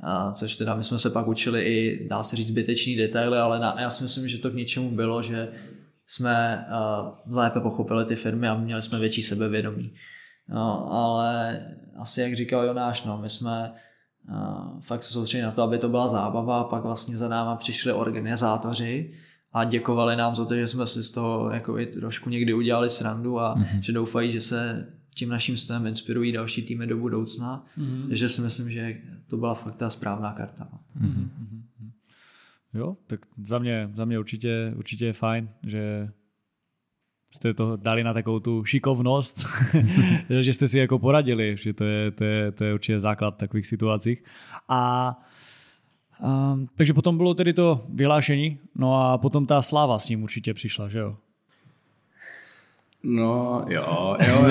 A 0.04 0.32
což 0.32 0.56
teda 0.56 0.76
my 0.76 0.84
jsme 0.84 1.00
se 1.00 1.10
pak 1.10 1.28
učili 1.28 1.62
i, 1.62 2.08
dá 2.10 2.24
se 2.24 2.36
říct, 2.36 2.48
zbytečný 2.48 2.96
detaily, 2.96 3.38
ale 3.38 3.60
na, 3.60 3.76
já 3.80 3.90
si 3.90 4.04
myslím, 4.04 4.28
že 4.28 4.38
to 4.38 4.50
k 4.50 4.54
něčemu 4.54 4.92
bylo, 4.92 5.22
že 5.22 5.52
jsme 6.08 6.66
uh, 7.28 7.36
lépe 7.36 7.60
pochopili 7.60 8.06
ty 8.06 8.16
firmy 8.16 8.48
a 8.48 8.58
měli 8.58 8.82
jsme 8.82 9.00
větší 9.00 9.24
sebevědomí. 9.24 9.94
No, 10.50 10.94
ale 10.94 11.62
asi 12.00 12.22
jak 12.22 12.36
říkal 12.36 12.66
Jonáš, 12.66 13.04
no, 13.04 13.18
my 13.18 13.30
jsme 13.30 13.74
fakt 14.80 15.04
se 15.04 15.14
soustředili 15.14 15.46
na 15.46 15.52
to, 15.52 15.62
aby 15.62 15.78
to 15.78 15.90
byla 15.90 16.08
zábava 16.08 16.62
a 16.62 16.64
pak 16.64 16.84
vlastně 16.84 17.18
za 17.18 17.28
náma 17.28 17.56
přišli 17.56 17.94
organizátoři 17.94 19.14
a 19.54 19.64
děkovali 19.64 20.16
nám 20.16 20.36
za 20.36 20.46
to, 20.46 20.56
že 20.56 20.68
jsme 20.68 20.88
si 20.88 21.04
z 21.04 21.12
toho 21.12 21.50
jako 21.50 21.80
i 21.80 21.86
trošku 21.86 22.30
někdy 22.30 22.54
udělali 22.54 22.90
srandu 22.90 23.40
a 23.40 23.56
mm-hmm. 23.56 23.80
že 23.80 23.94
doufají, 23.94 24.32
že 24.32 24.42
se 24.42 24.88
tím 25.16 25.30
naším 25.30 25.58
stylem 25.58 25.88
inspirují 25.88 26.32
další 26.32 26.62
týmy 26.62 26.88
do 26.88 26.98
budoucna, 26.98 27.66
mm-hmm. 27.78 28.08
takže 28.08 28.30
si 28.30 28.42
myslím, 28.42 28.72
že 28.72 28.98
to 29.28 29.38
byla 29.38 29.54
fakt 29.54 29.76
ta 29.76 29.90
správná 29.90 30.34
karta. 30.34 30.68
Mm-hmm. 31.02 31.30
Jo, 32.74 32.98
tak 33.08 33.20
za 33.48 33.60
mě, 33.60 33.92
za 33.96 34.06
mě 34.06 34.20
určitě, 34.20 34.74
určitě 34.76 35.06
je 35.06 35.14
fajn, 35.14 35.50
že 35.64 36.12
jste 37.32 37.54
to 37.54 37.76
dali 37.76 38.04
na 38.04 38.14
takovou 38.14 38.40
tu 38.40 38.64
šikovnost, 38.66 39.44
že 40.42 40.54
jste 40.54 40.68
si 40.68 40.80
jako 40.80 41.00
poradili, 41.00 41.58
že 41.58 41.74
to 41.74 41.84
je, 41.84 42.12
to 42.12 42.24
je, 42.24 42.52
to 42.52 42.64
je 42.64 42.74
určitě 42.74 43.00
základ 43.00 43.38
takových 43.38 43.68
situacích. 43.68 44.24
A 44.70 45.16
Um, 46.24 46.68
takže 46.76 46.94
potom 46.94 47.18
bylo 47.18 47.34
tedy 47.34 47.54
to 47.54 47.86
vyhlášení, 47.90 48.60
no 48.76 49.02
a 49.02 49.18
potom 49.18 49.46
ta 49.46 49.62
sláva 49.62 50.00
s 50.00 50.10
ním 50.10 50.24
určitě 50.24 50.54
přišla, 50.54 50.90
že 50.90 51.00
jo? 51.00 51.18
No, 53.04 53.66
jo, 53.70 54.16
jo. 54.28 54.50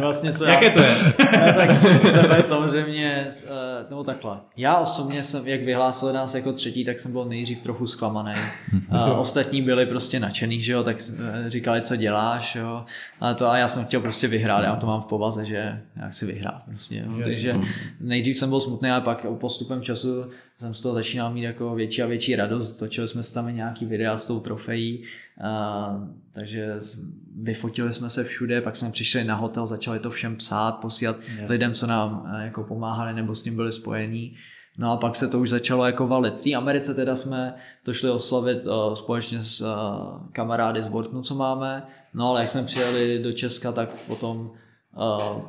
vlastně 0.00 0.32
co 0.32 0.44
Jaké 0.44 0.66
já, 0.66 0.72
to 0.72 0.80
je? 0.80 1.14
Já, 1.46 1.52
tak 1.52 1.70
sebe 2.12 2.42
samozřejmě, 2.42 3.26
eh, 3.46 3.86
nebo 3.90 4.04
takhle. 4.04 4.36
Já 4.56 4.76
osobně 4.78 5.22
jsem, 5.22 5.46
jak 5.46 5.62
vyhlásil 5.62 6.12
nás 6.12 6.34
jako 6.34 6.52
třetí, 6.52 6.84
tak 6.84 6.98
jsem 6.98 7.12
byl 7.12 7.24
nejdřív 7.24 7.62
trochu 7.62 7.86
zklamaný. 7.86 8.32
Ostatní 9.16 9.62
byli 9.62 9.86
prostě 9.86 10.20
nadšený, 10.20 10.60
že 10.60 10.72
jo, 10.72 10.82
tak 10.82 10.96
eh, 11.18 11.50
říkali, 11.50 11.80
co 11.80 11.96
děláš, 11.96 12.54
jo. 12.54 12.84
A, 13.20 13.34
to, 13.34 13.48
a 13.50 13.58
já 13.58 13.68
jsem 13.68 13.84
chtěl 13.84 14.00
prostě 14.00 14.28
vyhrát, 14.28 14.64
já 14.64 14.76
to 14.76 14.86
mám 14.86 15.00
v 15.00 15.06
povaze, 15.06 15.44
že 15.44 15.80
já 15.96 16.08
chci 16.08 16.26
vyhrát 16.26 16.62
prostě. 16.64 17.04
No. 17.06 17.22
Takže 17.24 17.60
nejdřív 18.00 18.36
jsem 18.36 18.48
byl 18.48 18.60
smutný, 18.60 18.90
ale 18.90 19.00
pak 19.00 19.26
postupem 19.40 19.82
času 19.82 20.24
jsem 20.60 20.74
z 20.74 20.80
toho 20.80 20.94
začínal 20.94 21.32
mít 21.32 21.42
jako 21.42 21.74
větší 21.74 22.02
a 22.02 22.06
větší 22.06 22.36
radost. 22.36 22.76
Točili 22.76 23.08
jsme 23.08 23.22
tam 23.34 23.56
nějaký 23.56 23.86
videa 23.86 24.16
s 24.16 24.24
tou 24.24 24.40
trofejí, 24.40 25.02
a, 25.44 26.08
takže 26.32 26.74
vyfotili 27.36 27.92
jsme 27.92 28.10
se 28.10 28.24
všude, 28.24 28.60
pak 28.60 28.76
jsme 28.76 28.90
přišli 28.90 29.24
na 29.24 29.34
hotel, 29.34 29.66
začali 29.66 29.98
to 29.98 30.10
všem 30.10 30.36
psát, 30.36 30.72
posílat 30.72 31.16
yes. 31.20 31.48
lidem, 31.48 31.74
co 31.74 31.86
nám 31.86 32.32
jako 32.40 32.64
pomáhali 32.64 33.14
nebo 33.14 33.34
s 33.34 33.42
tím 33.42 33.56
byli 33.56 33.72
spojení. 33.72 34.34
No 34.78 34.92
a 34.92 34.96
pak 34.96 35.16
se 35.16 35.28
to 35.28 35.40
už 35.40 35.50
začalo 35.50 35.86
jako 35.86 36.06
valit. 36.06 36.40
V 36.40 36.42
té 36.42 36.54
Americe 36.54 36.94
teda 36.94 37.16
jsme 37.16 37.54
to 37.82 37.92
šli 37.92 38.10
oslavit 38.10 38.66
uh, 38.66 38.94
společně 38.94 39.40
s 39.40 39.60
uh, 39.60 39.68
kamarády 40.32 40.82
z 40.82 40.88
Bortnu, 40.88 41.22
co 41.22 41.34
máme. 41.34 41.82
No 42.14 42.28
ale 42.28 42.40
jak 42.40 42.50
jsme 42.50 42.62
přijeli 42.62 43.18
do 43.18 43.32
Česka, 43.32 43.72
tak 43.72 43.90
potom 43.90 44.50
uh, 44.96 45.42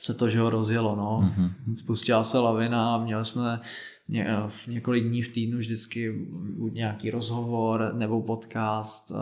se 0.00 0.14
to, 0.14 0.28
že 0.28 0.40
ho 0.40 0.50
rozjelo, 0.50 0.96
no. 0.96 1.20
Mm-hmm. 1.24 1.76
Spustila 1.76 2.24
se 2.24 2.38
lavina 2.38 2.94
a 2.94 3.04
měli 3.04 3.24
jsme 3.24 3.60
ně, 4.08 4.26
několik 4.68 5.04
dní 5.04 5.22
v 5.22 5.32
týdnu 5.32 5.58
vždycky 5.58 6.28
nějaký 6.72 7.10
rozhovor 7.10 7.94
nebo 7.94 8.22
podcast, 8.22 9.12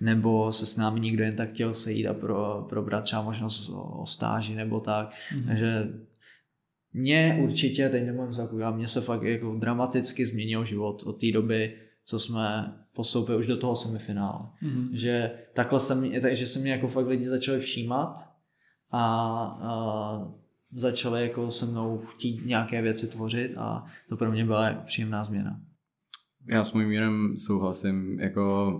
nebo 0.00 0.52
se 0.52 0.66
s 0.66 0.76
námi 0.76 1.00
někdo 1.00 1.24
jen 1.24 1.36
tak 1.36 1.50
chtěl 1.50 1.74
sejít 1.74 2.06
a 2.06 2.14
pro, 2.14 2.66
probrat 2.68 3.04
třeba 3.04 3.22
možnost 3.22 3.68
o, 3.68 3.82
o 3.82 4.06
stáži 4.06 4.54
nebo 4.54 4.80
tak. 4.80 5.10
Mm-hmm. 5.10 5.46
Takže 5.46 5.88
mě 6.92 7.38
určitě, 7.42 7.88
teď 7.88 8.06
nemůžu 8.06 8.32
zakoukat, 8.32 8.76
mě 8.76 8.88
se 8.88 9.00
fakt 9.00 9.22
jako 9.22 9.54
dramaticky 9.54 10.26
změnil 10.26 10.64
život 10.64 11.02
od 11.06 11.20
té 11.20 11.32
doby, 11.32 11.74
co 12.04 12.18
jsme 12.18 12.74
postoupili 12.94 13.38
už 13.38 13.46
do 13.46 13.56
toho 13.56 13.76
semifinále. 13.76 14.40
Mm-hmm. 14.62 14.88
Že 14.92 15.30
takhle 15.52 15.80
se 15.80 15.94
mě, 15.94 16.20
takže 16.20 16.46
se 16.46 16.58
mě 16.58 16.72
jako 16.72 16.88
fakt 16.88 17.06
lidi 17.06 17.28
začali 17.28 17.60
všímat 17.60 18.31
a, 18.92 19.04
a 19.62 20.28
začali 20.76 21.22
jako 21.22 21.50
se 21.50 21.66
mnou 21.66 21.98
chtít 21.98 22.46
nějaké 22.46 22.82
věci 22.82 23.06
tvořit 23.06 23.54
a 23.56 23.84
to 24.08 24.16
pro 24.16 24.32
mě 24.32 24.44
byla 24.44 24.72
příjemná 24.72 25.24
změna. 25.24 25.60
Já 26.48 26.64
s 26.64 26.72
mým 26.72 26.88
mírem 26.88 27.34
souhlasím, 27.38 28.20
jako 28.20 28.76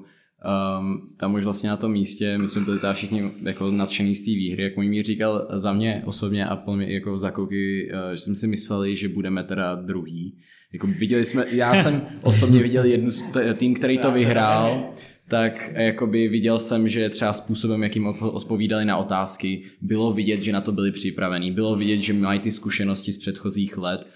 um, 0.80 1.14
tam 1.16 1.34
už 1.34 1.44
vlastně 1.44 1.70
na 1.70 1.76
tom 1.76 1.92
místě, 1.92 2.38
my 2.38 2.48
jsme 2.48 2.60
byli 2.60 2.80
tam 2.80 2.94
všichni 2.94 3.30
jako 3.42 3.70
nadšený 3.70 4.14
z 4.14 4.24
té 4.24 4.30
výhry, 4.30 4.62
jak 4.62 4.76
můj 4.76 4.88
mír 4.88 5.04
říkal 5.04 5.48
za 5.50 5.72
mě 5.72 6.02
osobně 6.06 6.46
a 6.46 6.56
plně 6.56 6.94
jako 6.94 7.18
za 7.18 7.30
kouky, 7.30 7.92
uh, 7.92 8.10
že 8.10 8.18
jsme 8.18 8.34
si 8.34 8.46
mysleli, 8.46 8.96
že 8.96 9.08
budeme 9.08 9.44
teda 9.44 9.74
druhý. 9.74 10.38
Jako 10.72 10.86
viděli 10.86 11.24
jsme, 11.24 11.46
já 11.50 11.82
jsem 11.82 12.02
osobně 12.22 12.62
viděl 12.62 12.84
jednu 12.84 13.10
tým, 13.54 13.74
který 13.74 13.98
to 13.98 14.12
vyhrál, 14.12 14.94
tak 15.32 15.72
jakoby 15.74 16.28
viděl 16.28 16.58
jsem, 16.58 16.88
že 16.88 17.08
třeba 17.08 17.32
způsobem, 17.32 17.82
jakým 17.82 18.06
odpovídali 18.06 18.84
na 18.84 18.96
otázky, 18.96 19.62
bylo 19.80 20.12
vidět, 20.12 20.42
že 20.42 20.52
na 20.52 20.60
to 20.60 20.72
byli 20.72 20.92
připravení, 20.92 21.52
bylo 21.52 21.76
vidět, 21.76 21.96
že 21.96 22.12
mají 22.12 22.40
ty 22.40 22.52
zkušenosti 22.52 23.12
z 23.12 23.18
předchozích 23.18 23.78
let. 23.78 24.08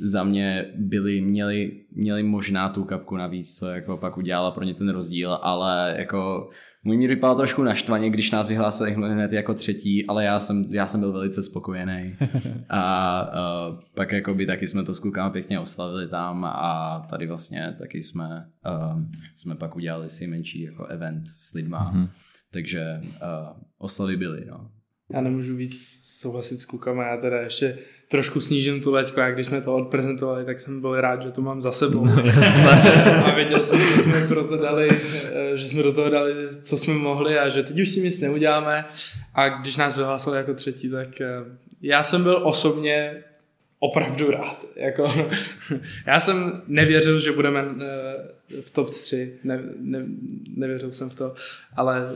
Za 0.00 0.24
mě 0.24 0.66
byli, 0.76 1.20
měli, 1.20 1.72
měli 1.92 2.22
možná 2.22 2.68
tu 2.68 2.84
kapku 2.84 3.16
navíc, 3.16 3.58
co 3.58 3.66
jako 3.66 3.96
pak 3.96 4.18
udělala 4.18 4.50
pro 4.50 4.64
ně 4.64 4.74
ten 4.74 4.88
rozdíl, 4.88 5.38
ale 5.42 5.94
jako 5.98 6.50
můj 6.84 6.96
mír 6.96 7.08
vypadal 7.08 7.36
trošku 7.36 7.62
naštvaně, 7.62 8.10
když 8.10 8.30
nás 8.30 8.48
vyhlásili 8.48 8.92
hned 8.92 9.32
jako 9.32 9.54
třetí, 9.54 10.06
ale 10.06 10.24
já 10.24 10.40
jsem, 10.40 10.66
já 10.70 10.86
jsem 10.86 11.00
byl 11.00 11.12
velice 11.12 11.42
spokojený. 11.42 12.16
A, 12.68 12.80
a 12.80 13.78
pak 13.94 14.12
jako 14.12 14.34
by 14.34 14.46
taky 14.46 14.66
jsme 14.66 14.82
to 14.82 14.94
s 14.94 14.98
klukama 14.98 15.30
pěkně 15.30 15.60
oslavili 15.60 16.08
tam 16.08 16.44
a 16.44 17.06
tady 17.10 17.26
vlastně 17.26 17.76
taky 17.78 18.02
jsme, 18.02 18.48
um, 18.94 19.10
jsme 19.36 19.54
pak 19.54 19.76
udělali 19.76 20.08
si 20.08 20.26
menší 20.26 20.62
jako 20.62 20.86
event 20.86 21.28
s 21.28 21.52
lidma. 21.52 21.92
Mm-hmm. 21.94 22.08
Takže 22.52 23.00
uh, 23.02 23.56
oslavy 23.78 24.16
byly, 24.16 24.44
no. 24.50 24.70
Já 25.12 25.20
nemůžu 25.20 25.56
víc 25.56 26.02
souhlasit 26.04 26.58
s 26.58 26.66
klukama, 26.66 27.06
já 27.06 27.16
teda 27.16 27.40
ještě 27.40 27.78
trošku 28.08 28.40
snížím 28.40 28.80
tu 28.80 28.92
leďku, 28.92 29.20
a 29.20 29.30
když 29.30 29.46
jsme 29.46 29.60
to 29.60 29.74
odprezentovali, 29.74 30.44
tak 30.44 30.60
jsem 30.60 30.80
byl 30.80 31.00
rád, 31.00 31.22
že 31.22 31.30
to 31.30 31.42
mám 31.42 31.60
za 31.60 31.72
sebou. 31.72 32.04
No, 32.04 32.12
a 33.24 33.34
věděl 33.34 33.64
jsem, 33.64 33.80
že 33.80 34.02
jsme, 34.02 34.28
pro 34.28 34.44
to 34.44 34.56
dali, 34.56 34.88
eh, 35.32 35.56
že 35.56 35.64
jsme 35.64 35.82
do 35.82 35.92
toho 35.92 36.10
dali, 36.10 36.34
co 36.60 36.78
jsme 36.78 36.94
mohli 36.94 37.38
a 37.38 37.48
že 37.48 37.62
teď 37.62 37.80
už 37.80 37.88
si 37.88 38.00
nic 38.00 38.20
neuděláme. 38.20 38.84
A 39.34 39.48
když 39.48 39.76
nás 39.76 39.96
vyhlásili 39.96 40.36
jako 40.36 40.54
třetí, 40.54 40.90
tak 40.90 41.20
eh, 41.20 41.28
já 41.82 42.04
jsem 42.04 42.22
byl 42.22 42.40
osobně 42.44 43.24
opravdu 43.78 44.30
rád. 44.30 44.66
Jako, 44.76 45.12
já 46.06 46.20
jsem 46.20 46.62
nevěřil, 46.66 47.20
že 47.20 47.32
budeme 47.32 47.64
eh, 47.80 48.62
v 48.62 48.70
top 48.70 48.90
3, 48.90 49.38
ne, 49.44 49.62
ne, 49.78 50.04
nevěřil 50.56 50.92
jsem 50.92 51.10
v 51.10 51.14
to, 51.14 51.34
ale 51.76 52.08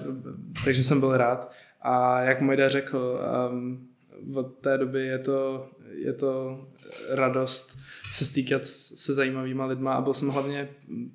takže 0.64 0.84
jsem 0.84 1.00
byl 1.00 1.16
rád. 1.16 1.52
A 1.82 2.20
jak 2.20 2.40
Mojda 2.40 2.68
řekl, 2.68 3.20
um, 3.50 3.88
od 4.34 4.58
té 4.58 4.78
doby 4.78 5.06
je 5.06 5.18
to, 5.18 5.70
je 5.94 6.12
to 6.12 6.64
radost 7.10 7.78
se 8.12 8.24
stýkat 8.24 8.66
se 8.66 9.14
zajímavýma 9.14 9.66
lidma 9.66 9.94
a 9.94 10.00
byl 10.00 10.14
jsem 10.14 10.28
hlavně 10.28 10.68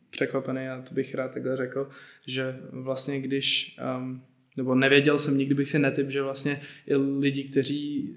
překvapený 0.10 0.68
a 0.68 0.82
to 0.82 0.93
bych 0.93 1.16
rád 1.16 1.34
takhle 1.34 1.58
řekl, 1.58 1.89
že 2.26 2.60
vlastně 2.72 3.22
když, 3.22 3.78
um, 3.97 4.22
nebo 4.58 4.76
nevěděl 4.76 5.20
jsem, 5.20 5.38
nikdy 5.38 5.55
bych 5.55 5.70
si 5.70 5.80
netyp, 5.80 6.10
že 6.10 6.22
vlastně 6.22 6.62
i 6.88 6.95
lidi, 6.95 7.43
kteří 7.43 8.16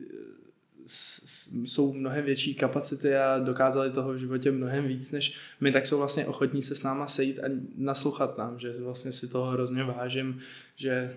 jsou 1.65 1.93
mnohem 1.93 2.25
větší 2.25 2.55
kapacity 2.55 3.17
a 3.17 3.39
dokázali 3.39 3.91
toho 3.91 4.13
v 4.13 4.19
životě 4.19 4.51
mnohem 4.51 4.89
víc 4.89 5.11
než 5.13 5.35
my, 5.61 5.73
tak 5.73 5.87
jsou 5.87 5.99
vlastně 5.99 6.27
ochotní 6.27 6.63
se 6.63 6.75
s 6.75 6.83
náma 6.83 7.07
sejít 7.07 7.39
a 7.39 7.43
naslouchat 7.77 8.39
nám, 8.39 8.59
že 8.59 8.73
vlastně 8.73 9.13
si 9.13 9.29
toho 9.29 9.51
hrozně 9.51 9.85
vážím, 9.85 10.39
že 10.77 11.17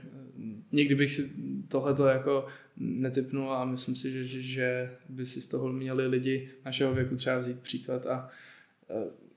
nikdy 0.72 0.96
bych 0.96 1.14
si 1.14 1.32
tohleto 1.68 2.06
jako 2.06 2.46
netypnul 2.78 3.54
a 3.54 3.66
myslím 3.66 3.96
si, 3.96 4.28
že, 4.28 4.42
že 4.42 4.92
by 5.10 5.26
si 5.26 5.42
z 5.42 5.48
toho 5.48 5.74
měli 5.74 6.08
lidi 6.08 6.50
našeho 6.66 6.94
věku 6.94 7.16
třeba 7.16 7.40
vzít 7.40 7.60
příklad 7.60 8.06
a 8.06 8.30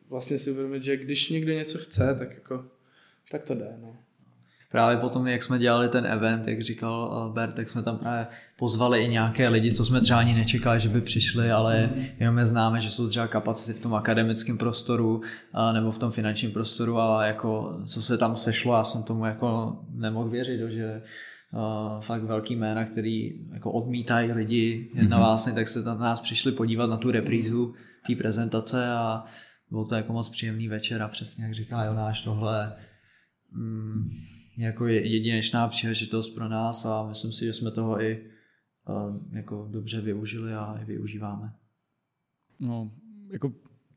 vlastně 0.09 0.39
si 0.39 0.51
uvědomit, 0.51 0.83
že 0.83 0.97
když 0.97 1.31
někdo 1.31 1.53
něco 1.53 1.79
chce, 1.79 2.17
tak 2.19 2.35
jako 2.35 2.65
tak 3.31 3.43
to 3.43 3.55
jde. 3.55 3.77
No. 3.83 3.97
právě 4.71 4.97
potom, 4.97 5.27
jak 5.27 5.43
jsme 5.43 5.59
dělali 5.59 5.89
ten 5.89 6.07
event, 6.07 6.49
jak 6.49 6.63
říkal 6.63 7.31
Bert, 7.35 7.55
tak 7.55 7.69
jsme 7.69 7.83
tam 7.83 7.99
právě 7.99 8.27
pozvali 8.57 9.05
i 9.05 9.09
nějaké 9.09 9.49
lidi, 9.49 9.75
co 9.75 9.85
jsme 9.85 10.01
třeba 10.01 10.19
ani 10.19 10.35
nečekali, 10.35 10.81
že 10.81 10.89
by 10.89 11.01
přišli, 11.01 11.51
ale 11.51 11.91
jenom 12.21 12.39
je 12.39 12.47
známe, 12.47 12.81
že 12.81 12.91
jsou 12.91 13.09
třeba 13.09 13.27
kapacity 13.27 13.79
v 13.79 13.83
tom 13.83 13.95
akademickém 13.95 14.59
prostoru 14.59 15.23
nebo 15.73 15.91
v 15.91 15.99
tom 15.99 16.11
finančním 16.11 16.51
prostoru 16.51 16.99
a 16.99 17.27
jako 17.27 17.81
co 17.85 18.03
se 18.03 18.19
tam 18.19 18.37
sešlo, 18.37 18.77
já 18.77 18.85
jsem 18.85 19.03
tomu 19.03 19.25
jako 19.25 19.79
nemohl 19.91 20.29
věřit, 20.29 20.61
že 20.69 21.03
uh, 21.53 22.01
fakt 22.01 22.23
velký 22.23 22.57
jména, 22.57 22.85
který 22.85 23.47
jako 23.53 23.73
odmítají 23.73 24.33
lidi 24.33 24.91
jen 24.95 25.09
na 25.09 25.19
vás, 25.19 25.55
tak 25.55 25.69
se 25.69 25.83
tam 25.83 25.99
nás 25.99 26.21
přišli 26.21 26.53
podívat 26.53 26.87
na 26.87 26.97
tu 26.97 27.11
reprízu 27.11 27.75
té 28.07 28.15
prezentace 28.15 28.89
a 28.89 29.25
byl 29.71 29.85
to 29.85 29.95
jako 29.95 30.13
moc 30.13 30.29
příjemný 30.29 30.69
večer 30.69 31.03
a 31.03 31.09
přesně 31.09 31.45
jak 31.45 31.55
říká 31.55 31.85
Jonáš, 31.85 32.23
tohle 32.23 32.77
mm, 33.53 34.11
jako 34.59 34.87
jedinečná 34.87 35.69
příležitost 35.69 36.29
pro 36.29 36.49
nás 36.49 36.85
a 36.85 37.07
myslím 37.09 37.33
si, 37.33 37.45
že 37.45 37.53
jsme 37.53 37.71
toho 37.71 38.03
i 38.03 38.31
uh, 38.89 39.37
jako 39.37 39.69
dobře 39.71 40.01
využili 40.01 40.55
a 40.55 40.79
i 40.83 40.85
využíváme. 40.85 41.53
No, 42.61 42.91
jako 43.33 43.53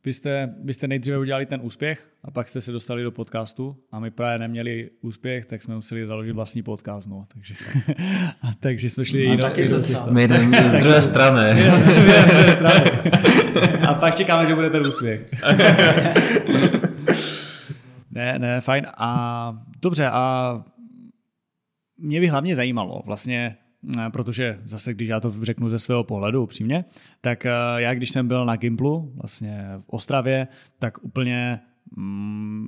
vy 0.05 0.13
jste, 0.13 0.53
vy 0.63 0.73
jste 0.73 0.87
nejdříve 0.87 1.17
udělali 1.17 1.45
ten 1.45 1.59
úspěch 1.63 2.07
a 2.23 2.31
pak 2.31 2.49
jste 2.49 2.61
se 2.61 2.71
dostali 2.71 3.03
do 3.03 3.11
podcastu 3.11 3.77
a 3.91 3.99
my 3.99 4.11
právě 4.11 4.39
neměli 4.39 4.89
úspěch, 5.01 5.45
tak 5.45 5.61
jsme 5.61 5.75
museli 5.75 6.07
založit 6.07 6.31
vlastní 6.31 6.63
podcast. 6.63 7.07
No, 7.07 7.25
takže, 7.33 7.55
a 8.41 8.47
takže 8.59 8.89
jsme 8.89 9.05
šli 9.05 9.19
jinou, 9.19 9.37
taky 9.37 9.67
cesta. 9.67 10.11
My 10.11 10.27
jdeme 10.27 10.69
z 10.69 10.71
druhé 10.71 11.01
strany. 11.01 11.69
a 13.87 13.93
pak 13.93 14.15
čekáme, 14.15 14.45
že 14.45 14.55
bude 14.55 14.69
ten 14.69 14.87
úspěch. 14.87 15.31
ne, 18.11 18.39
ne, 18.39 18.61
fajn. 18.61 18.87
A 18.97 19.53
dobře, 19.81 20.07
a 20.07 20.63
mě 21.97 22.19
by 22.19 22.27
hlavně 22.27 22.55
zajímalo 22.55 23.01
vlastně, 23.05 23.55
protože 24.13 24.59
zase, 24.65 24.93
když 24.93 25.09
já 25.09 25.19
to 25.19 25.45
řeknu 25.45 25.69
ze 25.69 25.79
svého 25.79 26.03
pohledu 26.03 26.43
upřímně, 26.43 26.85
tak 27.21 27.45
eh, 27.45 27.51
já 27.75 27.93
když 27.93 28.11
jsem 28.11 28.27
byl 28.27 28.45
na 28.45 28.55
Gimplu, 28.55 29.13
vlastně 29.15 29.65
v 29.79 29.89
Ostravě, 29.89 30.47
tak 30.79 31.03
úplně 31.03 31.59
mm, 31.95 32.67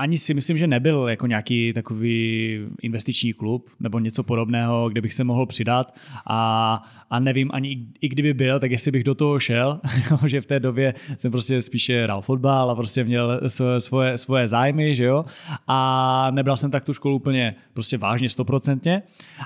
ani 0.00 0.18
si 0.18 0.34
myslím, 0.34 0.58
že 0.58 0.66
nebyl 0.66 1.08
jako 1.08 1.26
nějaký 1.26 1.72
takový 1.72 2.58
investiční 2.82 3.32
klub 3.32 3.70
nebo 3.80 3.98
něco 3.98 4.22
podobného, 4.22 4.88
kde 4.88 5.00
bych 5.00 5.14
se 5.14 5.24
mohl 5.24 5.46
přidat. 5.46 5.94
A, 6.26 6.82
a 7.10 7.18
nevím 7.18 7.50
ani 7.52 7.86
i 8.00 8.08
kdyby 8.08 8.34
byl, 8.34 8.60
tak 8.60 8.70
jestli 8.70 8.90
bych 8.90 9.04
do 9.04 9.14
toho 9.14 9.40
šel, 9.40 9.80
že 10.26 10.40
v 10.40 10.46
té 10.46 10.60
době 10.60 10.94
jsem 11.16 11.30
prostě 11.30 11.62
spíše 11.62 12.02
hrál 12.02 12.20
fotbal 12.20 12.70
a 12.70 12.74
prostě 12.74 13.04
měl 13.04 13.40
svoje, 13.78 14.18
svoje 14.18 14.48
zájmy, 14.48 14.94
že 14.94 15.04
jo, 15.04 15.24
a 15.66 16.30
nebral 16.30 16.56
jsem 16.56 16.70
tak 16.70 16.84
tu 16.84 16.94
školu 16.94 17.16
úplně 17.16 17.54
prostě 17.72 17.98
vážně 17.98 18.28
stoprocentně. 18.28 19.02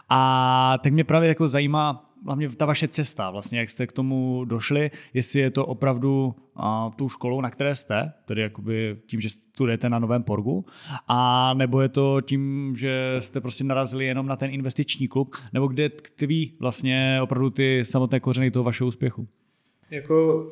A 0.08 0.78
tak 0.82 0.92
mě 0.92 1.04
právě 1.04 1.28
jako 1.28 1.48
zajímá 1.48 2.13
hlavně 2.24 2.48
ta 2.48 2.66
vaše 2.66 2.88
cesta, 2.88 3.30
vlastně 3.30 3.58
jak 3.58 3.70
jste 3.70 3.86
k 3.86 3.92
tomu 3.92 4.44
došli, 4.44 4.90
jestli 5.14 5.40
je 5.40 5.50
to 5.50 5.66
opravdu 5.66 6.34
a, 6.56 6.90
tou 6.96 7.08
školou, 7.08 7.40
na 7.40 7.50
které 7.50 7.74
jste, 7.74 8.12
tedy 8.24 8.42
jakoby 8.42 8.96
tím, 9.06 9.20
že 9.20 9.28
studujete 9.28 9.88
na 9.88 9.98
Novém 9.98 10.22
Porgu, 10.22 10.64
a 11.08 11.54
nebo 11.54 11.80
je 11.80 11.88
to 11.88 12.20
tím, 12.20 12.72
že 12.76 13.16
jste 13.18 13.40
prostě 13.40 13.64
narazili 13.64 14.06
jenom 14.06 14.26
na 14.26 14.36
ten 14.36 14.50
investiční 14.50 15.08
klub, 15.08 15.36
nebo 15.52 15.66
kde 15.66 15.88
tkví 15.88 16.52
vlastně 16.60 17.18
opravdu 17.22 17.50
ty 17.50 17.84
samotné 17.84 18.20
kořeny 18.20 18.50
toho 18.50 18.62
vašeho 18.62 18.88
úspěchu? 18.88 19.28
Jako, 19.90 20.46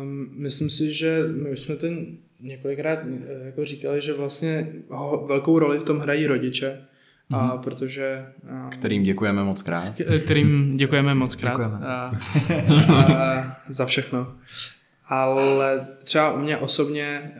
um, 0.00 0.28
myslím 0.32 0.70
si, 0.70 0.92
že 0.92 1.24
my 1.50 1.56
jsme 1.56 1.76
ten 1.76 2.06
několikrát 2.40 2.98
eh, 2.98 3.46
jako 3.46 3.64
říkali, 3.64 4.00
že 4.00 4.12
vlastně 4.12 4.72
velkou 5.26 5.58
roli 5.58 5.78
v 5.78 5.84
tom 5.84 5.98
hrají 5.98 6.26
rodiče, 6.26 6.80
a 7.30 7.56
mm-hmm. 7.56 7.60
protože... 7.60 8.26
A, 8.50 8.70
kterým 8.70 9.02
děkujeme 9.02 9.44
moc 9.44 9.62
krát. 9.62 9.94
Kterým 10.24 10.76
děkujeme 10.76 11.14
moc 11.14 11.36
krát. 11.36 11.60
Děkujeme. 11.60 11.86
A, 11.86 12.12
a, 12.88 13.56
za 13.68 13.86
všechno. 13.86 14.34
Ale 15.06 15.86
třeba 16.04 16.32
u 16.32 16.38
mě 16.38 16.56
osobně 16.56 17.32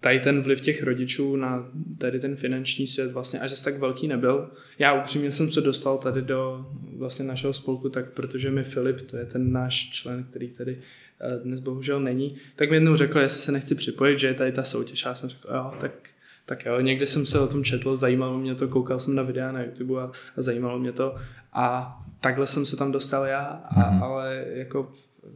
tady 0.00 0.20
ten 0.20 0.42
vliv 0.42 0.60
těch 0.60 0.82
rodičů 0.82 1.36
na 1.36 1.64
tady 1.98 2.20
ten 2.20 2.36
finanční 2.36 2.86
svět 2.86 3.12
vlastně 3.12 3.40
až 3.40 3.62
tak 3.62 3.78
velký 3.78 4.08
nebyl. 4.08 4.50
Já 4.78 4.92
upřímně 4.92 5.32
jsem 5.32 5.50
se 5.50 5.60
dostal 5.60 5.98
tady 5.98 6.22
do 6.22 6.66
vlastně 6.96 7.24
našeho 7.24 7.52
spolku, 7.52 7.88
tak 7.88 8.10
protože 8.10 8.50
mi 8.50 8.64
Filip, 8.64 9.00
to 9.00 9.16
je 9.16 9.24
ten 9.24 9.52
náš 9.52 9.90
člen, 9.90 10.24
který 10.30 10.48
tady 10.48 10.78
dnes 11.44 11.60
bohužel 11.60 12.00
není, 12.00 12.28
tak 12.56 12.70
mi 12.70 12.76
jednou 12.76 12.96
řekl, 12.96 13.18
jestli 13.18 13.40
se 13.40 13.52
nechci 13.52 13.74
připojit, 13.74 14.18
že 14.18 14.26
je 14.26 14.34
tady 14.34 14.52
ta 14.52 14.62
soutěž. 14.62 15.04
Já 15.04 15.14
jsem 15.14 15.28
řekl, 15.28 15.48
jo, 15.54 15.72
tak 15.80 15.92
tak 16.46 16.64
jo, 16.64 16.80
někdy 16.80 17.06
jsem 17.06 17.26
se 17.26 17.40
o 17.40 17.46
tom 17.46 17.64
četl, 17.64 17.96
zajímalo 17.96 18.38
mě 18.38 18.54
to, 18.54 18.68
koukal 18.68 18.98
jsem 18.98 19.14
na 19.14 19.22
videa 19.22 19.52
na 19.52 19.62
YouTube 19.62 20.02
a, 20.02 20.10
a 20.36 20.42
zajímalo 20.42 20.78
mě 20.78 20.92
to 20.92 21.16
a 21.52 21.96
takhle 22.20 22.46
jsem 22.46 22.66
se 22.66 22.76
tam 22.76 22.92
dostal 22.92 23.24
já, 23.24 23.40
a, 23.40 23.80
mm-hmm. 23.80 24.02
ale 24.02 24.44
jako 24.48 24.92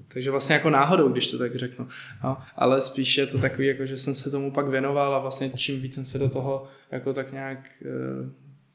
takže 0.09 0.31
vlastně 0.31 0.55
jako 0.55 0.71
náhodou, 0.71 1.09
když 1.09 1.31
to 1.31 1.39
tak 1.39 1.57
řeknu. 1.57 1.89
No, 2.25 2.39
ale 2.57 2.83
spíš 2.83 3.19
je 3.19 3.27
to 3.27 3.39
takový, 3.39 3.67
jako, 3.67 3.87
že 3.87 3.97
jsem 3.97 4.15
se 4.15 4.31
tomu 4.31 4.53
pak 4.53 4.69
věnoval 4.69 5.15
a 5.15 5.19
vlastně 5.19 5.51
čím 5.51 5.81
víc 5.81 5.95
jsem 5.95 6.05
se 6.05 6.19
do 6.19 6.29
toho 6.29 6.67
jako 6.91 7.13
tak 7.13 7.33
nějak 7.33 7.59
e, 7.83 7.89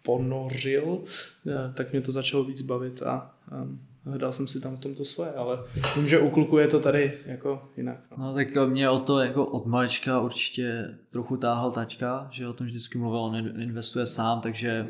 ponořil, 0.04 1.00
e, 1.48 1.74
tak 1.74 1.92
mě 1.92 2.02
to 2.02 2.12
začalo 2.12 2.44
víc 2.44 2.62
bavit 2.62 3.04
a, 3.04 3.32
a 3.52 3.68
hledal 4.06 4.34
jsem 4.34 4.48
si 4.48 4.62
tam 4.62 4.78
v 4.78 4.80
tomto 4.80 5.06
svoje, 5.06 5.32
ale 5.32 5.60
vím, 5.96 6.08
že 6.08 6.20
u 6.20 6.30
kluku 6.30 6.58
je 6.58 6.68
to 6.68 6.80
tady 6.80 7.20
jako 7.26 7.70
jinak. 7.78 7.98
No, 8.18 8.26
no 8.26 8.34
tak 8.34 8.48
mě 8.68 8.90
o 8.90 9.00
to 9.00 9.20
jako 9.20 9.46
od 9.46 9.66
malička 9.66 10.22
určitě 10.22 10.98
trochu 11.10 11.38
táhal 11.38 11.72
tačka, 11.72 12.28
že 12.32 12.48
o 12.48 12.54
tom 12.54 12.68
vždycky 12.68 12.98
mluvil, 12.98 13.20
on 13.20 13.36
investuje 13.62 14.06
sám, 14.06 14.42
takže 14.42 14.88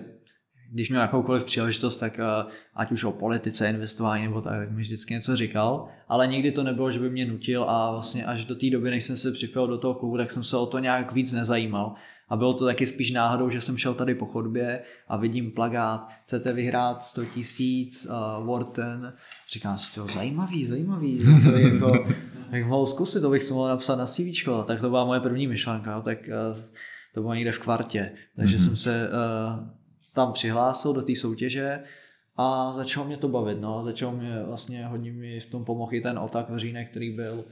když 0.73 0.89
měl 0.89 1.01
jakoukoliv 1.01 1.43
příležitost, 1.43 1.99
tak 1.99 2.19
eh, 2.19 2.51
ať 2.75 2.91
už 2.91 3.03
o 3.03 3.11
politice, 3.11 3.69
investování 3.69 4.23
nebo 4.23 4.41
tak, 4.41 4.53
tak 4.59 4.71
mi 4.71 4.81
vždycky 4.81 5.13
něco 5.13 5.35
říkal, 5.35 5.87
ale 6.07 6.27
nikdy 6.27 6.51
to 6.51 6.63
nebylo, 6.63 6.91
že 6.91 6.99
by 6.99 7.09
mě 7.09 7.25
nutil 7.25 7.63
a 7.63 7.91
vlastně 7.91 8.25
až 8.25 8.45
do 8.45 8.55
té 8.55 8.69
doby, 8.69 8.89
než 8.89 9.03
jsem 9.03 9.17
se 9.17 9.31
připojil 9.31 9.67
do 9.67 9.77
toho 9.77 9.93
klubu, 9.93 10.17
tak 10.17 10.31
jsem 10.31 10.43
se 10.43 10.57
o 10.57 10.65
to 10.65 10.79
nějak 10.79 11.11
víc 11.11 11.33
nezajímal. 11.33 11.95
A 12.29 12.35
bylo 12.35 12.53
to 12.53 12.65
taky 12.65 12.87
spíš 12.87 13.11
náhodou, 13.11 13.49
že 13.49 13.61
jsem 13.61 13.77
šel 13.77 13.93
tady 13.93 14.15
po 14.15 14.25
chodbě 14.25 14.81
a 15.07 15.17
vidím 15.17 15.51
plagát, 15.51 16.09
chcete 16.23 16.53
vyhrát 16.53 17.03
100 17.03 17.25
tisíc, 17.25 18.05
uh, 18.05 18.47
Wharton. 18.47 19.13
Říkám 19.53 19.77
si, 19.77 19.95
to 19.95 20.07
zajímavý, 20.07 20.65
zajímavý. 20.65 21.19
To 21.43 21.55
je 21.55 21.73
jako, 21.73 22.05
tak 22.51 22.65
mohl 22.65 22.85
zkusit, 22.85 23.21
to 23.21 23.29
bych 23.29 23.43
si 23.43 23.53
mohl 23.53 23.67
napsat 23.67 23.95
na 23.95 24.05
CV. 24.05 24.49
Tak 24.65 24.81
to 24.81 24.89
byla 24.89 25.05
moje 25.05 25.19
první 25.19 25.47
myšlenka, 25.47 26.01
tak 26.01 26.17
uh, 26.27 26.57
to 27.13 27.21
bylo 27.21 27.33
někde 27.33 27.51
v 27.51 27.59
kvartě. 27.59 28.11
Takže 28.35 28.57
mm-hmm. 28.57 28.65
jsem 28.65 28.75
se 28.75 29.09
uh, 29.09 29.82
tam 30.13 30.33
přihlásil 30.33 30.93
do 30.93 31.01
té 31.01 31.15
soutěže 31.15 31.83
a 32.35 32.73
začalo 32.73 33.05
mě 33.05 33.17
to 33.17 33.27
bavit. 33.27 33.61
No. 33.61 33.83
Začalo 33.83 34.11
mě 34.11 34.43
vlastně 34.43 34.85
hodně 34.85 35.11
mi 35.11 35.39
v 35.39 35.51
tom 35.51 35.65
pomohl 35.65 35.93
i 35.93 36.01
ten 36.01 36.19
otak 36.19 36.49
Veřínek, 36.49 36.89
který 36.89 37.15
byl, 37.15 37.45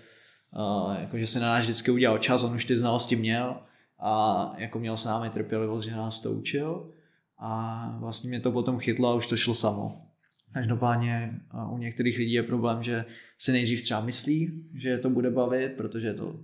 uh, 0.56 0.96
jakože 1.00 1.28
se 1.28 1.40
na 1.40 1.48
nás 1.48 1.64
vždycky 1.64 1.92
udělal 1.92 2.18
čas, 2.18 2.44
on 2.44 2.56
už 2.56 2.66
ty 2.66 2.78
znalosti 2.78 3.16
měl 3.16 3.56
a 4.00 4.54
jako 4.58 4.80
měl 4.80 4.98
s 4.98 5.06
námi 5.06 5.30
trpělivost, 5.30 5.86
že 5.86 5.96
nás 5.96 6.20
to 6.20 6.32
učil 6.32 6.92
a 7.40 7.96
vlastně 8.00 8.30
mě 8.30 8.40
to 8.40 8.52
potom 8.52 8.80
chytlo 8.80 9.10
a 9.10 9.16
už 9.16 9.28
to 9.28 9.38
šlo 9.38 9.54
samo. 9.54 10.08
Každopádně 10.54 11.40
u 11.72 11.78
některých 11.78 12.18
lidí 12.18 12.34
je 12.34 12.44
problém, 12.44 12.84
že 12.84 13.06
si 13.38 13.52
nejdřív 13.52 13.84
třeba 13.84 14.02
myslí, 14.02 14.64
že 14.74 14.98
to 14.98 15.10
bude 15.10 15.30
bavit, 15.30 15.74
protože 15.78 16.08
je 16.08 16.14
to 16.14 16.40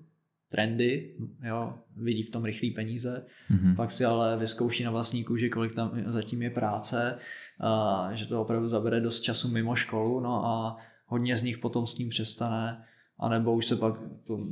trendy, 0.50 1.16
jo, 1.44 1.74
vidí 1.96 2.24
v 2.24 2.30
tom 2.30 2.46
rychlý 2.46 2.72
peníze, 2.72 3.26
mm-hmm. 3.52 3.76
pak 3.76 3.92
si 3.92 4.06
ale 4.06 4.38
vyzkouší 4.38 4.84
na 4.84 4.92
vlastní 4.92 5.24
kůži, 5.24 5.50
kolik 5.50 5.76
tam 5.76 5.92
zatím 6.06 6.42
je 6.42 6.50
práce, 6.50 7.18
a 7.60 8.10
že 8.14 8.26
to 8.26 8.42
opravdu 8.42 8.68
zabere 8.68 9.02
dost 9.02 9.20
času 9.20 9.52
mimo 9.52 9.76
školu, 9.76 10.20
no 10.20 10.46
a 10.46 10.78
hodně 11.06 11.38
z 11.38 11.44
nich 11.44 11.58
potom 11.58 11.88
s 11.88 11.98
ním 11.98 12.10
přestane, 12.10 12.84
anebo 13.20 13.56
už 13.56 13.66
se 13.66 13.76
pak 13.76 13.94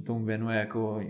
tomu 0.06 0.26
věnuje 0.26 0.58
jako 0.58 1.02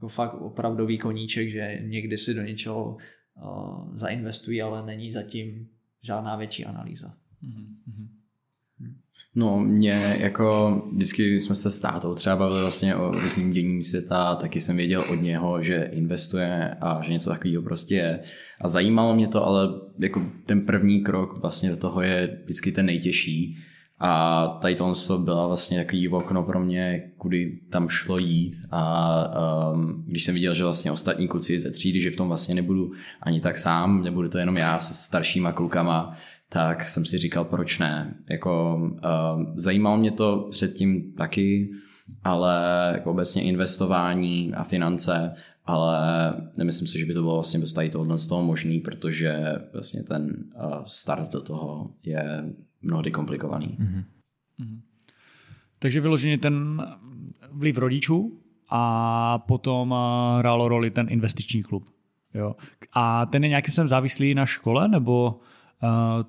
jako 0.00 0.08
fakt 0.08 0.34
opravdový 0.34 0.98
koníček, 0.98 1.50
že 1.50 1.78
někdy 1.82 2.16
si 2.16 2.34
do 2.34 2.42
něčeho 2.42 2.96
uh, 3.34 3.96
zainvestují, 3.96 4.62
ale 4.62 4.86
není 4.86 5.12
zatím 5.12 5.68
žádná 6.02 6.36
větší 6.36 6.64
analýza. 6.64 7.14
Mm-hmm. 7.42 8.08
No, 9.34 9.60
mě 9.60 10.16
jako 10.20 10.82
vždycky 10.94 11.40
jsme 11.40 11.54
se 11.54 11.70
s 11.70 11.80
tátou 11.80 12.14
třeba 12.14 12.36
bavili 12.36 12.60
vlastně 12.60 12.96
o 12.96 13.10
různým 13.10 13.52
dění 13.52 13.82
světa, 13.82 14.34
taky 14.34 14.60
jsem 14.60 14.76
věděl 14.76 15.04
od 15.10 15.22
něho, 15.22 15.62
že 15.62 15.88
investuje 15.92 16.74
a 16.80 17.02
že 17.02 17.12
něco 17.12 17.30
takového 17.30 17.62
prostě 17.62 17.94
je. 17.94 18.20
A 18.60 18.68
zajímalo 18.68 19.14
mě 19.14 19.28
to, 19.28 19.46
ale 19.46 19.68
jako 19.98 20.22
ten 20.46 20.60
první 20.60 21.00
krok 21.00 21.42
vlastně 21.42 21.70
do 21.70 21.76
toho 21.76 22.02
je 22.02 22.38
vždycky 22.44 22.72
ten 22.72 22.86
nejtěžší. 22.86 23.56
A 24.02 24.46
tady 24.62 24.74
to 24.74 25.18
byla 25.18 25.46
vlastně 25.46 25.78
takový 25.78 26.08
okno 26.08 26.42
pro 26.42 26.60
mě, 26.60 27.10
kudy 27.18 27.58
tam 27.70 27.88
šlo 27.88 28.18
jít 28.18 28.56
a 28.70 29.72
um, 29.72 30.04
když 30.06 30.24
jsem 30.24 30.34
viděl, 30.34 30.54
že 30.54 30.64
vlastně 30.64 30.92
ostatní 30.92 31.28
kluci 31.28 31.58
ze 31.58 31.70
třídy, 31.70 32.00
že 32.00 32.10
v 32.10 32.16
tom 32.16 32.28
vlastně 32.28 32.54
nebudu 32.54 32.92
ani 33.22 33.40
tak 33.40 33.58
sám, 33.58 34.02
nebudu 34.02 34.28
to 34.28 34.38
jenom 34.38 34.56
já 34.56 34.78
se 34.78 34.94
staršíma 34.94 35.52
klukama, 35.52 36.16
tak 36.52 36.86
jsem 36.86 37.04
si 37.04 37.18
říkal, 37.18 37.44
proč 37.44 37.78
ne. 37.78 38.14
Jako, 38.30 38.76
um, 38.76 39.52
zajímalo 39.54 39.96
mě 39.96 40.10
to 40.10 40.48
předtím 40.50 41.12
taky, 41.12 41.70
ale 42.24 42.90
jako 42.94 43.10
obecně 43.10 43.42
investování 43.42 44.54
a 44.54 44.64
finance, 44.64 45.34
ale 45.64 45.98
nemyslím 46.56 46.88
si, 46.88 46.98
že 46.98 47.06
by 47.06 47.14
to 47.14 47.22
bylo 47.22 47.34
vlastně 47.34 47.60
tady 47.74 47.90
tohohle 47.90 48.18
z 48.18 48.26
toho 48.26 48.42
možný, 48.42 48.80
protože 48.80 49.54
vlastně 49.72 50.02
ten 50.02 50.44
start 50.86 51.30
do 51.32 51.40
toho 51.40 51.90
je 52.02 52.44
mnohdy 52.82 53.10
komplikovaný. 53.10 53.78
Mm-hmm. 53.80 54.80
Takže 55.78 56.00
vyloženě 56.00 56.38
ten 56.38 56.82
vliv 57.52 57.78
rodičů 57.78 58.40
a 58.70 59.38
potom 59.38 59.94
hrálo 60.38 60.68
roli 60.68 60.90
ten 60.90 61.06
investiční 61.10 61.62
klub. 61.62 61.84
Jo. 62.34 62.56
A 62.92 63.26
ten 63.26 63.42
je 63.44 63.48
nějakým 63.48 63.72
způsobem 63.72 63.88
závislý 63.88 64.34
na 64.34 64.46
škole, 64.46 64.88
nebo 64.88 65.40
uh, 65.82 66.22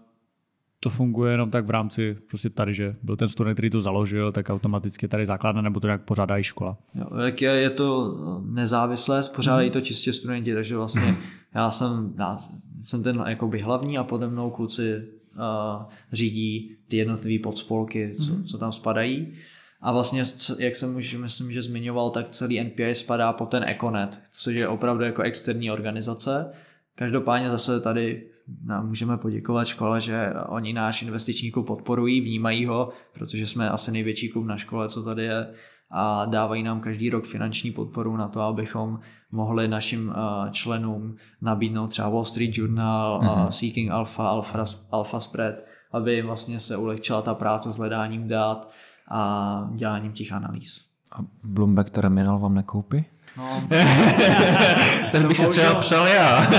to 0.84 0.90
funguje 0.90 1.32
jenom 1.32 1.52
tak 1.52 1.66
v 1.66 1.70
rámci 1.70 2.18
prostě 2.28 2.50
tady, 2.50 2.74
že 2.74 2.96
byl 3.04 3.18
ten 3.18 3.30
student, 3.30 3.56
který 3.56 3.70
to 3.70 3.82
založil, 3.82 4.32
tak 4.32 4.50
automaticky 4.50 5.08
tady 5.08 5.26
základna, 5.26 5.62
nebo 5.62 5.80
to 5.80 5.88
nějak 5.88 6.02
pořádá 6.02 6.38
i 6.38 6.44
škola? 6.44 6.78
Jo, 6.96 7.18
jak 7.26 7.42
je, 7.42 7.52
je 7.52 7.70
to 7.70 8.18
nezávislé, 8.46 9.24
pořádají 9.36 9.70
to 9.70 9.82
čistě 9.82 10.14
studenti, 10.14 10.54
takže 10.54 10.78
vlastně 10.78 11.16
já 11.56 11.72
jsem, 11.72 12.14
já 12.18 12.38
jsem 12.84 13.04
ten 13.04 13.24
jakoby 13.28 13.60
hlavní 13.60 13.98
a 13.98 14.04
pode 14.04 14.28
mnou 14.28 14.50
kluci 14.50 15.04
uh, 15.36 15.84
řídí 16.12 16.76
ty 16.88 16.98
jednotlivé 16.98 17.44
podspolky, 17.44 18.16
co, 18.26 18.34
mhm. 18.34 18.44
co 18.44 18.58
tam 18.58 18.72
spadají. 18.72 19.34
A 19.82 19.92
vlastně, 19.92 20.24
jak 20.60 20.76
jsem 20.76 20.96
už 20.96 21.14
myslím, 21.14 21.52
že 21.52 21.64
zmiňoval, 21.64 22.10
tak 22.10 22.30
celý 22.30 22.64
NPI 22.64 22.96
spadá 22.96 23.34
pod 23.34 23.50
ten 23.50 23.66
Econet, 23.68 24.22
což 24.32 24.56
je 24.56 24.68
opravdu 24.68 25.04
jako 25.04 25.22
externí 25.22 25.72
organizace. 25.72 26.54
Každopádně 27.02 27.50
zase 27.50 27.80
tady 27.80 28.24
nám 28.64 28.88
můžeme 28.88 29.18
poděkovat 29.18 29.68
škole, 29.68 30.02
že 30.02 30.34
oni 30.48 30.74
náš 30.74 31.02
investiční 31.02 31.52
klub 31.52 31.68
podporují, 31.68 32.22
vnímají 32.22 32.66
ho, 32.66 32.90
protože 33.14 33.48
jsme 33.48 33.70
asi 33.70 33.92
největší 33.92 34.30
klub 34.30 34.46
na 34.46 34.58
škole, 34.58 34.90
co 34.90 35.04
tady 35.04 35.24
je 35.24 35.54
a 35.92 36.26
dávají 36.26 36.64
nám 36.64 36.80
každý 36.80 37.10
rok 37.10 37.26
finanční 37.26 37.72
podporu 37.72 38.18
na 38.18 38.28
to, 38.28 38.42
abychom 38.42 39.00
mohli 39.32 39.68
našim 39.68 40.14
členům 40.52 41.16
nabídnout 41.42 41.88
třeba 41.88 42.10
Wall 42.10 42.26
Street 42.26 42.58
Journal, 42.58 43.22
mm-hmm. 43.22 43.48
Seeking 43.48 43.92
Alpha, 43.92 44.30
Alpha, 44.30 44.64
Alpha 44.92 45.20
Spread, 45.20 45.56
aby 45.92 46.14
jim 46.14 46.26
vlastně 46.26 46.60
se 46.60 46.78
ulehčila 46.78 47.22
ta 47.22 47.34
práce 47.34 47.72
s 47.72 47.78
hledáním 47.78 48.28
dát 48.28 48.72
a 49.12 49.70
děláním 49.76 50.12
těch 50.12 50.32
analýz. 50.32 50.86
A 51.12 51.20
Bloomberg 51.44 51.90
Terminal 51.90 52.40
vám 52.40 52.56
nekoupí? 52.56 53.06
No, 53.38 53.64
ten 55.12 55.28
bych 55.28 55.38
se 55.38 55.48
třeba 55.48 55.76
přál 55.76 56.08
já. 56.08 56.52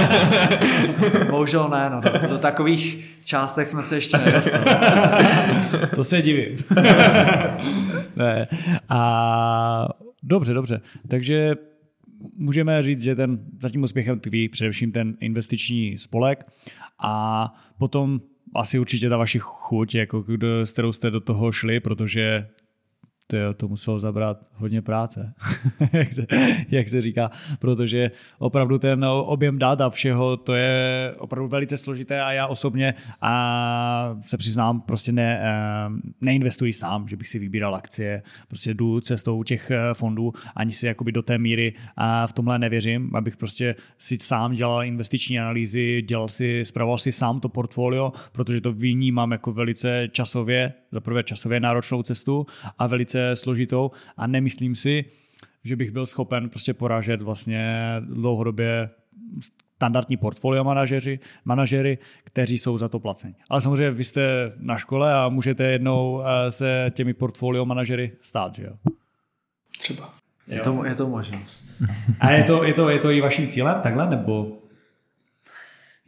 bohužel 1.31 1.69
ne, 1.69 1.91
no, 1.91 2.01
do, 2.01 2.29
do 2.29 2.39
takových 2.39 3.17
částek 3.25 3.69
jsme 3.69 3.83
se 3.83 3.97
ještě 3.97 4.19
nedostali. 4.19 4.65
to 5.95 6.05
se 6.05 6.23
divím. 6.23 6.59
ne. 8.17 8.49
A 8.89 9.89
dobře, 10.23 10.55
dobře. 10.55 10.81
Takže 11.09 11.55
můžeme 12.37 12.83
říct, 12.83 13.03
že 13.03 13.15
ten 13.15 13.39
zatím 13.63 13.83
úspěchem 13.83 14.21
tkví 14.21 14.49
především 14.49 14.93
ten 14.93 15.17
investiční 15.21 15.99
spolek 15.99 16.45
a 16.99 17.45
potom 17.79 18.21
asi 18.55 18.79
určitě 18.79 19.09
ta 19.09 19.17
vaši 19.17 19.39
chuť, 19.39 19.95
jako 19.95 20.21
kdo, 20.21 20.67
s 20.67 20.73
kterou 20.73 20.93
jste 20.93 21.11
do 21.11 21.21
toho 21.21 21.53
šli, 21.53 21.81
protože 21.81 22.47
to, 23.33 23.55
to 23.55 23.69
muselo 23.69 23.99
zabrat 23.99 24.39
hodně 24.55 24.83
práce, 24.83 25.33
jak, 25.93 26.13
se, 26.13 26.27
jak 26.71 26.89
se 26.89 27.03
říká, 27.03 27.31
protože 27.59 28.11
opravdu 28.39 28.79
ten 28.79 29.05
objem 29.05 29.59
dat 29.59 29.81
a 29.81 29.91
všeho, 29.91 30.37
to 30.37 30.55
je 30.55 31.15
opravdu 31.19 31.49
velice 31.49 31.77
složité 31.77 32.23
a 32.23 32.33
já 32.33 32.47
osobně 32.47 32.95
a 33.21 34.19
se 34.27 34.37
přiznám, 34.37 34.81
prostě 34.81 35.13
ne, 35.13 35.53
neinvestuji 36.21 36.73
sám, 36.73 37.09
že 37.09 37.17
bych 37.17 37.29
si 37.29 37.39
vybíral 37.39 37.75
akcie, 37.75 38.23
prostě 38.49 38.75
jdu 38.75 39.01
cestou 39.01 39.43
těch 39.43 39.71
eh, 39.71 39.95
fondů, 39.95 40.33
ani 40.57 40.73
si 40.73 40.87
jakoby 40.87 41.13
do 41.13 41.23
té 41.23 41.39
míry 41.39 41.75
a 41.97 42.27
v 42.27 42.33
tomhle 42.33 42.59
nevěřím, 42.59 43.17
abych 43.17 43.37
prostě 43.37 43.75
si 43.99 44.19
sám 44.21 44.55
dělal 44.55 44.85
investiční 44.85 45.39
analýzy, 45.39 46.03
dělal 46.03 46.29
si, 46.29 46.65
spravoval 46.65 46.99
si 46.99 47.13
sám 47.13 47.41
to 47.41 47.49
portfolio, 47.49 48.13
protože 48.33 48.61
to 48.61 48.73
vnímám 48.73 49.33
jako 49.33 49.53
velice 49.53 50.09
časově, 50.13 50.73
za 50.93 51.01
prvé 51.01 51.23
časově 51.23 51.61
náročnou 51.61 52.03
cestu 52.03 52.47
a 52.79 52.87
velice 52.87 53.22
složitou 53.35 53.91
a 54.17 54.27
nemyslím 54.27 54.75
si, 54.75 55.05
že 55.65 55.77
bych 55.77 55.91
byl 55.91 56.07
schopen 56.07 56.49
prostě 56.49 56.75
porážet 56.75 57.23
vlastně 57.23 57.95
dlouhodobě 58.01 58.91
standardní 59.83 60.17
portfolio 60.17 60.65
manažeři, 60.65 61.19
manažery, 61.45 61.99
kteří 62.25 62.59
jsou 62.59 62.79
za 62.79 62.89
to 62.89 63.01
placeni. 63.01 63.35
Ale 63.49 63.61
samozřejmě 63.61 63.91
vy 63.91 64.05
jste 64.05 64.53
na 64.59 64.77
škole 64.77 65.15
a 65.15 65.29
můžete 65.29 65.65
jednou 65.65 66.23
eh, 66.23 66.53
se 66.53 66.93
těmi 66.95 67.15
portfolio 67.15 67.65
manažery 67.65 68.13
stát, 68.23 68.55
že 68.55 68.65
jo? 68.65 68.73
Třeba. 69.79 70.15
Je 70.49 70.61
to, 70.61 70.85
je 70.85 70.95
to 70.95 71.09
možnost. 71.09 71.83
A 72.21 72.31
je 72.31 72.45
to, 72.45 72.65
je, 72.65 72.75
to, 72.75 72.89
je 72.89 72.99
to 72.99 73.11
i 73.11 73.21
vaším 73.21 73.49
cílem 73.49 73.81
takhle, 73.83 74.11
nebo 74.11 74.62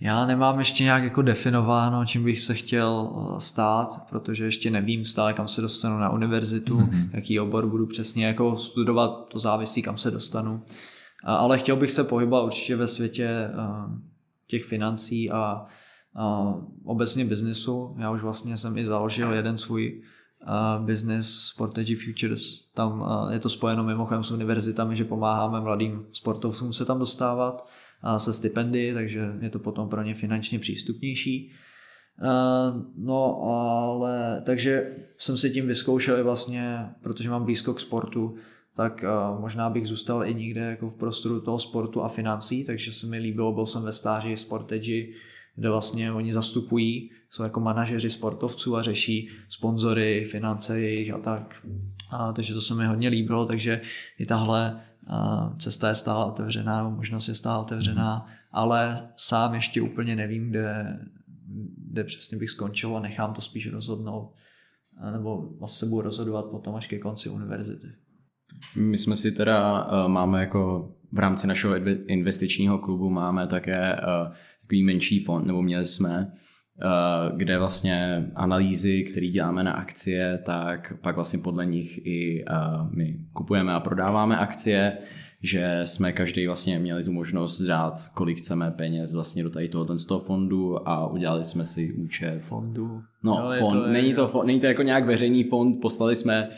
já 0.04 0.26
nemám 0.26 0.58
ještě 0.58 0.84
nějak 0.84 1.04
jako 1.04 1.22
definováno, 1.22 2.04
čím 2.04 2.24
bych 2.24 2.40
se 2.40 2.54
chtěl 2.54 3.12
eh, 3.12 3.40
stát, 3.40 4.06
protože 4.10 4.44
ještě 4.44 4.70
nevím 4.70 5.04
stále, 5.04 5.32
kam 5.32 5.48
se 5.48 5.60
dostanu 5.60 5.98
na 5.98 6.10
univerzitu, 6.10 6.78
mm-hmm. 6.78 7.08
jaký 7.12 7.40
obor 7.40 7.66
budu 7.66 7.86
přesně 7.86 8.26
jako 8.26 8.56
studovat, 8.56 9.28
to 9.28 9.38
závisí, 9.38 9.82
kam 9.82 9.96
se 9.96 10.10
dostanu. 10.10 10.62
Ale 11.24 11.58
chtěl 11.58 11.76
bych 11.76 11.90
se 11.90 12.04
pohybovat 12.04 12.44
určitě 12.44 12.76
ve 12.76 12.86
světě 12.86 13.26
eh, 13.28 13.52
těch 14.46 14.64
financí 14.64 15.30
a, 15.30 15.66
obecně 16.84 17.24
biznesu. 17.24 17.96
Já 17.98 18.10
už 18.10 18.22
vlastně 18.22 18.56
jsem 18.56 18.78
i 18.78 18.86
založil 18.86 19.32
jeden 19.32 19.58
svůj 19.58 20.02
uh, 20.46 20.86
business 20.86 21.28
Sportage 21.28 21.94
Futures. 22.04 22.70
Tam 22.74 23.00
uh, 23.00 23.32
je 23.32 23.38
to 23.38 23.48
spojeno 23.48 23.84
mimochodem 23.84 24.22
s 24.22 24.30
univerzitami, 24.30 24.96
že 24.96 25.04
pomáháme 25.04 25.60
mladým 25.60 26.06
sportovcům 26.12 26.72
se 26.72 26.84
tam 26.84 26.98
dostávat 26.98 27.68
se 28.16 28.32
stipendy, 28.32 28.94
takže 28.94 29.32
je 29.40 29.50
to 29.50 29.58
potom 29.58 29.88
pro 29.88 30.02
ně 30.02 30.14
finančně 30.14 30.58
přístupnější. 30.58 31.52
No 32.96 33.42
ale 33.42 34.42
takže 34.46 34.90
jsem 35.18 35.36
si 35.36 35.50
tím 35.50 35.66
vyzkoušel 35.66 36.18
i 36.18 36.22
vlastně, 36.22 36.86
protože 37.02 37.30
mám 37.30 37.44
blízko 37.44 37.74
k 37.74 37.80
sportu, 37.80 38.34
tak 38.76 39.04
možná 39.40 39.70
bych 39.70 39.86
zůstal 39.86 40.26
i 40.26 40.34
někde 40.34 40.60
jako 40.60 40.90
v 40.90 40.96
prostoru 40.96 41.40
toho 41.40 41.58
sportu 41.58 42.02
a 42.02 42.08
financí, 42.08 42.64
takže 42.64 42.92
se 42.92 43.06
mi 43.06 43.18
líbilo, 43.18 43.52
byl 43.52 43.66
jsem 43.66 43.82
ve 43.82 43.92
stáži 43.92 44.36
Sportage, 44.36 45.06
kde 45.56 45.70
vlastně 45.70 46.12
oni 46.12 46.32
zastupují, 46.32 47.10
jsou 47.30 47.42
jako 47.42 47.60
manažeři 47.60 48.10
sportovců 48.10 48.76
a 48.76 48.82
řeší 48.82 49.28
sponzory, 49.48 50.24
finance 50.24 50.80
jejich 50.80 51.12
a 51.12 51.18
tak. 51.18 51.66
A, 52.10 52.32
takže 52.32 52.54
to 52.54 52.60
se 52.60 52.74
mi 52.74 52.86
hodně 52.86 53.08
líbilo, 53.08 53.46
takže 53.46 53.80
i 54.18 54.26
tahle 54.26 54.80
cesta 55.58 55.88
je 55.88 55.94
stále 55.94 56.24
otevřená, 56.24 56.78
nebo 56.78 56.96
možnost 56.96 57.28
je 57.28 57.34
stále 57.34 57.62
otevřená, 57.62 58.26
ale 58.52 59.08
sám 59.16 59.54
ještě 59.54 59.82
úplně 59.82 60.16
nevím, 60.16 60.50
kde, 60.50 60.98
kde 61.90 62.04
přesně 62.04 62.38
bych 62.38 62.50
skončil 62.50 62.96
a 62.96 63.00
nechám 63.00 63.34
to 63.34 63.40
spíš 63.40 63.72
rozhodnout, 63.72 64.32
nebo 65.12 65.48
vlastně 65.58 65.88
budu 65.88 66.02
rozhodovat 66.02 66.44
potom 66.44 66.74
až 66.74 66.86
ke 66.86 66.98
konci 66.98 67.28
univerzity. 67.28 67.86
My 68.76 68.98
jsme 68.98 69.16
si 69.16 69.32
teda, 69.32 69.84
uh, 69.84 70.08
máme 70.08 70.40
jako 70.40 70.92
v 71.12 71.18
rámci 71.18 71.46
našeho 71.46 71.74
investičního 72.06 72.78
klubu 72.78 73.10
máme 73.10 73.46
také 73.46 73.94
uh, 73.94 74.34
takový 74.62 74.84
menší 74.84 75.24
fond, 75.24 75.46
nebo 75.46 75.62
měli 75.62 75.86
jsme, 75.86 76.32
kde 77.36 77.58
vlastně 77.58 78.26
analýzy, 78.34 79.04
které 79.04 79.26
děláme 79.26 79.64
na 79.64 79.72
akcie, 79.72 80.38
tak 80.38 80.92
pak 81.00 81.14
vlastně 81.14 81.38
podle 81.38 81.66
nich 81.66 82.06
i 82.06 82.44
uh, 82.44 82.94
my 82.94 83.16
kupujeme 83.32 83.72
a 83.72 83.80
prodáváme 83.80 84.36
akcie 84.36 84.98
že 85.44 85.80
jsme 85.84 86.12
každý 86.12 86.46
vlastně 86.46 86.78
měli 86.78 87.04
tu 87.04 87.12
možnost 87.12 87.60
dát, 87.60 87.94
kolik 88.14 88.38
chceme 88.38 88.70
peněz 88.70 89.14
vlastně 89.14 89.42
do 89.42 89.50
tady 89.50 89.68
toho, 89.68 89.98
z 89.98 90.06
toho 90.06 90.20
fondu 90.20 90.88
a 90.88 91.06
udělali 91.06 91.44
jsme 91.44 91.64
si 91.64 91.92
účet. 91.92 92.40
Fondu. 92.42 93.02
No, 93.22 93.50
no 93.50 93.58
fond. 93.58 93.80
To, 93.80 93.86
není, 93.86 94.14
to, 94.14 94.28
fond, 94.28 94.46
není 94.46 94.60
to 94.60 94.66
jako 94.66 94.82
nějak 94.82 95.06
veřejný 95.06 95.44
fond, 95.44 95.80
poslali 95.80 96.16
jsme 96.16 96.48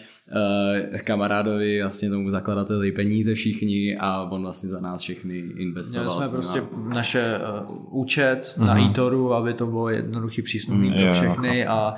uh, 0.93 0.99
kamarádovi, 0.99 1.83
vlastně 1.83 2.11
tomu 2.11 2.31
zakladateli 2.31 2.93
peníze 2.93 3.35
všichni 3.35 3.97
a 3.97 4.23
on 4.23 4.43
vlastně 4.43 4.69
za 4.69 4.81
nás 4.81 5.01
všechny 5.01 5.39
investoval. 5.39 6.05
Měli 6.05 6.23
jsme 6.23 6.37
prostě 6.37 6.63
na... 6.77 6.95
naše 6.95 7.39
uh, 7.69 8.01
účet 8.01 8.39
uh-huh. 8.41 8.67
na 8.67 8.91
eToru, 8.91 9.35
aby 9.35 9.55
to 9.55 9.67
bylo 9.67 9.91
jednoduchý 9.91 10.43
přístupný 10.43 10.89
mm, 10.89 10.95
pro 10.95 11.13
všechny 11.13 11.67
a 11.67 11.95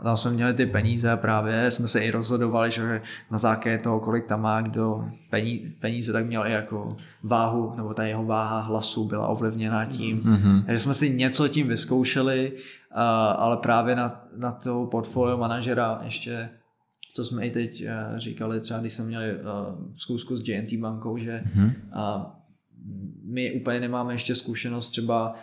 a 0.00 0.04
tam 0.04 0.16
jsme 0.16 0.30
měli 0.30 0.54
ty 0.54 0.66
peníze 0.66 1.10
a 1.10 1.16
právě 1.16 1.70
jsme 1.70 1.88
se 1.88 2.00
i 2.00 2.10
rozhodovali, 2.10 2.70
že 2.70 3.02
na 3.30 3.38
základě 3.38 3.78
toho, 3.78 4.00
kolik 4.00 4.26
tam 4.26 4.40
má 4.40 4.60
kdo 4.60 5.04
peníze, 5.80 6.12
tak 6.12 6.26
měl 6.26 6.46
i 6.46 6.52
jako 6.52 6.96
váhu, 7.22 7.74
nebo 7.76 7.94
ta 7.94 8.04
jeho 8.04 8.24
váha 8.24 8.60
hlasu 8.60 9.04
byla 9.04 9.28
ovlivněna 9.28 9.84
tím. 9.84 10.20
Mm-hmm. 10.20 10.64
Takže 10.66 10.80
jsme 10.80 10.94
si 10.94 11.10
něco 11.10 11.48
tím 11.48 11.68
vyzkoušeli, 11.68 12.52
ale 13.36 13.56
právě 13.56 13.96
na, 13.96 14.24
na 14.36 14.52
toho 14.52 14.86
portfolio 14.86 15.36
manažera 15.36 16.00
ještě 16.04 16.48
co 17.14 17.24
jsme 17.24 17.46
i 17.46 17.50
teď 17.50 17.84
říkali, 18.16 18.60
třeba 18.60 18.80
když 18.80 18.92
jsme 18.92 19.04
měli 19.04 19.36
zkusku 19.96 20.36
s 20.36 20.48
JNT 20.48 20.72
bankou, 20.72 21.18
že 21.18 21.42
mm-hmm. 21.56 21.74
my 23.24 23.52
úplně 23.52 23.80
nemáme 23.80 24.14
ještě 24.14 24.34
zkušenost 24.34 24.90
třeba 24.90 25.34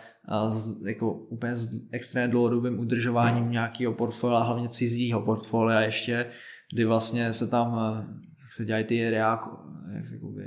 s, 0.50 0.82
jako 0.86 1.12
úplně 1.12 1.56
s 1.56 1.86
extrémně 1.90 2.32
dlouhodobým 2.32 2.78
udržováním 2.78 3.50
nějakého 3.50 3.92
portfolia, 3.92 4.40
hlavně 4.40 4.68
cizího 4.68 5.20
portfolia 5.20 5.80
ještě, 5.80 6.26
kdy 6.72 6.84
vlastně 6.84 7.32
se 7.32 7.50
tam 7.50 7.78
jak 8.48 8.52
se 8.52 8.64
dělají 8.64 8.84
ty 8.84 9.10
reák, 9.10 9.40
jak 9.94 10.12
jakoby, 10.12 10.42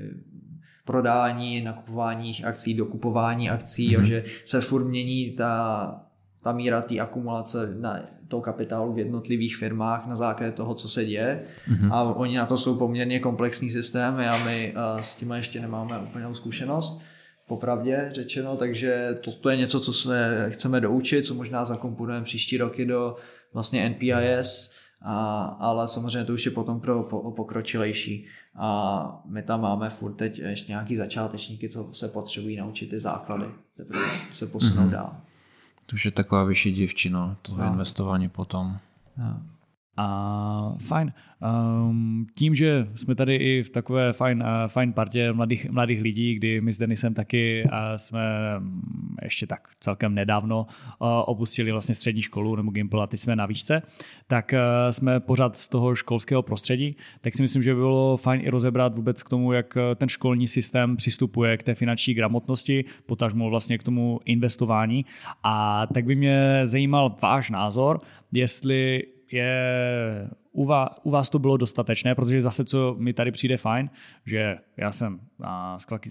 prodání, 0.85 1.61
nakupování 1.61 2.43
akcí, 2.43 2.73
dokupování 2.73 3.49
akcí, 3.49 3.89
mm-hmm. 3.89 3.93
jo, 3.93 4.03
že 4.03 4.23
se 4.45 4.61
furt 4.61 4.85
mění 4.85 5.31
ta, 5.31 6.05
ta 6.41 6.51
míra 6.51 6.81
té 6.81 6.99
akumulace 6.99 7.75
na 7.79 7.99
toho 8.27 8.41
kapitálu 8.41 8.93
v 8.93 8.99
jednotlivých 8.99 9.57
firmách 9.57 10.07
na 10.07 10.15
základě 10.15 10.51
toho, 10.51 10.75
co 10.75 10.89
se 10.89 11.05
děje. 11.05 11.43
Mm-hmm. 11.71 11.93
A 11.93 12.03
oni 12.03 12.37
na 12.37 12.45
to 12.45 12.57
jsou 12.57 12.77
poměrně 12.77 13.19
komplexní 13.19 13.69
systémy 13.69 14.27
a 14.27 14.45
my 14.45 14.73
uh, 14.75 15.01
s 15.01 15.15
tím 15.15 15.31
ještě 15.31 15.61
nemáme 15.61 15.99
úplnou 15.99 16.33
zkušenost 16.33 17.01
popravdě 17.51 18.09
řečeno, 18.11 18.57
takže 18.57 19.17
to, 19.21 19.31
to 19.31 19.49
je 19.49 19.57
něco, 19.57 19.79
co 19.79 19.93
se 19.93 20.47
chceme 20.49 20.81
doučit, 20.81 21.25
co 21.25 21.33
možná 21.33 21.65
zakomponujeme 21.65 22.25
příští 22.25 22.57
roky 22.57 22.85
do 22.85 23.15
vlastně 23.53 23.89
NPIS, 23.89 24.79
a, 25.01 25.43
ale 25.59 25.87
samozřejmě 25.87 26.25
to 26.25 26.33
už 26.33 26.45
je 26.45 26.51
potom 26.51 26.79
pro 26.79 27.03
po, 27.03 27.31
pokročilejší. 27.31 28.25
A 28.55 29.21
my 29.25 29.43
tam 29.43 29.61
máme 29.61 29.89
furt 29.89 30.13
teď 30.13 30.39
ještě 30.39 30.71
nějaký 30.71 30.95
začátečníky, 30.95 31.69
co 31.69 31.89
se 31.93 32.07
potřebují 32.07 32.57
naučit 32.57 32.89
ty 32.89 32.99
základy, 32.99 33.45
teprve 33.77 34.03
se 34.31 34.47
posunou 34.47 34.83
mm-hmm. 34.83 34.91
dál. 34.91 35.17
To 35.85 35.93
už 35.93 36.05
je 36.05 36.11
taková 36.11 36.43
vyšší 36.43 36.71
divčina, 36.71 37.37
to 37.41 37.57
no. 37.57 37.65
investování 37.65 38.29
potom. 38.29 38.77
No. 39.17 39.41
A 40.01 40.75
fajn. 40.79 41.13
Um, 41.89 42.27
tím, 42.35 42.55
že 42.55 42.87
jsme 42.95 43.15
tady 43.15 43.35
i 43.35 43.63
v 43.63 43.69
takové 43.69 44.13
fajn, 44.13 44.43
uh, 44.43 44.47
fajn 44.67 44.93
partě 44.93 45.33
mladých, 45.33 45.69
mladých 45.69 46.01
lidí, 46.01 46.35
kdy 46.35 46.61
my 46.61 46.73
s 46.73 46.77
Denisem 46.77 47.13
taky 47.13 47.63
uh, 47.65 47.71
jsme 47.95 48.21
um, 48.57 48.81
ještě 49.23 49.47
tak 49.47 49.67
celkem 49.79 50.15
nedávno 50.15 50.65
uh, 50.99 51.07
opustili 51.25 51.71
vlastně 51.71 51.95
střední 51.95 52.21
školu 52.21 52.55
nebo 52.55 52.71
Gimple 52.71 53.03
a 53.03 53.07
teď 53.07 53.19
jsme 53.19 53.35
na 53.35 53.45
výšce, 53.45 53.81
tak 54.27 54.53
uh, 54.53 54.91
jsme 54.91 55.19
pořád 55.19 55.55
z 55.55 55.67
toho 55.67 55.95
školského 55.95 56.41
prostředí, 56.43 56.95
tak 57.21 57.35
si 57.35 57.41
myslím, 57.41 57.63
že 57.63 57.73
by 57.73 57.79
bylo 57.79 58.17
fajn 58.17 58.41
i 58.43 58.49
rozebrat 58.49 58.95
vůbec 58.95 59.23
k 59.23 59.29
tomu, 59.29 59.53
jak 59.53 59.77
ten 59.95 60.09
školní 60.09 60.47
systém 60.47 60.95
přistupuje 60.95 61.57
k 61.57 61.63
té 61.63 61.75
finanční 61.75 62.13
gramotnosti, 62.13 62.85
potažmo 63.05 63.49
vlastně 63.49 63.77
k 63.77 63.83
tomu 63.83 64.19
investování. 64.25 65.05
A 65.43 65.87
tak 65.93 66.05
by 66.05 66.15
mě 66.15 66.61
zajímal 66.63 67.15
váš 67.21 67.49
názor, 67.49 67.99
jestli 68.31 69.03
je 69.31 70.40
u 70.51 70.65
vás, 70.65 70.89
u 71.03 71.09
vás 71.09 71.29
to 71.29 71.39
bylo 71.39 71.57
dostatečné, 71.57 72.15
protože 72.15 72.41
zase, 72.41 72.65
co 72.65 72.95
mi 72.99 73.13
tady 73.13 73.31
přijde 73.31 73.57
fajn, 73.57 73.89
že 74.25 74.57
já 74.77 74.91
jsem 74.91 75.19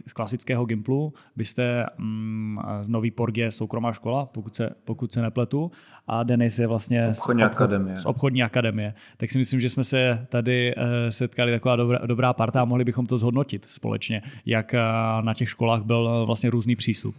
z 0.07 0.13
klasického 0.13 0.65
Gimplu, 0.65 1.13
vy 1.37 1.45
jste 1.45 1.87
mm, 1.99 2.59
Nový 2.87 3.11
Porg 3.11 3.37
je 3.37 3.51
soukromá 3.51 3.93
škola, 3.93 4.27
pokud 4.27 4.55
se, 4.55 4.71
pokud 4.85 5.13
se 5.13 5.23
nepletu, 5.23 5.71
a 6.07 6.23
Denis 6.23 6.59
je 6.59 6.67
vlastně 6.67 7.09
obchodní 7.09 7.41
z, 7.41 7.45
obchod, 7.45 7.57
akademie. 7.57 7.99
z 7.99 8.05
obchodní 8.07 8.43
akademie. 8.43 8.95
Tak 9.17 9.31
si 9.31 9.39
myslím, 9.39 9.61
že 9.61 9.69
jsme 9.69 9.85
se 9.85 10.27
tady 10.29 10.75
eh, 10.77 11.13
setkali 11.13 11.53
taková 11.53 11.77
dobrá, 11.77 11.99
dobrá 12.07 12.33
parta 12.33 12.63
a 12.63 12.65
mohli 12.65 12.85
bychom 12.85 13.07
to 13.07 13.19
zhodnotit 13.19 13.69
společně, 13.69 14.23
jak 14.47 14.75
eh, 14.75 14.79
na 15.21 15.35
těch 15.35 15.51
školách 15.51 15.83
byl 15.83 16.27
vlastně 16.27 16.51
různý 16.51 16.77
přístup. 16.77 17.15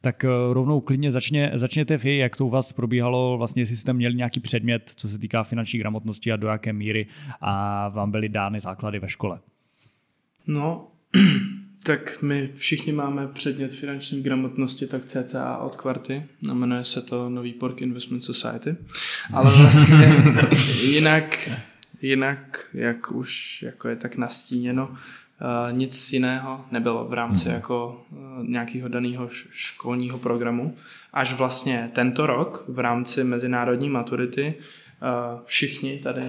Tak 0.00 0.24
eh, 0.24 0.28
rovnou 0.52 0.80
klidně 0.80 1.10
začně, 1.10 1.50
začněte 1.54 1.96
vy, 1.96 2.16
jak 2.16 2.36
to 2.36 2.46
u 2.46 2.50
vás 2.50 2.72
probíhalo, 2.72 3.38
vlastně 3.38 3.62
jestli 3.62 3.76
jste 3.76 3.92
měli 3.92 4.14
nějaký 4.14 4.40
předmět, 4.40 4.92
co 4.96 5.08
se 5.08 5.18
týká 5.18 5.42
finanční 5.42 5.78
gramotnosti 5.78 6.32
a 6.32 6.36
do 6.36 6.48
jaké 6.62 6.72
míry 6.72 7.06
a 7.40 7.88
vám 7.88 8.10
byly 8.10 8.28
dány 8.28 8.60
základy 8.60 8.98
ve 8.98 9.08
škole. 9.08 9.38
No, 10.46 10.88
tak 11.86 12.22
my 12.22 12.50
všichni 12.54 12.92
máme 12.92 13.28
předmět 13.28 13.72
finanční 13.72 14.22
gramotnosti, 14.22 14.86
tak 14.86 15.04
CCA 15.04 15.56
od 15.56 15.76
Kvarty, 15.76 16.22
jmenuje 16.52 16.84
se 16.84 17.02
to 17.02 17.28
Nový 17.28 17.52
Pork 17.52 17.82
Investment 17.82 18.24
Society, 18.24 18.76
ale 19.32 19.50
vlastně 19.56 20.14
jinak, 20.82 21.50
jinak, 22.02 22.66
jak 22.74 23.12
už 23.12 23.62
jako 23.62 23.88
je 23.88 23.96
tak 23.96 24.16
nastíněno, 24.16 24.94
Uh, 25.42 25.76
nic 25.76 26.12
jiného 26.12 26.64
nebylo 26.70 27.04
v 27.04 27.12
rámci 27.12 27.48
mm. 27.48 27.54
jako 27.54 28.04
uh, 28.10 28.18
nějakého 28.48 28.88
daného 28.88 29.28
školního 29.50 30.18
programu. 30.18 30.76
Až 31.12 31.32
vlastně 31.32 31.90
tento 31.94 32.26
rok 32.26 32.64
v 32.68 32.78
rámci 32.78 33.24
mezinárodní 33.24 33.90
maturity 33.90 34.54
uh, 34.54 35.40
všichni 35.44 35.98
tady 35.98 36.20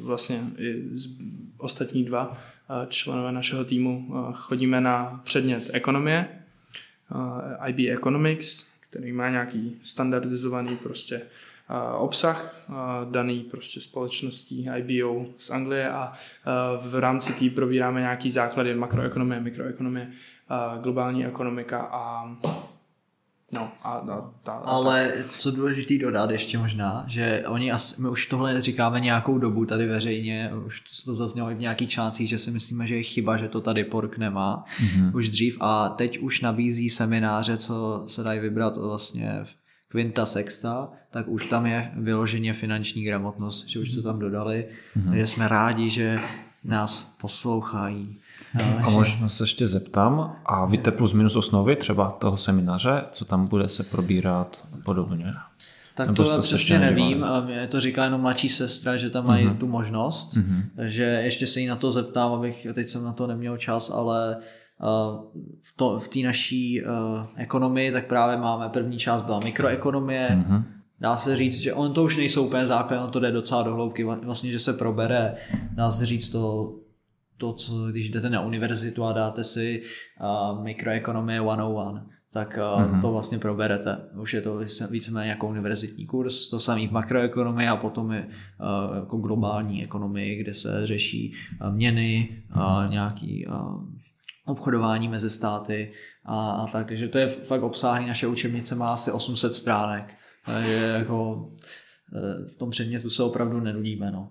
vlastně 0.00 0.40
i 0.58 0.82
ostatní 1.58 2.04
dva 2.04 2.38
členové 2.88 3.32
našeho 3.32 3.64
týmu 3.64 4.14
chodíme 4.32 4.80
na 4.80 5.20
předmět 5.24 5.70
ekonomie, 5.72 6.28
IB 7.66 7.78
Economics, 7.98 8.70
který 8.90 9.12
má 9.12 9.28
nějaký 9.28 9.76
standardizovaný 9.82 10.76
prostě 10.76 11.22
obsah 11.98 12.60
daný 13.10 13.40
prostě 13.40 13.80
společností 13.80 14.68
IBO 14.76 15.26
z 15.36 15.50
Anglie 15.50 15.90
a 15.90 16.12
v 16.82 16.94
rámci 16.94 17.32
té 17.32 17.54
probíráme 17.54 18.00
nějaký 18.00 18.30
základy 18.30 18.74
makroekonomie, 18.74 19.40
mikroekonomie, 19.40 20.10
globální 20.82 21.26
ekonomika 21.26 21.80
a 21.80 22.36
No, 23.54 23.70
a, 23.82 23.92
a 23.92 24.30
ta, 24.42 24.52
Ale 24.52 25.12
ta... 25.16 25.38
co 25.38 25.50
důležitý 25.50 25.98
dodat 25.98 26.30
ještě 26.30 26.58
možná, 26.58 27.04
že 27.08 27.44
oni 27.46 27.72
asi, 27.72 28.02
my 28.02 28.08
už 28.08 28.26
tohle 28.26 28.60
říkáme 28.60 29.00
nějakou 29.00 29.38
dobu 29.38 29.66
tady 29.66 29.86
veřejně, 29.86 30.50
už 30.66 30.80
to, 30.80 31.04
to 31.04 31.14
zaznělo 31.14 31.50
i 31.50 31.54
v 31.54 31.60
nějaký 31.60 31.86
článcích, 31.86 32.28
že 32.28 32.38
si 32.38 32.50
myslíme, 32.50 32.86
že 32.86 32.96
je 32.96 33.02
chyba, 33.02 33.36
že 33.36 33.48
to 33.48 33.60
tady 33.60 33.84
Pork 33.84 34.18
nemá 34.18 34.64
mm-hmm. 34.78 35.10
už 35.14 35.28
dřív 35.28 35.58
a 35.60 35.88
teď 35.88 36.18
už 36.18 36.40
nabízí 36.40 36.90
semináře, 36.90 37.56
co 37.56 38.04
se 38.06 38.22
dají 38.22 38.40
vybrat 38.40 38.76
vlastně 38.76 39.40
v 39.44 39.48
Quinta 39.88 40.26
Sexta, 40.26 40.88
tak 41.10 41.28
už 41.28 41.46
tam 41.46 41.66
je 41.66 41.92
vyloženě 41.96 42.52
finanční 42.52 43.04
gramotnost, 43.04 43.66
že 43.66 43.80
už 43.80 43.90
to 43.90 44.02
tam 44.02 44.18
dodali, 44.18 44.66
mm-hmm. 44.96 45.08
takže 45.08 45.26
jsme 45.26 45.48
rádi, 45.48 45.90
že 45.90 46.16
nás 46.66 47.14
poslouchají. 47.20 48.16
A 48.82 48.90
možná 48.90 49.28
se 49.28 49.42
ještě 49.42 49.68
zeptám, 49.68 50.36
a 50.46 50.66
víte 50.66 50.90
plus 50.90 51.12
minus 51.12 51.36
osnovy 51.36 51.76
třeba 51.76 52.16
toho 52.18 52.36
semináře, 52.36 53.04
co 53.12 53.24
tam 53.24 53.46
bude 53.46 53.68
se 53.68 53.82
probírat 53.82 54.66
podobně? 54.84 55.34
Tak 55.94 56.12
to 56.12 56.32
já 56.32 56.38
přesně 56.38 56.78
nevím, 56.78 57.24
a 57.24 57.40
mě 57.40 57.66
to 57.66 57.80
říká 57.80 58.04
jenom 58.04 58.20
mladší 58.20 58.48
sestra, 58.48 58.96
že 58.96 59.10
tam 59.10 59.26
mají 59.26 59.46
uh-huh. 59.46 59.56
tu 59.56 59.66
možnost, 59.66 60.36
uh-huh. 60.36 60.62
takže 60.76 61.02
ještě 61.02 61.46
se 61.46 61.60
jí 61.60 61.66
na 61.66 61.76
to 61.76 61.92
zeptám, 61.92 62.32
abych, 62.32 62.66
teď 62.74 62.86
jsem 62.86 63.04
na 63.04 63.12
to 63.12 63.26
neměl 63.26 63.56
čas, 63.56 63.90
ale 63.90 64.36
v, 65.62 65.76
to, 65.76 65.98
v 65.98 66.08
té 66.08 66.18
naší 66.18 66.82
uh, 66.82 66.88
ekonomii, 67.36 67.92
tak 67.92 68.06
právě 68.06 68.36
máme 68.36 68.68
první 68.68 68.98
část 68.98 69.22
byla 69.22 69.40
mikroekonomie, 69.44 70.28
uh-huh. 70.48 70.62
Dá 71.00 71.16
se 71.16 71.36
říct, 71.36 71.58
že 71.58 71.72
on 71.72 71.92
to 71.92 72.04
už 72.04 72.16
nejsou 72.16 72.46
úplně 72.46 72.66
základy, 72.66 73.04
on 73.04 73.10
to 73.10 73.20
jde 73.20 73.32
docela 73.32 73.62
do 73.62 73.74
hloubky, 73.74 74.04
vlastně, 74.04 74.50
že 74.50 74.58
se 74.58 74.72
probere, 74.72 75.34
dá 75.70 75.90
se 75.90 76.06
říct 76.06 76.28
to, 76.28 76.74
to 77.36 77.52
co, 77.52 77.86
když 77.86 78.10
jdete 78.10 78.30
na 78.30 78.40
univerzitu 78.40 79.04
a 79.04 79.12
dáte 79.12 79.44
si 79.44 79.82
uh, 80.52 80.64
mikroekonomie 80.64 81.40
101, 81.40 82.06
tak 82.32 82.58
uh, 82.58 82.82
mm-hmm. 82.82 83.00
to 83.00 83.12
vlastně 83.12 83.38
proberete. 83.38 83.98
Už 84.20 84.34
je 84.34 84.42
to 84.42 84.60
víceméně 84.90 85.30
jako 85.30 85.48
univerzitní 85.48 86.06
kurz, 86.06 86.48
to 86.48 86.60
samý 86.60 86.88
v 86.88 86.92
makroekonomii 86.92 87.68
a 87.68 87.76
potom 87.76 88.12
je 88.12 88.26
uh, 88.26 88.96
jako 88.96 89.16
globální 89.16 89.84
ekonomii, 89.84 90.36
kde 90.36 90.54
se 90.54 90.86
řeší 90.86 91.32
uh, 91.60 91.74
měny, 91.74 92.42
uh, 92.56 92.90
nějaký 92.90 93.46
uh, 93.46 93.84
obchodování 94.46 95.08
mezi 95.08 95.30
státy 95.30 95.92
a, 96.24 96.50
a 96.50 96.66
tak. 96.66 96.88
Takže 96.88 97.08
to 97.08 97.18
je 97.18 97.28
fakt 97.28 97.62
obsáhlý, 97.62 98.06
naše 98.06 98.26
učebnice 98.26 98.74
má 98.74 98.92
asi 98.92 99.12
800 99.12 99.52
stránek. 99.52 100.14
Takže 100.46 100.74
jako 100.74 101.48
eh, 102.14 102.48
v 102.48 102.56
tom 102.56 102.70
předmětu 102.70 103.10
se 103.10 103.22
opravdu 103.22 103.60
nenudíme, 103.60 104.10
no. 104.10 104.30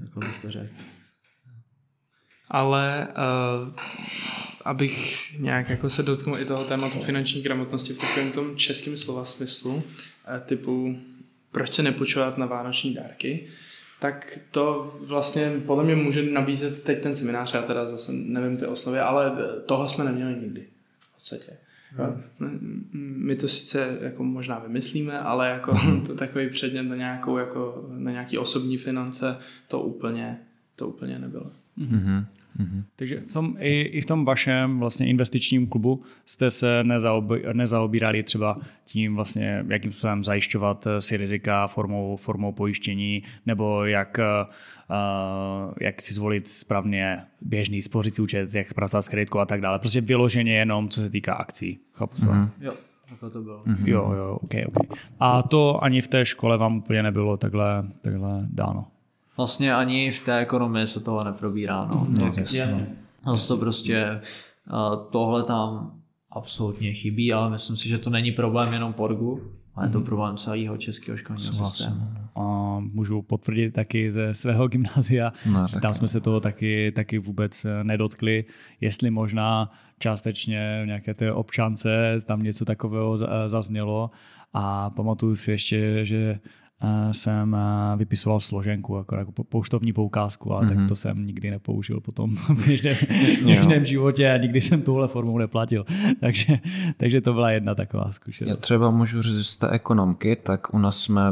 Tak 0.00 0.24
bych 0.24 0.42
to 0.42 0.50
řekl. 0.50 0.74
Ale 2.50 3.08
uh, 3.08 3.74
abych 4.64 5.26
nějak 5.38 5.70
jako 5.70 5.90
se 5.90 6.02
dotknul 6.02 6.38
i 6.38 6.44
toho 6.44 6.64
tématu 6.64 6.98
finanční 6.98 7.42
gramotnosti 7.42 7.94
v 7.94 7.98
takovém 7.98 8.32
tom 8.32 8.56
českém 8.56 8.96
slova 8.96 9.24
smyslu, 9.24 9.82
typu 10.46 10.96
proč 11.52 11.72
se 11.72 11.82
nepočovat 11.82 12.38
na 12.38 12.46
vánoční 12.46 12.94
dárky, 12.94 13.48
tak 14.00 14.38
to 14.50 14.94
vlastně 15.00 15.52
podle 15.66 15.84
mě 15.84 15.96
může 15.96 16.22
nabízet 16.22 16.82
teď 16.82 17.02
ten 17.02 17.14
seminář, 17.14 17.54
já 17.54 17.62
teda 17.62 17.88
zase 17.88 18.12
nevím 18.12 18.56
ty 18.56 18.66
osnovy, 18.66 18.98
ale 18.98 19.32
tohle 19.66 19.88
jsme 19.88 20.04
neměli 20.04 20.34
nikdy 20.34 20.66
v 21.00 21.14
podstatě. 21.14 21.58
Hmm. 21.96 22.86
My 23.16 23.36
to 23.36 23.48
sice 23.48 23.98
jako 24.00 24.24
možná 24.24 24.58
vymyslíme, 24.58 25.20
ale 25.20 25.50
jako 25.50 25.74
hmm. 25.74 26.00
to 26.00 26.14
takový 26.14 26.48
předmět 26.48 26.82
na, 26.82 26.96
nějakou, 26.96 27.38
jako, 27.38 27.88
na 27.98 28.10
nějaký 28.10 28.38
osobní 28.38 28.78
finance, 28.78 29.36
to 29.68 29.80
úplně, 29.80 30.38
to 30.76 30.88
úplně 30.88 31.18
nebylo. 31.18 31.50
Mm-hmm. 31.78 32.24
Mm-hmm. 32.60 32.84
Takže 32.96 33.20
v 33.20 33.32
tom, 33.32 33.56
i, 33.58 33.80
i 33.80 34.00
v 34.00 34.06
tom 34.06 34.24
vašem 34.24 34.78
vlastně 34.78 35.06
investičním 35.06 35.66
klubu 35.66 36.02
jste 36.24 36.50
se 36.50 36.84
nezaobi, 36.84 37.44
nezaobírali 37.52 38.22
třeba 38.22 38.58
tím 38.84 39.14
vlastně, 39.14 39.64
jakým 39.68 39.92
způsobem 39.92 40.24
zajišťovat 40.24 40.86
eh, 40.86 41.00
si 41.00 41.16
rizika 41.16 41.66
formou, 41.66 42.16
formou 42.16 42.52
pojištění, 42.52 43.22
nebo 43.46 43.84
jak, 43.84 44.18
uh, 44.18 45.72
jak 45.80 46.02
si 46.02 46.14
zvolit 46.14 46.48
správně 46.48 47.20
běžný 47.40 47.82
spořící 47.82 48.22
účet, 48.22 48.54
jak 48.54 48.74
pracovat 48.74 49.02
s 49.02 49.08
kreditkou 49.08 49.38
a 49.38 49.46
tak 49.46 49.60
dále. 49.60 49.78
Prostě 49.78 50.00
vyloženě 50.00 50.54
jenom, 50.54 50.88
co 50.88 51.00
se 51.00 51.10
týká 51.10 51.34
akcí. 51.34 51.78
Chápu 51.92 52.16
mm-hmm. 52.16 52.50
Jo. 52.60 52.70
Takhle 53.08 53.30
to 53.30 53.42
bylo. 53.42 53.64
Mm-hmm. 53.64 53.88
Jo, 53.88 54.12
jo, 54.16 54.38
ok, 54.42 54.54
ok. 54.66 54.98
A 55.20 55.42
to 55.42 55.84
ani 55.84 56.00
v 56.00 56.08
té 56.08 56.26
škole 56.26 56.58
vám 56.58 56.76
úplně 56.76 57.02
nebylo 57.02 57.36
takhle, 57.36 57.84
takhle 58.00 58.46
dáno. 58.50 58.86
Vlastně 59.36 59.74
ani 59.74 60.10
v 60.10 60.20
té 60.20 60.38
ekonomii 60.38 60.86
se 60.86 61.00
toho 61.00 61.24
neprobírá. 61.24 61.84
No. 61.84 62.06
No, 62.20 62.32
Tak, 62.32 62.52
Jasně. 62.52 62.86
no, 63.26 63.36
to 63.48 63.56
prostě 63.56 64.20
tohle 65.10 65.42
tam 65.42 65.92
absolutně 66.30 66.92
chybí, 66.94 67.32
ale 67.32 67.50
myslím 67.50 67.76
si, 67.76 67.88
že 67.88 67.98
to 67.98 68.10
není 68.10 68.32
problém 68.32 68.72
jenom 68.72 68.92
Porgu, 68.92 69.40
ale 69.74 69.86
je 69.86 69.90
to 69.90 70.00
problém 70.00 70.36
celého 70.36 70.76
českého 70.76 71.16
školního 71.18 71.52
systému. 71.52 72.06
A 72.36 72.78
můžu 72.92 73.22
potvrdit 73.22 73.70
taky 73.70 74.12
ze 74.12 74.34
svého 74.34 74.68
gymnázia, 74.68 75.32
No, 75.52 75.66
že 75.68 75.80
tam 75.80 75.94
jsme 75.94 76.08
se 76.08 76.20
toho 76.20 76.40
taky, 76.40 76.92
taky 76.96 77.18
vůbec 77.18 77.64
eh, 77.64 77.84
nedotkli, 77.84 78.44
jestli 78.80 79.10
možná 79.10 79.70
částečně 79.98 80.80
v 80.82 80.86
nějaké 80.86 81.14
té 81.14 81.32
občance 81.32 82.20
tam 82.26 82.42
něco 82.42 82.64
takového 82.64 83.18
eh, 83.22 83.48
zaznělo 83.48 84.10
a 84.54 84.90
pamatuju 84.90 85.36
si 85.36 85.50
ještě, 85.50 86.04
že 86.04 86.40
jsem 87.12 87.54
eh, 87.54 87.96
vypisoval 87.96 88.40
složenku, 88.40 88.96
jako, 88.96 89.16
jako 89.16 89.32
po- 89.32 89.44
pouštovní 89.44 89.92
poukázku, 89.92 90.52
ale 90.52 90.66
mm-hmm. 90.66 90.78
tak 90.78 90.88
to 90.88 90.96
jsem 90.96 91.26
nikdy 91.26 91.50
nepoužil 91.50 92.00
potom 92.00 92.36
v 92.36 92.66
běžném, 92.66 92.94
v 92.94 93.42
běžném 93.46 93.84
životě 93.84 94.32
a 94.32 94.36
nikdy 94.36 94.60
jsem 94.60 94.82
touhle 94.82 95.08
formou 95.08 95.38
neplatil. 95.38 95.84
takže, 96.20 96.58
takže 96.96 97.20
to 97.20 97.32
byla 97.32 97.50
jedna 97.50 97.74
taková 97.74 98.04
Já 98.06 98.12
zkušenost. 98.12 98.58
třeba 98.60 98.90
můžu 98.90 99.22
říct 99.22 99.46
z 99.46 99.56
té 99.56 99.68
ekonomky, 99.70 100.36
tak 100.36 100.74
u 100.74 100.78
nás 100.78 100.98
jsme 100.98 101.22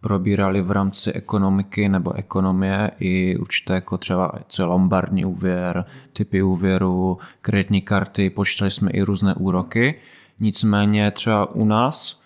probírali 0.00 0.62
v 0.62 0.70
rámci 0.70 1.12
ekonomiky 1.12 1.88
nebo 1.88 2.12
ekonomie 2.12 2.90
i 3.00 3.36
určité 3.36 3.74
jako 3.74 3.98
třeba 3.98 4.32
co 4.48 4.62
je 4.62 4.66
lombardní 4.66 5.24
úvěr, 5.24 5.84
typy 6.12 6.42
úvěru, 6.42 7.18
kreditní 7.40 7.82
karty, 7.82 8.30
počítali 8.30 8.70
jsme 8.70 8.90
i 8.90 9.02
různé 9.02 9.34
úroky. 9.34 9.94
Nicméně 10.40 11.10
třeba 11.10 11.54
u 11.54 11.64
nás, 11.64 12.17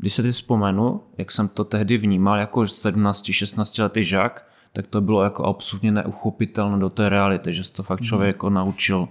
když 0.00 0.14
se 0.14 0.22
si 0.22 0.32
vzpomenu, 0.32 1.00
jak 1.18 1.30
jsem 1.30 1.48
to 1.48 1.64
tehdy 1.64 1.98
vnímal 1.98 2.38
jako 2.38 2.60
17-16 2.60 3.82
letý 3.82 4.04
žák, 4.04 4.46
tak 4.72 4.86
to 4.86 5.00
bylo 5.00 5.24
jako 5.24 5.44
absolutně 5.44 5.92
neuchopitelné 5.92 6.78
do 6.78 6.90
té 6.90 7.08
reality, 7.08 7.52
že 7.52 7.64
se 7.64 7.72
to 7.72 7.82
fakt 7.82 8.02
člověk 8.02 8.28
jako 8.28 8.50
naučil 8.50 9.08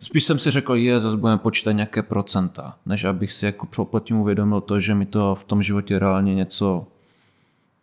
Spíš 0.00 0.24
jsem 0.24 0.38
si 0.38 0.50
řekl, 0.50 0.74
je, 0.74 1.00
zase 1.00 1.16
budeme 1.16 1.38
počítat 1.38 1.72
nějaké 1.72 2.02
procenta, 2.02 2.76
než 2.86 3.04
abych 3.04 3.32
si 3.32 3.46
jako 3.46 3.84
pod 3.84 4.04
tím 4.04 4.16
uvědomil 4.16 4.60
to, 4.60 4.80
že 4.80 4.94
mi 4.94 5.06
to 5.06 5.34
v 5.34 5.44
tom 5.44 5.62
životě 5.62 5.98
reálně 5.98 6.34
něco 6.34 6.86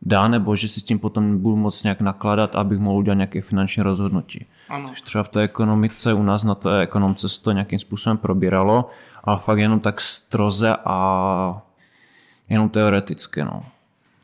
dá, 0.01 0.27
nebo 0.27 0.55
že 0.55 0.67
si 0.67 0.79
s 0.79 0.83
tím 0.83 0.99
potom 0.99 1.39
budu 1.41 1.55
moct 1.55 1.83
nějak 1.83 2.01
nakládat, 2.01 2.55
abych 2.55 2.79
mohl 2.79 2.97
udělat 2.97 3.15
nějaké 3.15 3.41
finanční 3.41 3.83
rozhodnutí. 3.83 4.45
Ano. 4.69 4.93
Třeba 5.03 5.23
v 5.23 5.29
té 5.29 5.41
ekonomice, 5.41 6.13
u 6.13 6.23
nás 6.23 6.43
na 6.43 6.55
té 6.55 6.79
ekonomce 6.79 7.29
se 7.29 7.41
to 7.41 7.51
nějakým 7.51 7.79
způsobem 7.79 8.17
probíralo, 8.17 8.89
ale 9.23 9.39
fakt 9.39 9.57
jenom 9.57 9.79
tak 9.79 10.01
stroze 10.01 10.75
a 10.85 11.61
jenom 12.49 12.69
teoreticky, 12.69 13.43
no. 13.43 13.63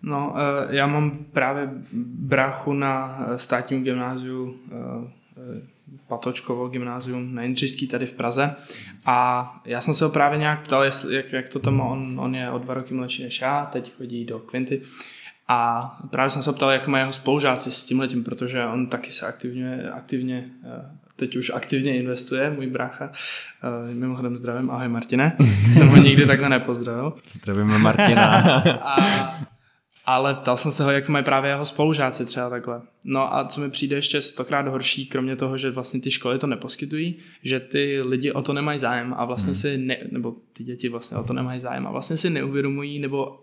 No, 0.04 0.36
eh, 0.38 0.76
já 0.76 0.88
mám 0.88 1.12
právě 1.34 1.70
bráchu 2.20 2.74
na 2.74 3.20
státním 3.36 3.84
gymnáziu 3.84 4.56
eh, 4.72 5.20
Patočkovo 6.08 6.68
gymnázium 6.68 7.36
na 7.36 7.42
Jindřišský 7.44 7.88
tady 7.88 8.06
v 8.06 8.14
Praze 8.14 8.56
a 9.06 9.62
já 9.66 9.82
jsem 9.82 9.94
se 9.94 10.04
ho 10.04 10.10
právě 10.10 10.40
nějak 10.40 10.64
ptal, 10.64 10.84
jak, 11.10 11.34
jak 11.34 11.50
to 11.50 11.60
tam 11.60 11.82
on, 11.82 12.20
on 12.20 12.36
je 12.36 12.52
o 12.52 12.58
dva 12.58 12.74
roky 12.74 12.94
mladší 12.94 13.24
než 13.24 13.42
já, 13.42 13.66
teď 13.66 13.94
chodí 13.96 14.26
do 14.26 14.40
Quinty 14.40 14.82
a 15.48 15.84
právě 16.10 16.30
jsem 16.30 16.42
se 16.42 16.54
ptal, 16.54 16.70
jak 16.70 16.86
to 16.86 16.92
mají 16.92 17.02
jeho 17.02 17.14
spolužáci 17.14 17.72
s 17.72 17.86
tím 17.86 18.00
letím, 18.00 18.24
protože 18.24 18.66
on 18.66 18.88
taky 18.88 19.12
se 19.12 19.28
aktivně, 19.28 19.90
aktivně 19.94 20.50
eh, 20.64 20.92
teď 21.20 21.36
už 21.36 21.52
aktivně 21.56 21.98
investuje, 21.98 22.50
můj 22.50 22.68
brácha. 22.68 23.12
Eh, 23.64 23.94
Mimochodem 23.94 24.38
zdravím, 24.38 24.72
ahoj 24.72 24.88
Martine. 24.88 25.38
jsem 25.74 25.88
ho 25.88 25.98
nikdy 25.98 26.26
takhle 26.26 26.50
nepozdravil. 26.50 27.14
Zdravíme 27.34 27.78
Martina. 27.80 28.36
A, 28.84 29.40
ale 30.06 30.36
ptal 30.36 30.58
jsem 30.58 30.72
se 30.72 30.84
ho, 30.84 30.92
jak 30.92 31.06
to 31.06 31.12
mají 31.12 31.26
právě 31.26 31.52
jeho 31.52 31.66
spolužáci 31.66 32.26
třeba 32.26 32.50
takhle. 32.50 32.82
No 33.06 33.36
a 33.36 33.46
co 33.46 33.62
mi 33.62 33.70
přijde 33.70 33.96
ještě 33.96 34.22
stokrát 34.22 34.68
horší, 34.68 35.06
kromě 35.06 35.36
toho, 35.36 35.58
že 35.58 35.72
vlastně 35.72 36.00
ty 36.00 36.12
školy 36.12 36.40
to 36.40 36.48
neposkytují, 36.48 37.18
že 37.44 37.60
ty 37.60 38.02
lidi 38.02 38.32
o 38.32 38.42
to 38.42 38.54
nemají 38.54 38.80
zájem 38.80 39.14
a 39.18 39.26
vlastně 39.26 39.54
si, 39.54 39.78
ne, 39.78 39.98
nebo 40.12 40.36
ty 40.54 40.64
děti 40.64 40.90
vlastně 40.90 41.18
o 41.18 41.24
to 41.24 41.34
nemají 41.34 41.60
zájem 41.60 41.88
a 41.88 41.92
vlastně 41.92 42.18
si 42.18 42.30
neuvědomují, 42.30 43.00
nebo 43.00 43.40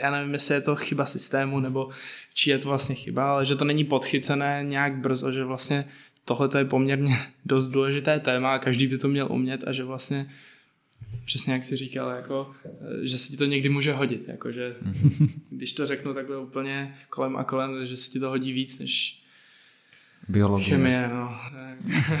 já 0.00 0.10
nevím, 0.10 0.32
jestli 0.32 0.54
je 0.54 0.60
to 0.60 0.76
chyba 0.76 1.06
systému, 1.06 1.60
nebo 1.60 1.88
či 2.34 2.50
je 2.50 2.58
to 2.58 2.68
vlastně 2.68 2.94
chyba, 2.94 3.30
ale 3.30 3.46
že 3.46 3.56
to 3.56 3.64
není 3.64 3.84
podchycené 3.84 4.60
nějak 4.62 4.96
brzo, 4.96 5.32
že 5.32 5.44
vlastně 5.44 5.84
tohle 6.28 6.48
je 6.58 6.64
poměrně 6.64 7.18
dost 7.46 7.68
důležité 7.68 8.20
téma 8.20 8.54
a 8.54 8.58
každý 8.58 8.86
by 8.86 8.98
to 8.98 9.08
měl 9.08 9.32
umět 9.32 9.64
a 9.66 9.72
že 9.72 9.84
vlastně 9.84 10.30
přesně 11.24 11.52
jak 11.52 11.64
jsi 11.64 11.76
říkal, 11.76 12.10
jako, 12.10 12.50
eh, 12.64 13.06
že 13.06 13.18
se 13.18 13.28
ti 13.28 13.36
to 13.36 13.44
někdy 13.44 13.68
může 13.68 13.92
hodit, 13.92 14.28
jako, 14.28 14.52
že 14.52 14.76
když 15.50 15.72
to 15.72 15.86
řeknu 15.86 16.14
takhle 16.14 16.38
úplně 16.38 16.94
kolem 17.10 17.36
a 17.36 17.44
kolem, 17.44 17.86
že 17.86 17.96
se 17.96 18.10
ti 18.10 18.20
to 18.20 18.28
hodí 18.28 18.52
víc 18.52 18.78
než 18.78 19.22
Biologie. 20.28 20.68
chemie, 20.68 21.10
no. 21.14 21.38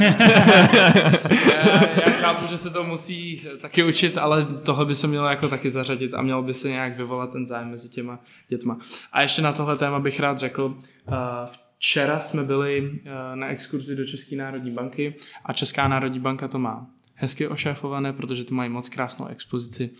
já, 1.50 2.00
já 2.00 2.10
chápu, 2.10 2.46
že 2.46 2.58
se 2.58 2.70
to 2.70 2.84
musí 2.84 3.42
taky 3.60 3.84
učit, 3.84 4.18
ale 4.18 4.46
tohle 4.62 4.86
by 4.86 4.94
se 4.94 5.06
mělo 5.06 5.28
jako 5.28 5.48
taky 5.48 5.70
zařadit 5.70 6.14
a 6.14 6.22
mělo 6.22 6.42
by 6.42 6.54
se 6.54 6.68
nějak 6.68 6.96
vyvolat 6.96 7.32
ten 7.32 7.46
zájem 7.46 7.70
mezi 7.70 7.88
těma 7.88 8.20
dětma. 8.48 8.78
A 9.12 9.22
ještě 9.22 9.42
na 9.42 9.52
tohle 9.52 9.76
téma 9.76 10.00
bych 10.00 10.20
rád 10.20 10.38
řekl, 10.38 10.64
uh, 10.64 11.14
včera 11.78 12.20
jsme 12.20 12.44
byli 12.44 12.90
uh, 12.90 13.08
na 13.34 13.46
exkurzi 13.46 13.96
do 13.96 14.04
České 14.04 14.36
národní 14.36 14.70
banky 14.70 15.14
a 15.44 15.52
Česká 15.52 15.88
národní 15.88 16.20
banka 16.20 16.48
to 16.48 16.58
má 16.58 16.90
hezky 17.14 17.48
ošéfované, 17.48 18.12
protože 18.12 18.44
to 18.44 18.54
mají 18.54 18.70
moc 18.70 18.88
krásnou 18.88 19.26
expozici. 19.26 19.90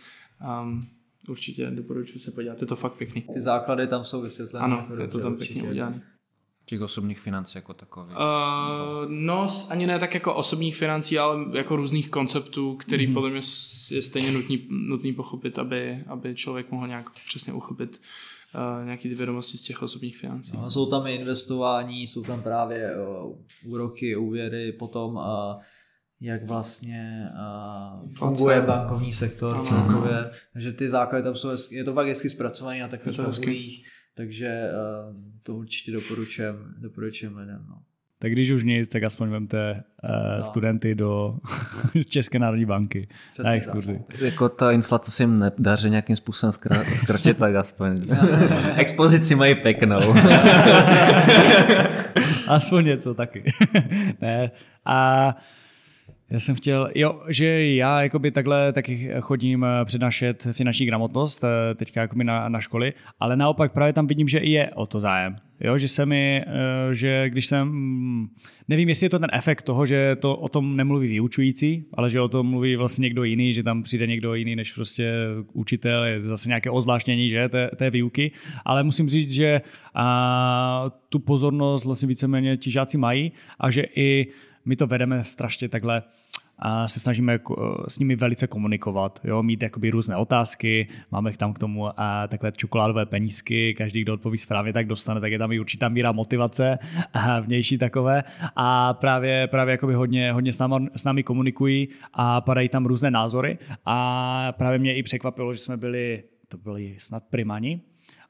Um, 0.62 0.86
určitě 1.28 1.70
doporučuji 1.70 2.18
se 2.18 2.30
podívat, 2.30 2.60
je 2.60 2.66
to 2.66 2.76
fakt 2.76 2.92
pěkný. 2.92 3.22
Ty 3.22 3.40
základy 3.40 3.86
tam 3.86 4.04
jsou 4.04 4.22
vysvětlené. 4.22 4.64
Ano, 4.64 4.76
jako 4.90 5.02
je 5.02 5.08
to 5.08 5.18
tam 5.18 5.32
určitě. 5.32 5.52
pěkně 5.52 5.70
udělané. 5.70 6.02
Těch 6.64 6.80
osobních 6.80 7.20
financí 7.20 7.58
jako 7.58 7.74
takových. 7.74 8.16
Uh, 8.16 9.10
no, 9.10 9.46
ani 9.70 9.86
ne 9.86 9.98
tak 9.98 10.14
jako 10.14 10.34
osobních 10.34 10.76
financí, 10.76 11.18
ale 11.18 11.44
jako 11.52 11.76
různých 11.76 12.10
konceptů, 12.10 12.74
který 12.76 13.08
mm-hmm. 13.08 13.14
podle 13.14 13.30
mě 13.30 13.40
je 13.90 14.02
stejně 14.02 14.32
nutný, 14.32 14.66
nutný 14.70 15.12
pochopit, 15.12 15.58
aby, 15.58 16.04
aby 16.06 16.34
člověk 16.34 16.70
mohl 16.70 16.88
nějak 16.88 17.10
přesně 17.10 17.52
uchopit 17.52 17.96
uh, 17.96 18.04
nějaký 18.84 19.08
ty 19.08 19.14
vědomosti 19.14 19.58
z 19.58 19.62
těch 19.62 19.82
osobních 19.82 20.18
financí. 20.18 20.52
No, 20.54 20.70
jsou 20.70 20.90
tam 20.90 21.06
i 21.06 21.14
investování, 21.14 22.06
jsou 22.06 22.22
tam 22.22 22.42
právě 22.42 22.96
uh, 22.96 23.36
úroky, 23.66 24.16
úvěry, 24.16 24.72
potom 24.72 25.14
uh, 25.14 25.22
jak 26.20 26.46
vlastně 26.46 27.28
uh, 27.34 28.12
funguje 28.12 28.60
bankovní 28.62 29.12
sektor 29.12 29.54
Ano. 29.54 29.64
celkově, 29.64 30.30
takže 30.52 30.72
ty 30.72 30.88
základy 30.88 31.24
tam 31.24 31.34
jsou, 31.34 31.48
hezky, 31.48 31.76
je 31.76 31.84
to 31.84 31.94
fakt 31.94 32.06
hezky 32.06 32.30
zpracované 32.30 32.80
na 32.80 32.88
takových 32.88 33.16
tabulích, 33.16 33.86
takže 34.16 34.70
uh, 35.08 35.16
to 35.42 35.54
určitě 35.54 35.92
doporučujem, 35.92 36.74
doporučujem 36.78 37.36
lidem. 37.36 37.66
No. 37.68 37.82
Tak 38.20 38.32
když 38.32 38.50
už 38.50 38.64
nic, 38.64 38.88
tak 38.88 39.02
aspoň 39.02 39.28
vemte 39.28 39.82
uh, 40.04 40.10
No. 40.38 40.44
studenty 40.44 40.94
do 40.94 41.34
České 42.08 42.38
národní 42.38 42.64
banky 42.64 43.08
Přesně 43.32 43.44
na 43.44 43.50
tak. 43.50 43.56
exkurzi. 43.56 44.00
Jako 44.20 44.48
ta 44.48 44.72
inflace 44.72 45.10
se 45.10 45.22
jim 45.22 45.38
nedaří 45.38 45.90
nějakým 45.90 46.16
způsobem 46.16 46.52
zkratit, 46.94 47.36
tak 47.38 47.54
aspoň 47.54 48.06
expozici 48.76 49.34
mají 49.34 49.54
pěknou. 49.54 50.14
Aspoň 52.48 52.84
něco 52.84 53.14
taky. 53.14 53.44
ne. 54.20 54.50
A 54.84 55.36
já 56.30 56.40
jsem 56.40 56.54
chtěl, 56.54 56.90
jo, 56.94 57.22
že 57.28 57.74
já 57.74 58.02
jakoby 58.02 58.30
takhle 58.30 58.72
taky 58.72 59.10
chodím 59.20 59.64
eh, 59.64 59.84
přednášet 59.84 60.46
finanční 60.52 60.86
gramotnost 60.86 61.44
eh, 61.44 61.74
teďka 61.74 62.00
jakoby 62.00 62.24
na, 62.24 62.48
na 62.48 62.60
školy, 62.60 62.92
ale 63.20 63.36
naopak 63.36 63.72
právě 63.72 63.92
tam 63.92 64.06
vidím, 64.06 64.28
že 64.28 64.38
i 64.38 64.50
je 64.50 64.70
o 64.74 64.86
to 64.86 65.00
zájem. 65.00 65.36
Jo, 65.60 65.78
že 65.78 65.88
se 65.88 66.06
mi, 66.06 66.44
eh, 66.46 66.94
že 66.94 67.30
když 67.30 67.46
jsem, 67.46 67.68
nevím, 68.68 68.88
jestli 68.88 69.06
je 69.06 69.10
to 69.10 69.18
ten 69.18 69.30
efekt 69.32 69.62
toho, 69.62 69.86
že 69.86 70.16
to 70.16 70.36
o 70.36 70.48
tom 70.48 70.76
nemluví 70.76 71.08
vyučující, 71.08 71.84
ale 71.94 72.10
že 72.10 72.20
o 72.20 72.28
tom 72.28 72.46
mluví 72.46 72.76
vlastně 72.76 73.02
někdo 73.02 73.24
jiný, 73.24 73.54
že 73.54 73.62
tam 73.62 73.82
přijde 73.82 74.06
někdo 74.06 74.34
jiný 74.34 74.56
než 74.56 74.72
prostě 74.72 75.12
učitel, 75.52 76.04
je 76.04 76.22
zase 76.22 76.48
nějaké 76.48 76.70
ozvláštění, 76.70 77.30
že, 77.30 77.48
té, 77.48 77.70
té 77.76 77.90
výuky, 77.90 78.32
ale 78.64 78.82
musím 78.82 79.08
říct, 79.08 79.30
že 79.30 79.60
a, 79.94 80.90
tu 81.08 81.18
pozornost 81.18 81.84
vlastně 81.84 82.08
víceméně 82.08 82.56
ti 82.56 82.70
žáci 82.70 82.98
mají 82.98 83.32
a 83.60 83.70
že 83.70 83.84
i 83.94 84.26
my 84.64 84.76
to 84.76 84.86
vedeme 84.86 85.24
strašně 85.24 85.68
takhle 85.68 86.02
a 86.58 86.88
se 86.88 87.00
snažíme 87.00 87.38
s 87.88 87.98
nimi 87.98 88.16
velice 88.16 88.46
komunikovat, 88.46 89.20
jo, 89.24 89.42
mít 89.42 89.62
jakoby 89.62 89.90
různé 89.90 90.16
otázky, 90.16 90.88
máme 91.10 91.32
tam 91.32 91.52
k 91.52 91.58
tomu 91.58 92.00
a 92.00 92.26
takové 92.28 92.52
čokoládové 92.52 93.06
penízky, 93.06 93.74
každý, 93.74 94.02
kdo 94.02 94.14
odpoví 94.14 94.38
správně, 94.38 94.72
tak 94.72 94.86
dostane, 94.86 95.20
tak 95.20 95.32
je 95.32 95.38
tam 95.38 95.52
i 95.52 95.60
určitá 95.60 95.88
míra 95.88 96.12
motivace 96.12 96.78
a 97.12 97.40
vnější 97.40 97.78
takové. 97.78 98.24
A 98.56 98.94
právě, 98.94 99.46
právě 99.46 99.72
jakoby 99.72 99.94
hodně, 99.94 100.32
hodně 100.32 100.52
s, 100.52 100.58
náma, 100.58 100.80
s 100.96 101.04
námi 101.04 101.22
komunikují 101.22 101.88
a 102.12 102.40
padají 102.40 102.68
tam 102.68 102.86
různé 102.86 103.10
názory. 103.10 103.58
A 103.86 104.52
právě 104.52 104.78
mě 104.78 104.96
i 104.96 105.02
překvapilo, 105.02 105.52
že 105.52 105.58
jsme 105.58 105.76
byli, 105.76 106.22
to 106.48 106.58
byli 106.58 106.94
snad 106.98 107.22
primani, 107.30 107.80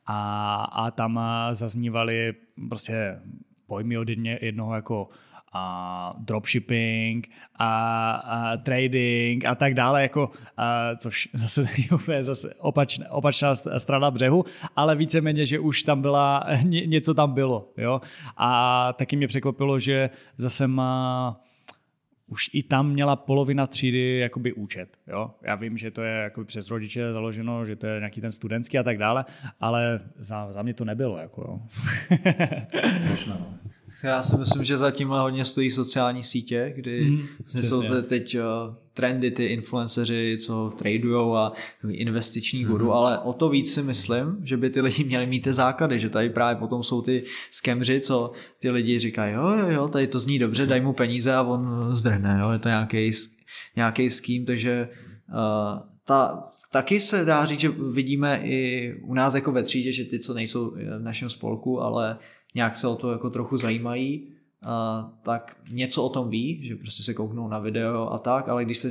a, 0.06 0.64
a 0.72 0.90
tam 0.90 1.20
zaznívaly 1.52 2.34
prostě 2.68 3.18
pojmy 3.66 3.98
od 3.98 4.08
jednoho 4.40 4.74
jako 4.74 5.08
a 5.52 6.14
dropshipping 6.18 7.28
a, 7.56 8.10
a 8.14 8.56
trading 8.56 9.44
a 9.44 9.54
tak 9.54 9.74
dále, 9.74 10.02
jako, 10.02 10.30
a, 10.56 10.96
což 10.96 11.28
zase 11.34 11.66
je 12.12 12.24
zase 12.24 12.54
opačná, 12.54 13.10
opačná 13.10 13.54
strana 13.54 14.10
břehu, 14.10 14.44
ale 14.76 14.96
víceméně, 14.96 15.46
že 15.46 15.58
už 15.58 15.82
tam 15.82 16.02
byla, 16.02 16.46
ně, 16.62 16.86
něco 16.86 17.14
tam 17.14 17.32
bylo. 17.32 17.72
Jo? 17.76 18.00
A 18.36 18.92
taky 18.92 19.16
mě 19.16 19.28
překvapilo, 19.28 19.78
že 19.78 20.10
zase 20.36 20.66
má 20.66 21.40
už 22.28 22.50
i 22.52 22.62
tam 22.62 22.90
měla 22.90 23.16
polovina 23.16 23.66
třídy 23.66 24.18
jakoby 24.18 24.52
účet. 24.52 24.96
Jo? 25.06 25.30
Já 25.42 25.54
vím, 25.54 25.76
že 25.78 25.90
to 25.90 26.02
je 26.02 26.12
jakoby 26.22 26.44
přes 26.46 26.70
rodiče 26.70 27.12
založeno, 27.12 27.66
že 27.66 27.76
to 27.76 27.86
je 27.86 27.98
nějaký 27.98 28.20
ten 28.20 28.32
studentský 28.32 28.78
a 28.78 28.82
tak 28.82 28.98
dále, 28.98 29.24
ale 29.60 30.00
za, 30.16 30.52
za 30.52 30.62
mě 30.62 30.74
to 30.74 30.84
nebylo. 30.84 31.18
Jako, 31.18 31.40
jo. 31.40 31.60
Já 34.04 34.22
si 34.22 34.36
myslím, 34.36 34.64
že 34.64 34.76
zatím 34.76 35.08
hodně 35.08 35.44
stojí 35.44 35.70
sociální 35.70 36.22
sítě, 36.22 36.72
kdy 36.76 37.04
mm, 37.04 37.26
jsou 37.46 37.82
teď 38.02 38.36
uh, 38.38 38.42
trendy 38.94 39.30
ty 39.30 39.46
influenceři, 39.46 40.36
co 40.40 40.72
tradujou 40.78 41.36
a 41.36 41.52
investiční 41.88 42.64
guru, 42.64 42.84
mm. 42.84 42.90
ale 42.90 43.18
o 43.18 43.32
to 43.32 43.48
víc 43.48 43.74
si 43.74 43.82
myslím, 43.82 44.38
že 44.42 44.56
by 44.56 44.70
ty 44.70 44.80
lidi 44.80 45.04
měli 45.04 45.26
mít 45.26 45.40
ty 45.40 45.52
základy, 45.52 45.98
že 45.98 46.10
tady 46.10 46.30
právě 46.30 46.56
potom 46.56 46.82
jsou 46.82 47.02
ty 47.02 47.24
skemři, 47.50 48.00
co 48.00 48.32
ty 48.60 48.70
lidi 48.70 48.98
říkají, 48.98 49.34
jo, 49.34 49.48
jo, 49.48 49.70
jo, 49.70 49.88
tady 49.88 50.06
to 50.06 50.18
zní 50.18 50.38
dobře, 50.38 50.66
daj 50.66 50.80
mu 50.80 50.92
peníze 50.92 51.34
a 51.34 51.42
on 51.42 51.88
zdrhne, 51.90 52.40
jo, 52.42 52.50
je 52.50 52.58
to 52.58 52.68
nějaký, 52.68 53.10
nějaký 53.76 54.10
ským, 54.10 54.46
takže 54.46 54.88
uh, 55.28 55.97
ta, 56.08 56.48
taky 56.72 57.00
se 57.00 57.24
dá 57.24 57.46
říct, 57.46 57.60
že 57.60 57.68
vidíme 57.68 58.40
i 58.44 58.94
u 59.02 59.14
nás 59.14 59.34
jako 59.34 59.52
ve 59.52 59.62
třídě, 59.62 59.92
že 59.92 60.04
ty, 60.04 60.18
co 60.18 60.34
nejsou 60.34 60.70
v 60.70 61.02
našem 61.02 61.30
spolku, 61.30 61.80
ale 61.80 62.18
nějak 62.54 62.74
se 62.74 62.88
o 62.88 62.96
to 62.96 63.12
jako 63.12 63.30
trochu 63.30 63.56
zajímají, 63.56 64.32
a, 64.62 65.12
tak 65.22 65.56
něco 65.70 66.04
o 66.04 66.08
tom 66.08 66.30
ví, 66.30 66.66
že 66.68 66.76
prostě 66.76 67.02
se 67.02 67.14
kouknou 67.14 67.48
na 67.48 67.58
video 67.58 68.12
a 68.12 68.18
tak, 68.18 68.48
ale 68.48 68.64
když 68.64 68.78
se 68.78 68.88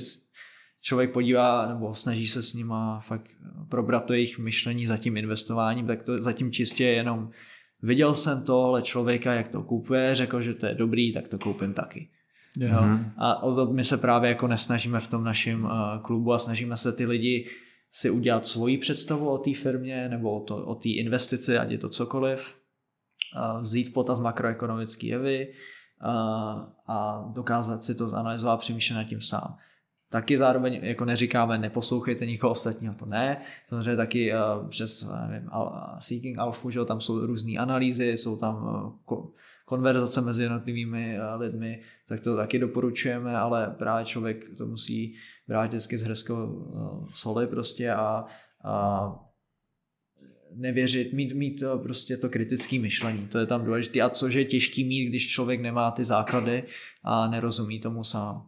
člověk 0.82 1.14
podívá 1.14 1.68
nebo 1.68 1.94
snaží 1.94 2.28
se 2.28 2.44
s 2.44 2.54
nima 2.54 3.00
fakt 3.00 3.32
probrat 3.70 4.06
to 4.06 4.14
jejich 4.14 4.40
myšlení 4.40 4.86
za 4.86 4.98
tím 4.98 5.18
investováním, 5.18 5.88
tak 5.88 6.04
to 6.04 6.24
zatím 6.24 6.52
čistě 6.52 6.84
jenom 6.84 7.30
viděl 7.84 8.16
jsem 8.16 8.44
tohle 8.44 8.82
člověka, 8.82 9.34
jak 9.34 9.48
to 9.48 9.64
kupuje, 9.64 10.16
řekl, 10.16 10.42
že 10.42 10.54
to 10.54 10.66
je 10.66 10.76
dobrý, 10.76 11.14
tak 11.14 11.28
to 11.28 11.38
koupím 11.40 11.74
taky. 11.74 12.10
Jo? 12.60 12.82
Mhm. 12.82 13.12
A 13.18 13.44
o 13.44 13.56
to 13.56 13.74
my 13.74 13.84
se 13.84 13.98
právě 13.98 14.30
jako 14.30 14.48
nesnažíme 14.48 15.00
v 15.00 15.08
tom 15.08 15.24
našem 15.24 15.64
uh, 15.64 15.72
klubu 16.02 16.34
a 16.34 16.40
snažíme 16.40 16.78
se 16.78 16.94
ty 16.94 17.06
lidi 17.06 17.46
si 17.92 18.10
udělat 18.10 18.46
svoji 18.46 18.78
představu 18.78 19.30
o 19.30 19.38
té 19.38 19.54
firmě 19.54 20.10
nebo 20.10 20.44
o 20.46 20.76
té 20.76 20.90
investici, 20.90 21.58
ať 21.58 21.72
je 21.72 21.78
to 21.78 21.90
cokoliv 21.90 22.56
vzít 23.62 23.90
v 23.90 23.94
potaz 23.94 24.20
makroekonomické 24.20 25.08
jevy 25.08 25.54
a 26.88 27.26
dokázat 27.34 27.84
si 27.84 27.96
to 27.96 28.10
zanalizovat 28.10 28.54
a 28.54 28.58
přemýšlet 28.58 28.96
nad 28.96 29.04
tím 29.04 29.22
sám. 29.22 29.58
Taky 30.10 30.38
zároveň 30.38 30.80
jako 30.84 31.06
neříkáme, 31.06 31.58
neposlouchejte 31.58 32.26
nikoho 32.26 32.52
ostatního, 32.52 32.94
to 32.94 33.06
ne. 33.06 33.38
Samozřejmě 33.70 33.96
taky 33.96 34.34
uh, 34.34 34.68
přes 34.70 35.10
nevím, 35.28 35.50
Seeking 36.00 36.40
Alpha, 36.40 36.70
že 36.70 36.86
tam 36.86 37.02
jsou 37.02 37.26
různé 37.26 37.54
analýzy, 37.60 38.08
jsou 38.08 38.38
tam 38.38 38.56
uh, 39.10 39.26
konverzace 39.68 40.22
mezi 40.22 40.44
jednotlivými 40.44 41.20
uh, 41.20 41.42
lidmi, 41.42 41.82
tak 42.08 42.20
to 42.20 42.36
taky 42.36 42.60
doporučujeme, 42.60 43.38
ale 43.38 43.76
právě 43.78 44.06
člověk 44.06 44.58
to 44.58 44.66
musí 44.66 45.16
brát 45.48 45.68
vždycky 45.68 45.98
z 45.98 46.04
hrzkého 46.04 46.48
uh, 46.48 47.08
soli 47.08 47.48
prostě 47.48 47.92
a, 47.92 48.26
a 48.64 49.12
nevěřit, 50.56 51.14
mít, 51.14 51.34
mít 51.34 51.64
eh, 51.64 51.84
prostě 51.84 52.18
to 52.18 52.30
kritické 52.30 52.80
myšlení, 52.80 53.28
to 53.28 53.40
je 53.40 53.46
tam 53.46 53.66
důležité 53.66 54.02
a 54.02 54.10
což 54.10 54.34
je 54.34 54.46
těžký 54.46 54.84
mít, 54.84 55.06
když 55.06 55.30
člověk 55.30 55.62
nemá 55.62 55.92
ty 55.92 56.06
základy 56.06 56.64
a 57.04 57.28
nerozumí 57.28 57.80
tomu 57.80 58.04
sám. 58.04 58.48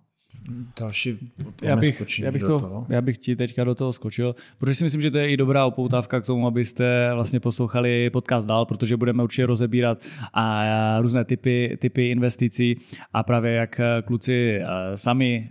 Další, 0.80 1.32
já 1.62 1.76
bych, 1.76 2.20
já, 2.20 2.32
bych 2.32 2.44
to, 2.44 2.86
já 2.90 3.02
bych 3.02 3.18
ti 3.18 3.36
teďka 3.36 3.64
do 3.64 3.76
toho 3.76 3.94
skočil, 3.94 4.36
protože 4.58 4.74
si 4.74 4.84
myslím, 4.84 5.02
že 5.02 5.12
to 5.12 5.18
je 5.18 5.30
i 5.30 5.38
dobrá 5.38 5.66
upoutávka 5.66 6.22
k 6.22 6.26
tomu, 6.26 6.48
abyste 6.48 7.12
vlastně 7.14 7.40
poslouchali 7.40 8.10
podcast 8.10 8.48
dál, 8.48 8.66
protože 8.66 8.98
budeme 8.98 9.24
určitě 9.24 9.46
rozebírat 9.46 10.02
a 10.34 10.66
různé 11.02 11.26
typy, 11.26 11.78
typy 11.82 12.10
investicí 12.10 12.78
a 13.14 13.24
právě 13.24 13.52
jak 13.52 13.82
kluci 14.06 14.62
sami 14.96 15.50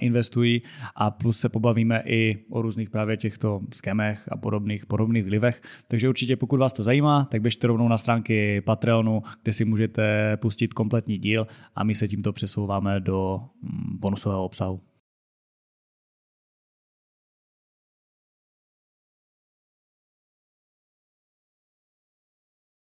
investují 0.00 0.62
a 0.96 1.10
plus 1.10 1.40
se 1.40 1.48
pobavíme 1.48 2.02
i 2.06 2.38
o 2.50 2.62
různých 2.62 2.90
právě 2.90 3.16
těchto 3.16 3.60
skemech 3.72 4.28
a 4.32 4.36
podobných, 4.36 4.86
podobných 4.86 5.24
vlivech. 5.24 5.62
Takže 5.88 6.08
určitě 6.08 6.36
pokud 6.36 6.60
vás 6.60 6.72
to 6.72 6.84
zajímá, 6.84 7.24
tak 7.30 7.42
běžte 7.42 7.66
rovnou 7.66 7.88
na 7.88 7.98
stránky 7.98 8.60
Patreonu, 8.60 9.22
kde 9.42 9.52
si 9.52 9.64
můžete 9.64 10.36
pustit 10.36 10.74
kompletní 10.74 11.18
díl 11.18 11.46
a 11.74 11.84
my 11.84 11.94
se 11.94 12.08
tímto 12.08 12.32
přesouváme 12.32 13.00
do 13.00 13.40
also 14.26 14.30
helps 14.30 14.60
out. 14.60 14.80